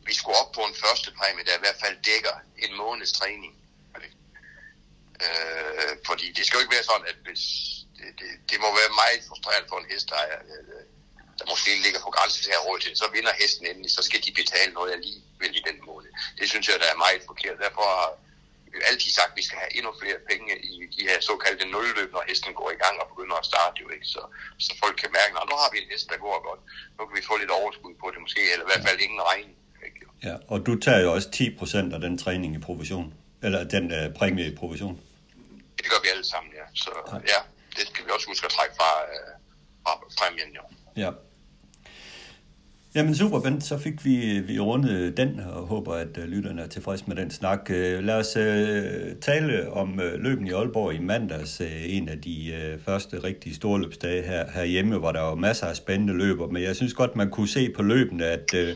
[0.08, 3.52] vi skulle op på en første præmie, der i hvert fald dækker en måneds træning.
[5.24, 7.44] Øh, fordi det skal jo ikke være sådan, at hvis,
[7.96, 10.82] det, det, det må være meget frustrerende for en hest, der, er, øh,
[11.38, 14.20] der måske ligger på grænsen til at råd til, så vinder hesten endelig, så skal
[14.26, 16.10] de betale noget alligevel i den måned.
[16.38, 17.56] Det synes jeg, der er meget forkert.
[17.64, 18.10] Derfor har
[18.74, 21.66] vi jo altid sagt, at vi skal have endnu flere penge i de her såkaldte
[21.74, 24.06] nulløb, når hesten går i gang og begynder at starte jo ikke.
[24.14, 24.22] Så,
[24.66, 26.62] så folk kan mærke, at nu har vi en hest, der går godt.
[26.96, 29.20] Nu kan vi få lidt overskud på det måske, eller i hvert fald ingen.
[29.86, 30.00] Ikke?
[30.28, 33.06] Ja, og du tager jo også 10% af den træning i provision.
[33.44, 34.96] Eller den uh, præmie i provision.
[35.78, 36.66] Det gør vi alle sammen, ja.
[36.82, 36.90] Så
[37.32, 37.40] ja,
[37.76, 39.30] det skal vi også huske at trække fra, øh,
[39.82, 40.64] fra præmien, jo.
[41.02, 41.10] Ja.
[42.96, 43.64] Jamen super, Bent.
[43.64, 47.30] Så fik vi, vi rundet den, og håber, at øh, lytterne er tilfredse med den
[47.30, 47.70] snak.
[47.70, 51.62] Øh, lad os uh, tale om løben i Aalborg i mandags.
[51.86, 55.76] En af de uh, første rigtige store løbsdage her, herhjemme, hvor der var masser af
[55.76, 56.48] spændende løber.
[56.48, 58.68] Men jeg synes godt, man kunne se på løbene, at uh,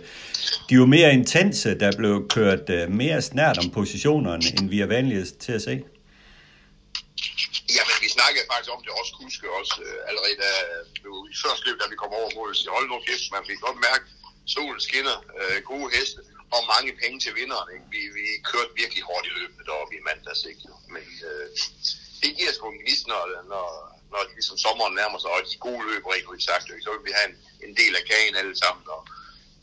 [0.70, 1.78] de var mere intense.
[1.78, 5.82] Der blev kørt mere snært om positionerne, end vi er vanligst til at se.
[8.28, 10.50] Snakkede faktisk om det også, Kuske også øh, allerede da,
[11.06, 13.60] øh, i første løb, da vi kom over målet, så hold nu kæft, man fik
[13.66, 14.04] godt mærke,
[14.54, 16.20] solen skinner, øh, gode heste
[16.56, 17.68] og mange penge til vinderen.
[17.74, 17.86] Ikke?
[17.94, 20.62] Vi, vi kørte virkelig hårdt i løbet deroppe i mandags, ikke?
[20.94, 21.46] Men øh,
[22.22, 23.22] det giver sgu en gnist, når,
[23.52, 23.66] når,
[24.12, 26.84] når ligesom sommeren nærmer sig, og de gode løb rent ud sagt, ikke?
[26.86, 27.36] så vil vi have en,
[27.66, 28.84] en del af kagen alle sammen.
[28.94, 29.00] Og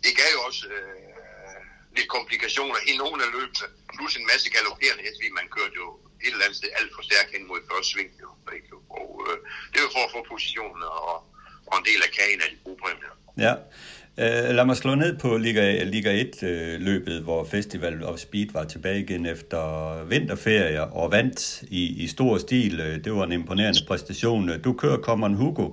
[0.03, 1.59] det gav jo også øh,
[1.97, 5.87] lidt komplikationer i nogle af løbene, plus en masse galopperende heste, fordi man kørte jo
[6.23, 8.09] et eller andet sted alt for stærk hen mod første sving.
[8.23, 8.69] Jo, ikke?
[8.99, 9.37] Og øh,
[9.71, 11.07] det var for at få positionen og,
[11.69, 13.13] og en del af kagen af de gode præmier.
[13.45, 13.53] Ja.
[14.17, 18.47] Uh, lad mig slå ned på Liga, Liga 1-løbet, øh, uh, hvor Festival of Speed
[18.53, 19.63] var tilbage igen efter
[20.03, 22.79] vinterferie og vandt i, i stor stil.
[22.79, 24.61] Uh, det var en imponerende præstation.
[24.61, 25.69] Du kører Common Hugo,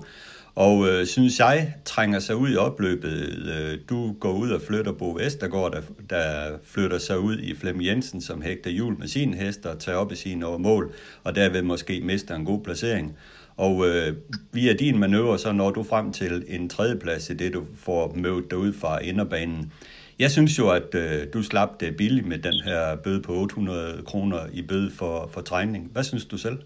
[0.55, 3.49] og øh, synes jeg trænger sig ud i opløbet.
[3.55, 7.81] Øh, du går ud og flytter Bo Vestergaard, der, der flytter sig ud i Flem
[7.81, 10.93] Jensen, som hægter jul med sin hest og tager op i sine overmål,
[11.23, 13.17] og derved måske mister en god placering.
[13.57, 14.15] Og øh,
[14.51, 18.51] via din manøvre, så når du frem til en tredjeplads i det, du får mødt
[18.51, 19.71] dig ud fra inderbanen.
[20.19, 24.03] Jeg synes jo, at øh, du slap det billigt med den her bøde på 800
[24.05, 25.89] kroner i bøde for, for træning.
[25.93, 26.57] Hvad synes du selv?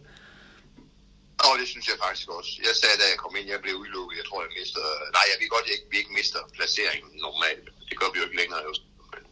[1.47, 2.51] Og det synes jeg faktisk også.
[2.67, 4.17] Jeg sagde, da jeg kom ind, jeg blev udelukket.
[4.19, 4.83] Jeg tror, jeg mister...
[5.17, 7.67] Nej, jeg ved godt, at vi ikke mister placeringen normalt.
[7.89, 8.61] Det gør vi jo ikke længere.
[8.67, 8.71] Jo.
[9.13, 9.23] Men,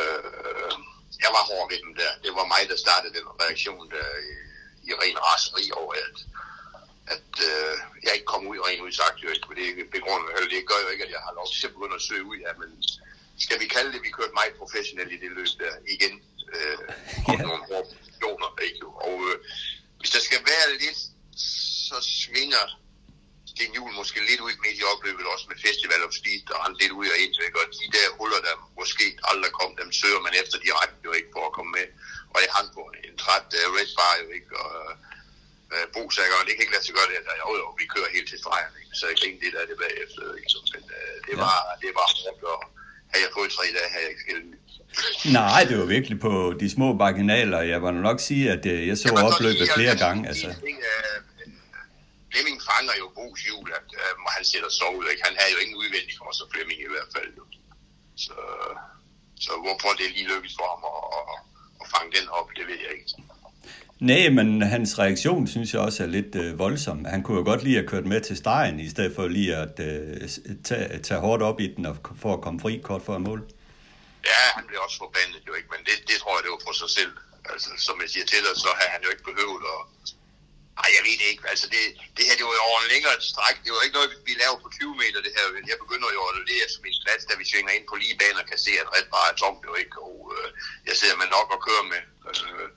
[0.00, 0.72] øh,
[1.24, 2.10] jeg var hård ved dem der.
[2.24, 4.34] Det var mig, der startede den reaktion der i,
[4.88, 6.16] i ren raseri over, at,
[7.14, 7.74] at øh,
[8.04, 9.22] jeg ikke kom ud rent ud sagt.
[9.22, 9.46] Jo, ikke,
[9.78, 12.24] det, begrunder, det gør jo ikke, at jeg har lov til at begynde at søge
[12.32, 12.70] ud af, men
[13.44, 16.14] skal vi kalde det, vi kørte meget professionelt i det løb der igen.
[16.54, 16.78] Øh,
[17.28, 17.42] Ja.
[17.48, 17.88] nogle hårde?
[19.08, 19.36] Og øh,
[20.00, 21.00] hvis der skal være lidt,
[21.90, 22.64] så svinger
[23.52, 26.72] Sten Juhl måske lidt ud midt i opløbet, også med Festival of Speed, og han
[26.80, 27.58] lidt ud og ind, ikke?
[27.60, 31.30] og de der huller, der måske aldrig kom, dem søger man efter direkte jo ikke
[31.34, 31.86] for at komme med.
[32.34, 34.72] Og jeg hang på en træt uh, Red Bar jo ikke, og
[35.74, 38.10] uh, Bosager, og det kan ikke lade sig gøre det, at jeg, jo, vi kører
[38.16, 38.94] helt til stregen, ikke?
[38.98, 40.50] så jeg griner lidt af det bagefter, ikke?
[40.52, 41.42] Så, men uh, det, Ja.
[41.46, 42.60] var, det var hårdt, og
[43.10, 44.58] havde jeg fået tre dage, havde jeg ikke skilt
[45.38, 47.60] Nej, det var virkelig på de små marginaler.
[47.72, 50.28] Jeg var nok sige, at øh, jeg så opløbet flere gange.
[50.30, 50.48] Altså.
[52.30, 55.04] Flemming fanger jo Bo's jul, at uh, han sætter sig ud.
[55.10, 55.22] Ikke?
[55.28, 57.30] Han havde jo ingen udvendig for sig, Flemming i hvert fald.
[57.38, 57.44] Jo.
[58.24, 58.36] Så,
[59.44, 61.24] så hvorfor det lige lykkes for ham at, at,
[61.82, 63.08] at fange den op, det ved jeg ikke.
[64.00, 67.04] Nej, men hans reaktion synes jeg også er lidt øh, voldsom.
[67.04, 69.74] Han kunne jo godt lige have kørt med til stregen, i stedet for lige at
[69.88, 70.28] øh,
[70.68, 73.40] tage, tage hårdt op i den og for at komme fri kort for mål.
[74.30, 76.74] Ja, han blev også forbandet jo ikke, men det, det tror jeg, det var på
[76.82, 77.12] sig selv.
[77.52, 79.80] Altså, som jeg siger til dig, så har han jo ikke behøvet at...
[80.82, 81.44] Ej, jeg ved det ikke.
[81.52, 81.82] Altså, det,
[82.16, 83.56] det her, det var jo over en længere stræk.
[83.64, 85.44] Det var ikke noget, vi lavede på 20 meter, det her.
[85.72, 88.42] Jeg begynder jo at det som en plads, da vi svinger ind på lige banen
[88.42, 89.96] og kan se, at ret bare er tomt jo ikke.
[90.08, 90.48] Og øh,
[90.88, 92.02] jeg sidder med nok og kører med.
[92.32, 92.68] Øh,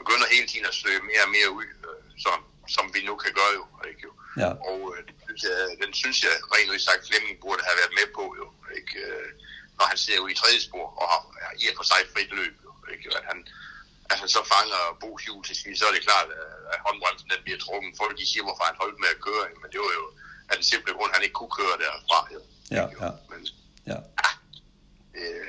[0.00, 2.36] begynder hele tiden at søge mere og mere ud, øh, som,
[2.76, 3.64] som vi nu kan gøre jo.
[3.90, 4.12] Ikke, jo.
[4.42, 4.50] Ja.
[4.70, 8.06] Og øh, den, synes jeg, den synes jeg rent udsagt Flemming burde have været med
[8.18, 8.46] på jo.
[8.78, 8.92] Ikke?
[9.06, 9.28] Øh,
[9.78, 12.30] når han sidder ude i tredje spor og har ja, i og for sig frit
[12.40, 12.54] løb.
[12.66, 13.06] Jo, ikke?
[13.18, 13.38] At han,
[14.12, 16.28] at han så fanger Bo Hjul til sidst, så er det klart,
[16.72, 17.90] at håndbremsen den bliver trukket.
[18.02, 20.04] Folk de siger, hvorfor han holdt med at køre, men det var jo
[20.50, 22.18] af den simple grund, at han ikke kunne køre derfra.
[22.34, 22.40] Jo.
[22.76, 23.00] Ja, Ikke, jo.
[23.06, 23.10] ja.
[23.30, 23.40] Men,
[23.90, 23.98] Ja.
[25.20, 25.46] øh,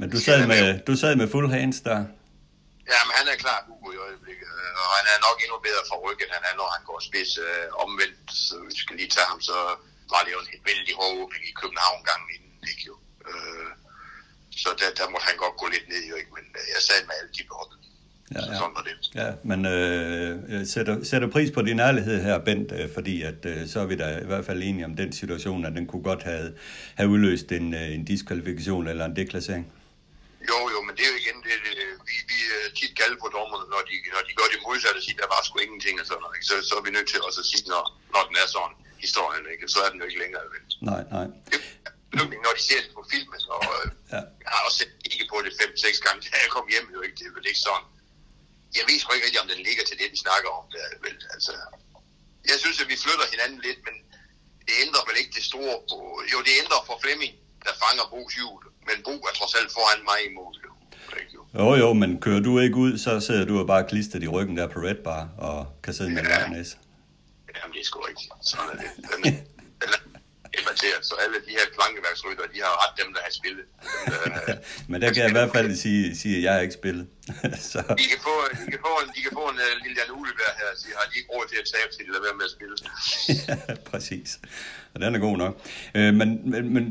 [0.00, 1.98] Men du sad med, du sad med full hands der.
[2.92, 5.82] Ja, men han er klar Hugo i øjeblikket, øh, og han er nok endnu bedre
[5.90, 8.26] for ryggen, han er, når han går spids øh, omvendt.
[8.46, 9.56] Så vi skal lige tage ham, så
[10.12, 12.96] var det jo en vældig hård åbning i København gangen inden, ikke jo.
[13.30, 13.70] Øh,
[14.62, 17.00] så der, der måtte han godt gå lidt ned, jo ikke, men øh, jeg sad
[17.08, 17.78] med alle de beholdet.
[18.34, 18.58] Ja, ja.
[18.60, 18.96] sådan var det.
[19.14, 23.40] Ja, men øh, jeg sætter, sætter pris på din ærlighed her, Bent, øh, fordi at,
[23.46, 26.02] øh, så er vi da i hvert fald enige om den situation, at den kunne
[26.02, 26.54] godt have,
[26.94, 29.72] have udløst en, øh, en diskvalifikation eller en deklassering.
[30.50, 33.28] Jo, jo, men det er jo igen, det, det, vi, vi er tit galde på
[33.36, 36.06] dommerne, når de, når de gør det modsatte og siger, der var sgu ingenting og
[36.08, 36.46] sådan noget, ikke?
[36.50, 37.82] Så, så er vi nødt til også at sige, når,
[38.14, 38.74] når den er sådan,
[39.06, 39.64] historien, ikke?
[39.74, 40.44] så er den jo ikke længere.
[40.54, 40.62] Vel?
[40.90, 41.26] Nej, nej.
[41.50, 41.58] Det,
[42.46, 44.20] når de ser det på filmen, og øh, Ja.
[44.44, 47.16] jeg har også set ikke på det fem-seks gange, da jeg kom hjem, jo ikke,
[47.20, 47.86] det er vel ikke sådan.
[48.78, 50.64] Jeg ved sgu ikke rigtig, om den ligger til det, vi snakker om.
[50.74, 51.16] Der, vel?
[51.34, 51.52] Altså,
[52.50, 53.94] jeg synes, at vi flytter hinanden lidt, men
[54.66, 55.98] det ændrer vel ikke det store på...
[56.32, 57.32] Jo, det ændrer for Flemming,
[57.64, 60.54] der fanger Bo's hjul, men Bo er trods alt foran mig i mål.
[60.64, 60.70] Jo.
[61.74, 61.92] Ikke, jo.
[61.92, 64.78] Men kører du ikke ud, så sidder du og bare klistret i ryggen der på
[64.80, 66.48] Red Bar og kan sidde med en Ja.
[66.48, 66.76] næse.
[67.56, 68.30] Jamen, det er sgu rigtigt.
[68.42, 68.90] Sådan er det.
[69.24, 69.34] Den,
[69.82, 69.92] den
[70.92, 73.64] er så alle de her plankeværksrytter, de har ret dem, der har spillet.
[74.24, 74.56] Dem, der,
[74.90, 77.06] Men der kan jeg i hvert fald sige, sige at jeg har ikke spillet.
[77.72, 78.34] så, de kan få,
[78.66, 80.92] de kan få en, de kan få en uh, lille Jan Uleberg her og sige,
[80.98, 82.74] har de ikke råd til at tabe til, de lader være med at spille.
[83.48, 84.30] ja, præcis.
[84.94, 85.52] Og den er god nok.
[85.94, 86.84] Øh, men, men, men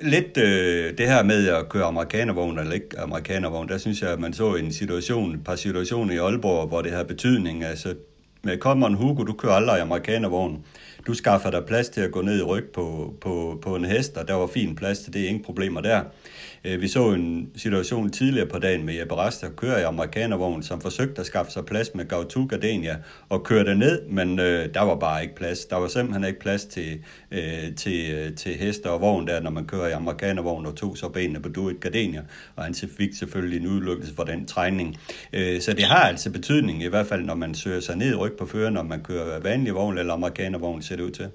[0.00, 4.20] lidt øh, det her med at køre amerikanervogn eller ikke amerikanervogn, der synes jeg, at
[4.20, 7.64] man så en situation, et par situationer i Aalborg, hvor det har betydning.
[7.64, 7.94] Altså,
[8.42, 10.64] med Common Hugo, du kører aldrig i amerikanervogn.
[11.06, 14.16] Du skaffer dig plads til at gå ned i ryg på, på, på en hest,
[14.16, 16.00] og der var fin plads til det, ingen problemer der.
[16.64, 20.62] Øh, vi så en situation tidligere på dagen med Jeppe Rest, der kører i amerikanervogn,
[20.62, 22.96] som forsøgte at skaffe sig plads med Gautu Gardenia
[23.28, 25.64] og kørte ned, men øh, der var bare ikke plads.
[25.64, 29.50] Der var simpelthen ikke plads til, øh, til, øh, til heste og vogn der, når
[29.50, 32.22] man kører i amerikanervogn og tog så benene på Duet Gardenia,
[32.56, 35.00] og han fik selvfølgelig en udelukkelse for den træning.
[35.32, 38.14] Øh, så det har altså betydning, i hvert fald når man søger sig ned i
[38.14, 41.28] ryg på føreren, når man kører vanlig vogn eller amerikanervogn, ser det ud til.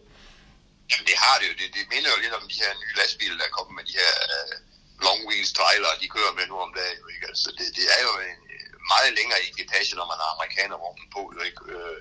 [0.92, 1.54] Jamen, det har det jo.
[1.60, 4.14] Det, det minder jo lidt om de her nye lastbiler, der kommer med de her
[4.34, 4.67] øh
[5.06, 6.98] long wheels trailer, de kører med nu om dagen.
[7.02, 7.28] Jo, ikke?
[7.32, 11.22] Altså, det, det er jo en øh, meget længere ekipage, når man har amerikanervognen på.
[11.36, 11.62] Jo, ikke?
[11.74, 12.00] Øh,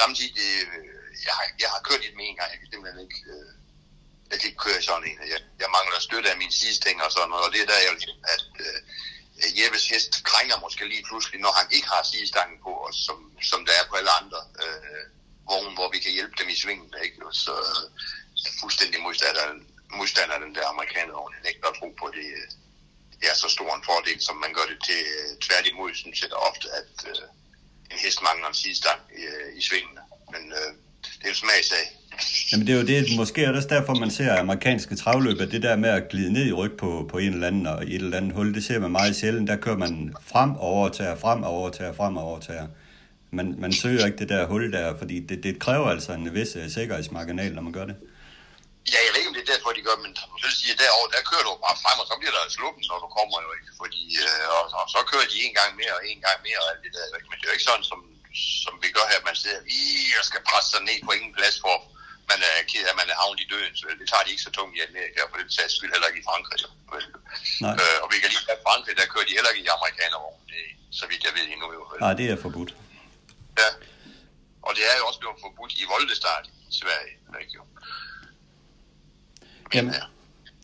[0.00, 3.20] samtidig, øh, jeg, har, jeg har kørt i med en gang, jeg kan simpelthen ikke...
[3.34, 3.50] Øh,
[4.30, 5.18] jeg kan ikke køre sådan en.
[5.34, 6.52] Jeg, jeg mangler støtte af min
[6.84, 8.78] ting og sådan noget, og det er der, jeg vil ligesom, at øh,
[9.58, 13.18] Jeppes hest krænger måske lige pludselig, når han ikke har sidestangen på, og som,
[13.50, 15.04] som der er på alle andre øh,
[15.50, 16.94] vogne, hvor vi kan hjælpe dem i svingen.
[17.04, 17.26] Ikke?
[17.26, 17.84] Og Så øh,
[18.42, 19.44] jeg er fuldstændig modstander,
[19.98, 21.32] modstander den der amerikanervogn.
[21.34, 22.26] Jeg ikke tro på, at det,
[23.20, 25.00] det er så stor en fordel, som man gør det til.
[25.16, 27.24] Øh, tværtimod synes jeg da ofte, at øh,
[27.92, 30.02] en hest mangler en sidestang i, øh, i svingene.
[30.32, 30.70] Men øh,
[31.18, 31.84] det er jo smagsag.
[32.52, 35.50] Jamen det er jo det, måske er det også derfor, man ser amerikanske travløb, at
[35.50, 37.94] det der med at glide ned i ryg på, på en eller anden og i
[37.94, 39.48] et eller andet hul, det ser man meget sjældent.
[39.48, 42.66] Der kører man frem og overtager, frem og overtager, frem og overtager.
[43.30, 46.56] Man, man søger ikke det der hul der, fordi det, det kræver altså en vis
[46.56, 47.96] øh, sikkerhedsmarginal, når man gør det.
[48.92, 51.08] Ja, jeg ved ikke, om det er derfor, de gør, men som du siger, derovre,
[51.14, 53.70] der kører du bare frem, og så bliver der sluppen, når du kommer jo ikke.
[53.82, 56.68] Fordi, øh, og, og, så kører de en gang mere, og en gang mere, og
[56.70, 57.04] alt det der.
[57.18, 57.28] Ikke?
[57.30, 58.00] Men det er jo ikke sådan, som,
[58.64, 61.56] som vi gør her, man sidder lige og skal presse sig ned på ingen plads,
[61.64, 61.74] for
[62.30, 63.74] man er ked af, at man er havnet i døden.
[63.78, 66.22] Så det tager de ikke så tungt i Amerika, for det tager skyld heller ikke
[66.22, 66.58] i Frankrig.
[66.64, 66.70] jo.
[67.64, 67.74] Nej.
[67.80, 70.62] Øh, og vi kan lige have Frankrig, der kører de heller ikke i amerikanervogn, det,
[70.98, 71.66] så vidt jeg ved endnu.
[71.76, 71.82] Jo.
[72.06, 72.70] Nej, det er forbudt.
[73.60, 73.68] Ja.
[74.66, 77.14] Og det er jo også blevet forbudt i Voldestart i Sverige.
[77.42, 77.52] Ikke?
[77.58, 77.62] jo?
[79.64, 79.94] Men, Jamen.
[80.00, 80.04] ja.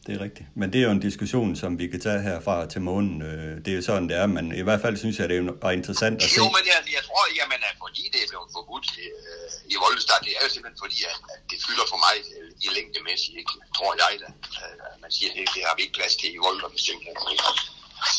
[0.06, 0.48] Det er rigtigt.
[0.60, 3.16] Men det er jo en diskussion, som vi kan tage herfra til månen.
[3.30, 5.36] Øh, Det er jo sådan, det er, men i hvert fald synes jeg, det
[5.68, 6.36] er interessant at se.
[6.42, 10.18] Jo, men jeg, jeg tror, jamen, at fordi det er blevet forbudt øh, i Voldestad,
[10.26, 13.52] det er jo simpelthen fordi, at, at det fylder for mig øh, i længdemæssigt, ikke?
[13.76, 14.28] tror jeg da.
[14.62, 17.28] Øh, man siger, det, det har vi ikke plads til i Voldum, simpelthen.
[17.34, 17.48] ikke?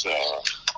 [0.01, 0.11] Så,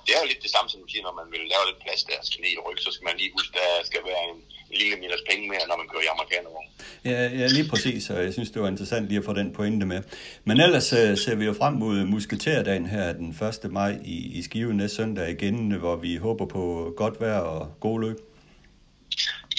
[0.04, 2.02] det er jo lidt det samme, som du siger, når man vil lave lidt plads
[2.10, 4.40] der, skal ned i ryg, så skal man lige huske, der skal være en,
[4.74, 6.68] en lille meters penge mere, når man kører i amerikanervogn.
[7.12, 9.86] Ja, ja, lige præcis, og jeg synes, det var interessant lige at få den pointe
[9.94, 10.02] med.
[10.48, 13.30] Men ellers uh, ser vi jo frem mod Musketerdagen her den
[13.66, 13.72] 1.
[13.80, 16.64] maj i, i Skive næste søndag igen, hvor vi håber på
[17.02, 18.18] godt vejr og god løb.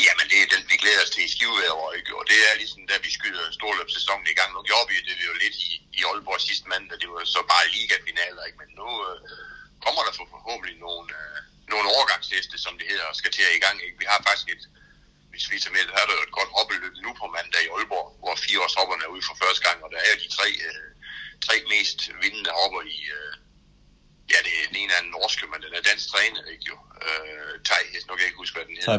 [0.06, 2.10] Jamen, det er den, vi glæder os til i Skiveværet, ikke?
[2.20, 4.50] Og det er ligesom, da vi skyder storløbssæsonen i gang.
[4.56, 6.96] Nu gjorde vi det jo lidt i, i Aalborg sidste mandag.
[7.02, 8.58] Det var så bare ligafinaler, ikke?
[8.62, 9.16] Men nu øh,
[9.84, 11.38] kommer der forhåbentlig nogle, øh,
[11.72, 13.98] nogle overgangsheste, som det hedder, skal til at i gang, ikke?
[14.02, 14.64] Vi har faktisk et,
[15.34, 18.06] hvis vi tager med, har der jo et godt hoppeløb nu på mandag i Aalborg,
[18.22, 20.88] hvor fireårshopperne er ude for første gang, og der er de tre, øh,
[21.46, 23.32] tre mest vindende hopper i, øh,
[24.32, 26.76] ja, det er den ene af den norske, men den er dansk træner, ikke jo?
[27.06, 28.92] Øh, Tej, nu kan jeg ikke huske, hvad den hedder.
[28.92, 28.98] Tej.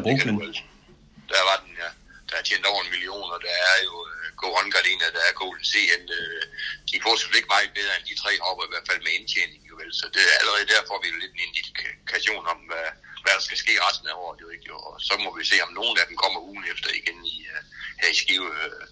[1.32, 1.90] Der var den, ja.
[2.28, 5.22] Der er tjent over en million, og der er jo uh, Go On Gardena, der
[5.28, 6.04] er Golden CN.
[6.18, 6.42] Uh,
[6.88, 9.60] de får selvfølgelig ikke meget bedre end de tre hopper, i hvert fald med indtjening.
[9.70, 9.90] Jo vel.
[10.00, 12.86] Så det er allerede derfor, vi er lidt en indikation om, hvad,
[13.26, 14.36] hvad der skal ske resten af året.
[14.42, 14.66] Jo, ikke?
[14.88, 17.60] Og så må vi se, om nogen af dem kommer ugen efter igen i, uh,
[18.00, 18.48] her i Skive.
[18.64, 18.82] Uh,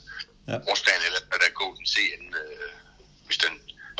[0.50, 0.56] ja.
[0.70, 2.70] Rusland, eller er der Golden CN, uh,
[3.26, 3.54] hvis den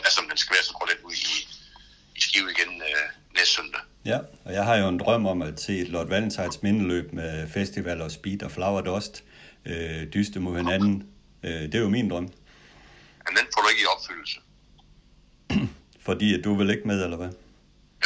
[0.06, 1.34] er som den skal være, så går den ud i,
[2.18, 3.06] i Skive igen uh,
[3.36, 3.82] næste søndag.
[4.12, 7.32] Ja, og jeg har jo en drøm om at se et Lord Valentines mindeløb med
[7.56, 9.24] festival og speed og flower dust
[9.66, 11.08] øh, dyste mod hinanden.
[11.42, 12.22] Øh, det er jo min drøm.
[13.26, 14.40] Men den får du ikke i opfyldelse.
[16.06, 17.30] Fordi at du vil ikke med, eller hvad?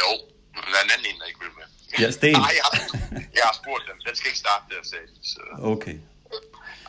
[0.01, 0.09] Jo,
[0.53, 1.58] der er en anden en, der ikke vil med.
[2.01, 2.33] Ja, Sten.
[2.45, 2.75] Nej, jeg har,
[3.39, 3.97] jeg har spurgt dem.
[4.07, 5.17] Den skal ikke starte der, de.
[5.33, 5.41] Så.
[5.73, 5.97] Okay.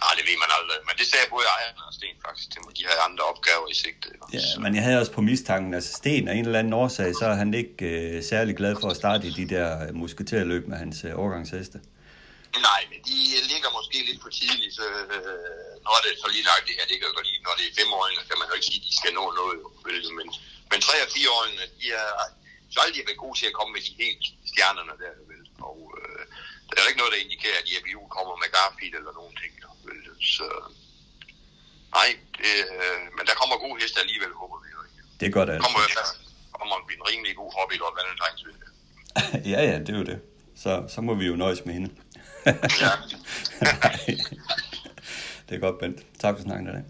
[0.04, 0.78] Nej, det ved man aldrig.
[0.88, 2.72] Men det sagde både ejerne og Sten faktisk til mig.
[2.78, 4.08] De havde andre opgaver i sigte.
[4.36, 7.24] Ja, men jeg havde også på mistanken, altså Sten af en eller anden årsag, så
[7.32, 10.96] er han ikke øh, særlig glad for at starte i de der musketerløb med hans
[11.06, 11.78] øh, overgangsheste.
[12.68, 13.16] Nej, men de
[13.52, 14.72] ligger måske lidt for tidligt.
[14.78, 14.84] Så,
[15.16, 18.22] øh, når det så lige nok det her ligger godt lige, når det er femåringer,
[18.28, 19.58] kan man jo ikke sige, at de skal nå noget.
[20.18, 20.28] Men,
[20.70, 22.08] men tre og fireåringerne, de er
[22.72, 25.12] så aldrig været gode til at komme med de helt stjernerne der.
[25.30, 25.42] Vel?
[25.70, 26.22] Og øh,
[26.68, 29.52] der er ikke noget, der indikerer, at IFU kommer med Garfield eller nogen ting.
[29.86, 29.98] Vel?
[30.36, 30.46] Så
[31.96, 32.08] nej,
[32.38, 35.00] det, øh, men der kommer gode heste alligevel, håber vi ikke.
[35.20, 35.64] Det er godt, altså.
[35.66, 36.06] Kommer, der
[36.58, 38.40] kommer en rimelig god hobby i Lord Valentines.
[39.52, 40.18] ja, ja, det er jo det.
[40.62, 41.90] Så, så må vi jo nøjes med hende.
[42.46, 42.92] ja.
[45.46, 45.98] det er godt, Bent.
[46.20, 46.84] Tak for snakken i dag.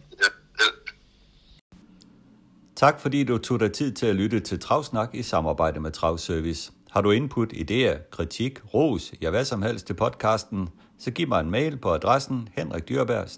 [2.77, 6.73] Tak fordi du tog dig tid til at lytte til Travsnak i samarbejde med Travservice.
[6.91, 10.69] Har du input, idéer, kritik, ros, ja hvad som helst til podcasten,
[10.99, 13.29] så giv mig en mail på adressen henrikdyrberg